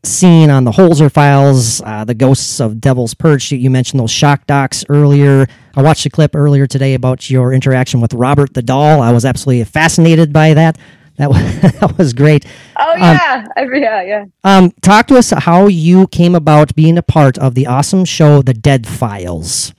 seen 0.03 0.49
on 0.49 0.63
the 0.63 0.71
Holzer 0.71 1.11
files, 1.11 1.81
uh, 1.81 2.03
the 2.03 2.13
ghosts 2.13 2.59
of 2.59 2.81
Devil's 2.81 3.13
Perch. 3.13 3.51
You, 3.51 3.57
you, 3.57 3.69
mentioned 3.69 3.99
those 3.99 4.11
shock 4.11 4.47
docs 4.47 4.83
earlier. 4.89 5.47
I 5.75 5.81
watched 5.81 6.05
a 6.05 6.09
clip 6.09 6.35
earlier 6.35 6.67
today 6.67 6.93
about 6.93 7.29
your 7.29 7.53
interaction 7.53 8.01
with 8.01 8.13
Robert 8.13 8.53
the 8.53 8.61
Doll. 8.61 9.01
I 9.01 9.11
was 9.11 9.25
absolutely 9.25 9.63
fascinated 9.65 10.33
by 10.33 10.53
that. 10.53 10.77
That 11.17 11.29
was, 11.29 11.61
that 11.61 11.97
was 11.97 12.13
great. 12.13 12.45
Oh 12.77 12.95
yeah, 12.97 13.45
um, 13.57 13.73
yeah, 13.73 14.01
yeah. 14.01 14.25
Um, 14.43 14.71
talk 14.81 15.07
to 15.07 15.17
us 15.17 15.31
how 15.31 15.67
you 15.67 16.07
came 16.07 16.35
about 16.35 16.75
being 16.75 16.97
a 16.97 17.03
part 17.03 17.37
of 17.37 17.53
the 17.53 17.67
awesome 17.67 18.05
show, 18.05 18.41
The 18.41 18.53
Dead 18.53 18.87
Files 18.87 19.73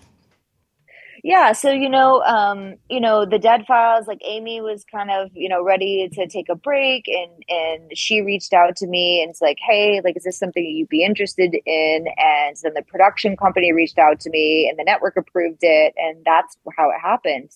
yeah 1.22 1.52
so 1.52 1.70
you 1.70 1.88
know 1.88 2.20
um 2.22 2.74
you 2.88 3.00
know 3.00 3.24
the 3.24 3.38
dead 3.38 3.64
files 3.66 4.06
like 4.06 4.20
amy 4.24 4.60
was 4.60 4.84
kind 4.90 5.10
of 5.10 5.30
you 5.34 5.48
know 5.48 5.62
ready 5.62 6.08
to 6.12 6.26
take 6.26 6.48
a 6.48 6.54
break 6.54 7.06
and 7.06 7.44
and 7.48 7.96
she 7.96 8.20
reached 8.20 8.52
out 8.52 8.74
to 8.76 8.86
me 8.86 9.22
and 9.22 9.30
it's 9.30 9.40
like 9.40 9.58
hey 9.60 10.00
like 10.04 10.16
is 10.16 10.24
this 10.24 10.38
something 10.38 10.64
you'd 10.64 10.88
be 10.88 11.04
interested 11.04 11.54
in? 11.66 12.06
And 12.16 12.56
then 12.62 12.74
the 12.74 12.82
production 12.82 13.36
company 13.36 13.72
reached 13.72 13.98
out 13.98 14.20
to 14.20 14.30
me 14.30 14.68
and 14.68 14.78
the 14.78 14.84
network 14.84 15.16
approved 15.16 15.60
it 15.62 15.94
and 15.96 16.24
that's 16.24 16.56
how 16.76 16.90
it 16.90 17.00
happened. 17.00 17.50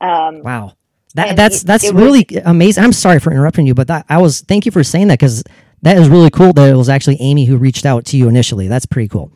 Um 0.00 0.42
wow. 0.42 0.72
That, 1.14 1.34
that's 1.34 1.64
that's 1.64 1.84
it, 1.84 1.94
it 1.94 1.98
really 1.98 2.24
was, 2.30 2.42
amazing. 2.44 2.84
I'm 2.84 2.92
sorry 2.92 3.18
for 3.18 3.32
interrupting 3.32 3.66
you 3.66 3.74
but 3.74 3.88
that 3.88 4.06
i 4.08 4.18
was 4.18 4.42
thank 4.42 4.64
you 4.64 4.70
for 4.70 4.84
saying 4.84 5.08
that 5.08 5.18
because 5.18 5.42
that 5.82 5.96
is 5.96 6.08
really 6.08 6.30
cool 6.30 6.52
that 6.52 6.70
it 6.70 6.76
was 6.76 6.88
actually 6.88 7.16
amy 7.20 7.46
who 7.46 7.56
reached 7.56 7.84
out 7.84 8.04
to 8.06 8.16
you 8.16 8.28
initially. 8.28 8.68
That's 8.68 8.86
pretty 8.86 9.08
cool 9.08 9.32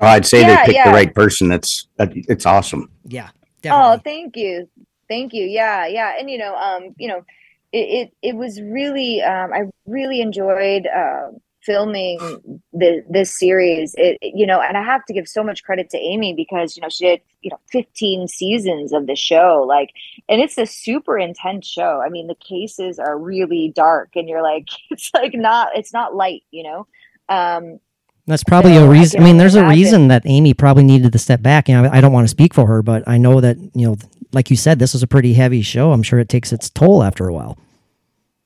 Oh, 0.00 0.06
I'd 0.06 0.26
say 0.26 0.40
yeah, 0.40 0.48
they 0.48 0.66
picked 0.66 0.76
yeah. 0.76 0.84
the 0.84 0.94
right 0.94 1.14
person. 1.14 1.48
That's 1.48 1.86
that, 1.96 2.12
it's 2.14 2.46
awesome. 2.46 2.90
Yeah. 3.04 3.28
Oh, 3.32 3.38
definitely. 3.62 3.84
Oh, 3.84 4.00
thank 4.02 4.36
you, 4.36 4.68
thank 5.08 5.32
you. 5.34 5.44
Yeah, 5.44 5.86
yeah, 5.86 6.18
and 6.18 6.30
you 6.30 6.38
know, 6.38 6.54
um, 6.54 6.94
you 6.98 7.08
know, 7.08 7.24
it 7.72 7.78
it, 7.78 8.12
it 8.22 8.36
was 8.36 8.60
really, 8.60 9.22
um, 9.22 9.52
I 9.52 9.64
really 9.86 10.22
enjoyed 10.22 10.86
uh, 10.86 11.28
filming 11.62 12.18
the 12.72 13.04
this 13.10 13.38
series. 13.38 13.94
It, 13.98 14.18
you 14.22 14.46
know, 14.46 14.60
and 14.62 14.78
I 14.78 14.82
have 14.82 15.04
to 15.04 15.12
give 15.12 15.28
so 15.28 15.44
much 15.44 15.62
credit 15.64 15.90
to 15.90 15.98
Amy 15.98 16.32
because 16.32 16.76
you 16.76 16.82
know 16.82 16.88
she 16.88 17.04
did 17.04 17.20
you 17.42 17.50
know 17.50 17.60
15 17.70 18.28
seasons 18.28 18.94
of 18.94 19.06
the 19.06 19.16
show, 19.16 19.64
like, 19.68 19.90
and 20.28 20.40
it's 20.40 20.56
a 20.56 20.66
super 20.66 21.18
intense 21.18 21.66
show. 21.66 22.02
I 22.04 22.08
mean, 22.08 22.26
the 22.26 22.34
cases 22.36 22.98
are 22.98 23.18
really 23.18 23.72
dark, 23.74 24.10
and 24.14 24.28
you're 24.28 24.42
like, 24.42 24.68
it's 24.90 25.10
like 25.12 25.34
not, 25.34 25.76
it's 25.76 25.92
not 25.92 26.14
light, 26.14 26.44
you 26.50 26.62
know. 26.62 26.86
Um, 27.28 27.80
that's 28.26 28.44
probably 28.44 28.74
so 28.74 28.86
a 28.86 28.88
reason. 28.88 29.20
I, 29.20 29.22
I 29.22 29.26
mean, 29.26 29.36
there's 29.36 29.54
a 29.54 29.66
reason 29.66 30.08
that 30.08 30.22
Amy 30.26 30.54
probably 30.54 30.84
needed 30.84 31.12
to 31.12 31.18
step 31.18 31.42
back. 31.42 31.68
You 31.68 31.80
know, 31.80 31.90
I 31.90 32.00
don't 32.00 32.12
want 32.12 32.24
to 32.24 32.28
speak 32.28 32.54
for 32.54 32.66
her, 32.66 32.82
but 32.82 33.06
I 33.06 33.18
know 33.18 33.40
that 33.40 33.56
you 33.74 33.86
know, 33.86 33.96
like 34.32 34.50
you 34.50 34.56
said, 34.56 34.78
this 34.78 34.94
is 34.94 35.02
a 35.02 35.06
pretty 35.06 35.34
heavy 35.34 35.62
show. 35.62 35.92
I'm 35.92 36.02
sure 36.02 36.18
it 36.18 36.28
takes 36.28 36.52
its 36.52 36.70
toll 36.70 37.02
after 37.02 37.26
a 37.28 37.32
while. 37.32 37.58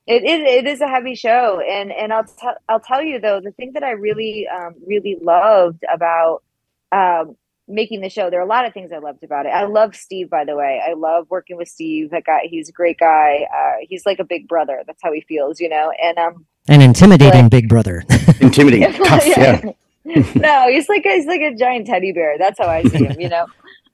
It 0.07 0.23
is. 0.23 0.41
It 0.45 0.67
is 0.67 0.81
a 0.81 0.87
heavy 0.87 1.15
show, 1.15 1.59
and 1.59 1.91
and 1.91 2.13
I'll 2.13 2.25
tell 2.25 2.55
I'll 2.69 2.79
tell 2.79 3.01
you 3.01 3.19
though 3.19 3.41
the 3.41 3.51
thing 3.51 3.73
that 3.73 3.83
I 3.83 3.91
really 3.91 4.47
um, 4.47 4.75
really 4.85 5.17
loved 5.21 5.83
about 5.91 6.43
um, 6.91 7.35
making 7.67 8.01
the 8.01 8.09
show. 8.09 8.29
There 8.29 8.39
are 8.39 8.43
a 8.43 8.47
lot 8.47 8.65
of 8.65 8.73
things 8.73 8.91
I 8.91 8.99
loved 8.99 9.23
about 9.23 9.45
it. 9.45 9.49
I 9.49 9.65
love 9.65 9.95
Steve, 9.95 10.29
by 10.29 10.45
the 10.45 10.55
way. 10.55 10.81
I 10.85 10.93
love 10.93 11.27
working 11.29 11.57
with 11.57 11.67
Steve. 11.67 12.11
That 12.11 12.25
guy, 12.25 12.41
he's 12.43 12.69
a 12.69 12.71
great 12.71 12.99
guy. 12.99 13.47
Uh, 13.53 13.77
he's 13.81 14.05
like 14.05 14.19
a 14.19 14.23
big 14.23 14.47
brother. 14.47 14.83
That's 14.85 15.01
how 15.01 15.11
he 15.11 15.21
feels, 15.21 15.59
you 15.59 15.69
know. 15.69 15.91
And 16.01 16.17
um, 16.17 16.45
an 16.67 16.81
intimidating 16.81 17.45
but, 17.45 17.51
big 17.51 17.69
brother. 17.69 18.03
intimidating, 18.41 18.93
tough, 19.03 19.25
yeah. 19.25 19.61
no, 20.35 20.67
he's 20.69 20.87
like 20.87 21.03
he's 21.03 21.25
like 21.25 21.41
a 21.41 21.55
giant 21.55 21.87
teddy 21.87 22.11
bear. 22.11 22.37
That's 22.37 22.59
how 22.59 22.67
I 22.67 22.83
see 22.83 23.05
him, 23.05 23.19
you 23.19 23.29
know. 23.29 23.47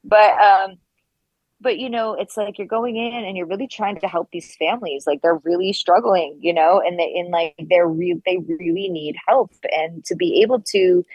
but 0.04 0.34
um, 0.40 0.78
but 1.62 1.78
you 1.78 1.90
know, 1.90 2.14
it's 2.16 2.36
like 2.36 2.58
you're 2.58 2.68
going 2.68 2.98
in 2.98 3.24
and 3.24 3.38
you're 3.38 3.46
really 3.46 3.68
trying 3.68 4.00
to 4.00 4.08
help 4.08 4.30
these 4.32 4.56
families. 4.56 5.06
Like 5.08 5.22
they're 5.22 5.40
really 5.44 5.74
struggling, 5.74 6.38
you 6.42 6.54
know, 6.54 6.82
and 6.86 7.00
they 7.00 7.12
in 7.16 7.32
like 7.32 7.56
they're 7.70 7.88
real 7.88 8.18
they 8.26 8.40
really 8.48 8.90
need 8.90 9.16
help, 9.28 9.52
and 9.72 10.04
to 10.06 10.16
be 10.16 10.42
able 10.42 10.62
to 10.72 11.06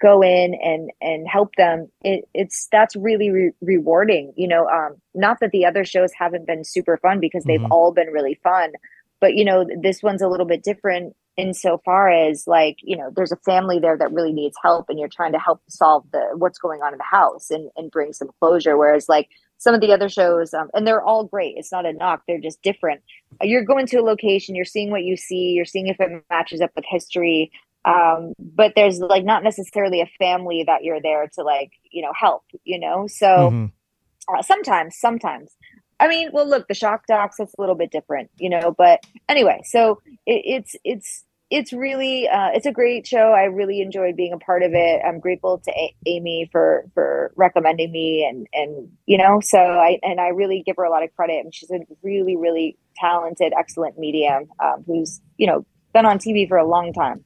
go 0.00 0.22
in 0.22 0.54
and 0.62 0.90
and 1.00 1.26
help 1.28 1.54
them 1.56 1.88
it, 2.02 2.28
it's 2.34 2.68
that's 2.70 2.94
really 2.96 3.30
re- 3.30 3.52
rewarding 3.62 4.32
you 4.36 4.46
know 4.46 4.66
um 4.68 4.94
not 5.14 5.40
that 5.40 5.50
the 5.52 5.64
other 5.64 5.84
shows 5.84 6.10
haven't 6.12 6.46
been 6.46 6.64
super 6.64 6.98
fun 6.98 7.18
because 7.18 7.44
they've 7.44 7.60
mm-hmm. 7.60 7.72
all 7.72 7.92
been 7.92 8.08
really 8.08 8.38
fun 8.42 8.72
but 9.20 9.34
you 9.34 9.44
know 9.44 9.66
this 9.80 10.02
one's 10.02 10.22
a 10.22 10.28
little 10.28 10.46
bit 10.46 10.62
different 10.62 11.16
insofar 11.36 12.10
as 12.10 12.46
like 12.46 12.78
you 12.82 12.96
know 12.96 13.10
there's 13.14 13.32
a 13.32 13.36
family 13.36 13.78
there 13.78 13.96
that 13.96 14.12
really 14.12 14.32
needs 14.32 14.56
help 14.62 14.88
and 14.88 14.98
you're 14.98 15.08
trying 15.08 15.32
to 15.32 15.38
help 15.38 15.60
solve 15.68 16.04
the 16.12 16.30
what's 16.34 16.58
going 16.58 16.80
on 16.82 16.92
in 16.92 16.98
the 16.98 17.04
house 17.04 17.50
and, 17.50 17.70
and 17.76 17.90
bring 17.90 18.12
some 18.12 18.30
closure. 18.40 18.76
Whereas 18.76 19.08
like 19.08 19.28
some 19.58 19.74
of 19.74 19.80
the 19.80 19.92
other 19.92 20.08
shows 20.08 20.52
um, 20.54 20.68
and 20.74 20.86
they're 20.86 21.02
all 21.02 21.24
great. 21.24 21.54
It's 21.56 21.72
not 21.72 21.86
a 21.86 21.92
knock. 21.92 22.22
They're 22.26 22.40
just 22.40 22.62
different. 22.62 23.02
You're 23.42 23.64
going 23.64 23.86
to 23.88 23.98
a 23.98 24.02
location 24.02 24.54
you're 24.54 24.64
seeing 24.64 24.90
what 24.90 25.04
you 25.04 25.16
see 25.16 25.52
you're 25.52 25.64
seeing 25.64 25.88
if 25.88 26.00
it 26.00 26.24
matches 26.30 26.60
up 26.60 26.70
with 26.74 26.84
history. 26.88 27.50
Um, 27.84 28.32
but 28.38 28.72
there's 28.74 28.98
like 28.98 29.24
not 29.24 29.44
necessarily 29.44 30.00
a 30.00 30.10
family 30.18 30.64
that 30.66 30.82
you're 30.82 31.00
there 31.00 31.28
to 31.34 31.42
like 31.42 31.72
you 31.90 32.02
know 32.02 32.12
help 32.18 32.44
you 32.64 32.78
know? 32.78 33.06
So 33.06 33.26
mm-hmm. 33.26 34.34
uh, 34.34 34.42
sometimes 34.42 34.96
sometimes. 34.98 35.54
I 35.98 36.08
mean, 36.08 36.30
well, 36.32 36.46
look, 36.46 36.68
the 36.68 36.74
shock 36.74 37.06
docs 37.06 37.40
it's 37.40 37.54
a 37.56 37.60
little 37.60 37.74
bit 37.74 37.90
different, 37.90 38.30
you 38.36 38.50
know. 38.50 38.74
But 38.76 39.04
anyway, 39.28 39.62
so 39.64 40.00
it, 40.26 40.42
it's 40.44 40.76
it's 40.84 41.24
it's 41.50 41.72
really 41.72 42.28
uh, 42.28 42.50
it's 42.54 42.66
a 42.66 42.72
great 42.72 43.06
show. 43.06 43.32
I 43.32 43.44
really 43.44 43.80
enjoyed 43.80 44.16
being 44.16 44.32
a 44.32 44.38
part 44.38 44.62
of 44.62 44.72
it. 44.74 45.00
I'm 45.06 45.20
grateful 45.20 45.58
to 45.58 45.70
a- 45.70 45.94
Amy 46.04 46.48
for 46.50 46.86
for 46.94 47.32
recommending 47.36 47.92
me, 47.92 48.26
and 48.28 48.46
and 48.52 48.90
you 49.06 49.16
know, 49.16 49.40
so 49.42 49.58
I 49.58 49.98
and 50.02 50.20
I 50.20 50.28
really 50.28 50.62
give 50.66 50.76
her 50.76 50.84
a 50.84 50.90
lot 50.90 51.04
of 51.04 51.14
credit. 51.14 51.44
And 51.44 51.54
she's 51.54 51.70
a 51.70 51.80
really 52.02 52.36
really 52.36 52.76
talented, 52.96 53.52
excellent 53.56 53.98
medium 53.98 54.48
um, 54.62 54.82
who's 54.86 55.20
you 55.36 55.46
know 55.46 55.64
been 55.92 56.04
on 56.04 56.18
TV 56.18 56.48
for 56.48 56.56
a 56.56 56.66
long 56.66 56.92
time. 56.92 57.24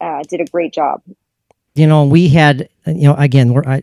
Uh, 0.00 0.22
did 0.28 0.40
a 0.40 0.46
great 0.46 0.74
job. 0.74 1.00
You 1.74 1.86
know, 1.86 2.04
we 2.04 2.28
had 2.28 2.68
you 2.86 3.04
know 3.04 3.14
again 3.14 3.54
we're. 3.54 3.64
I, 3.66 3.82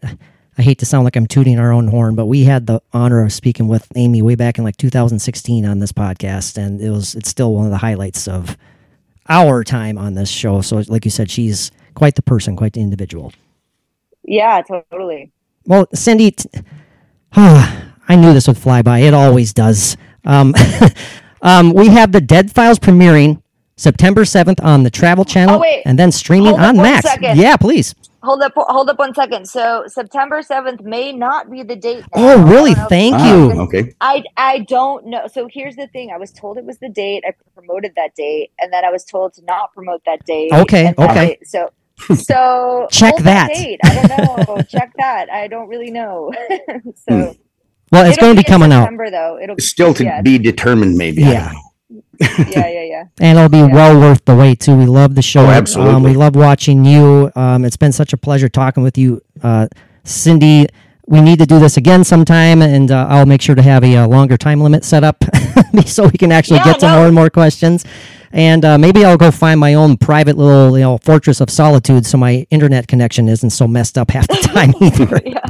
I 0.58 0.62
hate 0.62 0.80
to 0.80 0.86
sound 0.86 1.06
like 1.06 1.16
I'm 1.16 1.26
tooting 1.26 1.58
our 1.58 1.72
own 1.72 1.88
horn, 1.88 2.16
but 2.16 2.26
we 2.26 2.44
had 2.44 2.68
the 2.68 2.82
honor 2.92 3.24
of 3.24 3.32
speaking 3.32 3.70
with 3.70 3.88
Amy 3.96 4.22
way 4.22 4.36
back 4.36 4.58
in 4.58 4.66
like 4.66 4.76
2016 4.76 5.66
on 5.66 5.80
this 5.80 5.94
podcast, 5.94 6.58
and 6.58 6.82
it 6.82 6.90
was 6.90 7.16
it's 7.16 7.30
still 7.30 7.56
one 7.56 7.66
of 7.66 7.72
the 7.72 7.78
highlights 7.78 8.28
of 8.28 8.58
our 9.30 9.64
time 9.64 9.98
on 9.98 10.14
this 10.16 10.30
show. 10.30 10.62
So, 10.62 10.84
like 10.88 11.06
you 11.06 11.12
said, 11.12 11.30
she's 11.32 11.72
quite 11.94 12.16
the 12.16 12.22
person, 12.22 12.56
quite 12.56 12.74
the 12.74 12.82
individual. 12.82 13.32
Yeah, 14.24 14.62
totally. 14.62 15.32
Well, 15.66 15.88
Cindy, 15.94 16.36
I 17.34 18.16
knew 18.16 18.34
this 18.34 18.48
would 18.48 18.58
fly 18.58 18.82
by. 18.82 19.00
It 19.00 19.14
always 19.14 19.54
does. 19.54 19.98
Um, 20.26 20.54
um, 21.42 21.74
we 21.74 21.88
have 21.90 22.12
the 22.12 22.22
Dead 22.22 22.52
Files 22.52 22.80
premiering 22.80 23.42
September 23.78 24.24
7th 24.24 24.64
on 24.64 24.84
the 24.84 24.90
Travel 24.90 25.24
Channel 25.26 25.56
Oh, 25.56 25.60
wait. 25.60 25.84
and 25.86 25.98
then 25.98 26.12
streaming 26.12 26.50
Hold 26.50 26.60
on 26.62 26.76
one 26.78 26.84
Max. 26.86 27.10
second. 27.10 27.38
Yeah, 27.38 27.56
please. 27.56 27.96
Hold 28.22 28.42
up, 28.42 28.52
hold 28.56 28.90
up 28.90 29.00
one 29.00 29.14
second. 29.16 29.48
So 29.48 29.84
September 29.88 30.42
seventh 30.42 30.82
may 30.82 31.14
not 31.14 31.50
be 31.50 31.64
the 31.64 31.76
date. 31.76 32.04
now. 32.16 32.34
Oh, 32.36 32.44
really? 32.44 32.72
I 32.72 32.74
don't 32.74 32.78
know 32.78 32.84
if 32.84 32.90
Thank 32.90 33.20
you- 33.22 33.28
you. 33.28 33.52
Ah, 33.60 33.64
okay. 33.64 33.94
I 34.02 34.24
I 34.36 34.60
don't 34.60 35.06
know. 35.08 35.28
So 35.28 35.48
here's 35.52 35.76
the 35.78 35.88
thing. 35.88 36.12
I 36.14 36.18
was 36.18 36.32
told 36.34 36.58
it 36.58 36.66
was 36.66 36.80
the 36.80 36.90
date. 36.90 37.24
I 37.26 37.34
promoted 37.56 37.94
that 37.96 38.16
date, 38.16 38.52
and 38.60 38.74
then 38.74 38.84
I 38.84 38.90
was 38.92 39.06
told 39.06 39.34
to 39.36 39.44
not 39.46 39.74
promote 39.74 40.02
that 40.06 40.26
date. 40.26 40.52
Okay, 40.52 40.94
okay. 40.98 41.38
I- 41.42 41.46
so 41.46 41.70
so 42.16 42.88
Check 42.92 43.16
that. 43.24 43.50
date. 43.54 43.80
I 43.84 44.08
don't 44.08 44.48
know. 44.48 44.62
Check 44.70 44.94
that. 44.98 45.30
I 45.32 45.48
don't 45.48 45.68
really 45.68 45.92
know. 45.92 46.32
so 47.10 47.36
Well, 47.92 48.06
it's 48.06 48.18
going 48.18 48.36
to 48.36 48.42
be 48.42 48.46
in 48.48 48.52
coming 48.52 48.72
out. 48.72 48.84
September, 48.84 49.10
though. 49.12 49.38
It'll 49.42 49.58
Still 49.60 49.94
to 49.96 50.04
yeah, 50.06 50.22
be 50.22 50.38
determined, 50.38 50.98
maybe. 50.98 51.22
Yeah. 51.24 51.52
Yeah, 52.20 52.68
yeah, 52.68 52.84
yeah. 52.84 53.04
and 53.20 53.38
it'll 53.38 53.50
be 53.50 53.62
well 53.64 54.00
worth 54.00 54.24
the 54.26 54.36
wait 54.36 54.60
too. 54.60 54.76
We 54.76 54.86
love 54.86 55.16
the 55.16 55.22
show. 55.22 55.42
Oh, 55.42 55.46
Um, 55.46 55.52
absolutely. 55.52 56.12
we 56.12 56.18
love 56.18 56.36
watching 56.36 56.86
you. 56.86 57.32
Um, 57.36 57.66
it's 57.66 57.78
been 57.78 57.92
such 57.92 58.14
a 58.14 58.18
pleasure 58.18 58.50
talking 58.50 58.84
with 58.84 58.98
you, 58.98 59.22
uh, 59.44 59.68
Cindy. 60.04 60.68
We 61.08 61.22
need 61.22 61.40
to 61.40 61.46
do 61.48 61.58
this 61.60 61.76
again 61.78 62.04
sometime, 62.04 62.62
and 62.62 62.92
uh, 62.92 63.08
I'll 63.10 63.26
make 63.26 63.42
sure 63.42 63.56
to 63.56 63.64
have 63.64 63.84
a, 63.84 63.96
uh 63.98 64.08
longer 64.08 64.38
time 64.38 64.62
limit 64.62 64.84
set 64.86 65.04
up 65.04 65.24
so 65.86 66.04
we 66.06 66.12
can 66.20 66.32
actually 66.32 66.58
Yeah, 66.58 66.66
get 66.66 66.80
to 66.82 66.88
no. 66.88 66.98
more 66.98 67.06
and 67.08 67.16
more 67.16 67.30
questions. 67.32 67.84
And 68.32 68.64
uh, 68.64 68.78
maybe 68.78 69.04
I'll 69.04 69.18
go 69.18 69.32
find 69.32 69.60
my 69.60 69.74
own 69.74 69.98
private 69.98 70.38
little, 70.38 70.78
you 70.78 70.84
know, 70.84 71.00
fortress 71.00 71.42
of 71.42 71.50
solitude, 71.50 72.06
so 72.06 72.20
my 72.20 72.46
internet 72.52 72.88
connection 72.88 73.28
isn't 73.28 73.50
so 73.50 73.68
messed 73.68 73.98
up 73.98 74.12
half 74.12 74.28
the 74.28 74.36
time 74.54 74.72
either. 74.82 75.20
yeah. 75.26 75.42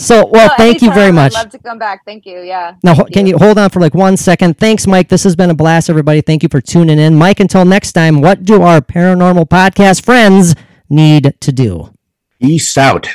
So, 0.00 0.26
well, 0.26 0.48
No, 0.48 0.54
thank 0.56 0.80
you 0.80 0.90
very 0.92 1.12
much. 1.12 1.34
I'd 1.34 1.42
love 1.44 1.50
to 1.50 1.58
come 1.58 1.78
back. 1.78 2.04
Thank 2.06 2.24
you. 2.24 2.40
Yeah. 2.40 2.74
Now, 2.82 2.94
ho- 2.94 3.02
Thank 3.02 3.12
can 3.12 3.26
you 3.26 3.36
hold 3.36 3.58
on 3.58 3.68
for 3.70 3.80
like 3.80 3.94
one 3.94 4.16
second? 4.16 4.58
Thanks, 4.58 4.86
Mike. 4.86 5.08
This 5.08 5.24
has 5.24 5.36
been 5.36 5.50
a 5.50 5.54
blast, 5.54 5.90
everybody. 5.90 6.22
Thank 6.22 6.42
you 6.42 6.48
for 6.48 6.60
tuning 6.60 6.98
in. 6.98 7.16
Mike, 7.16 7.38
until 7.40 7.64
next 7.64 7.92
time, 7.92 8.20
what 8.22 8.44
do 8.44 8.62
our 8.62 8.80
paranormal 8.80 9.48
podcast 9.48 10.02
friends 10.04 10.54
need 10.88 11.34
to 11.40 11.52
do? 11.52 11.92
Peace 12.40 12.78
out. 12.78 13.08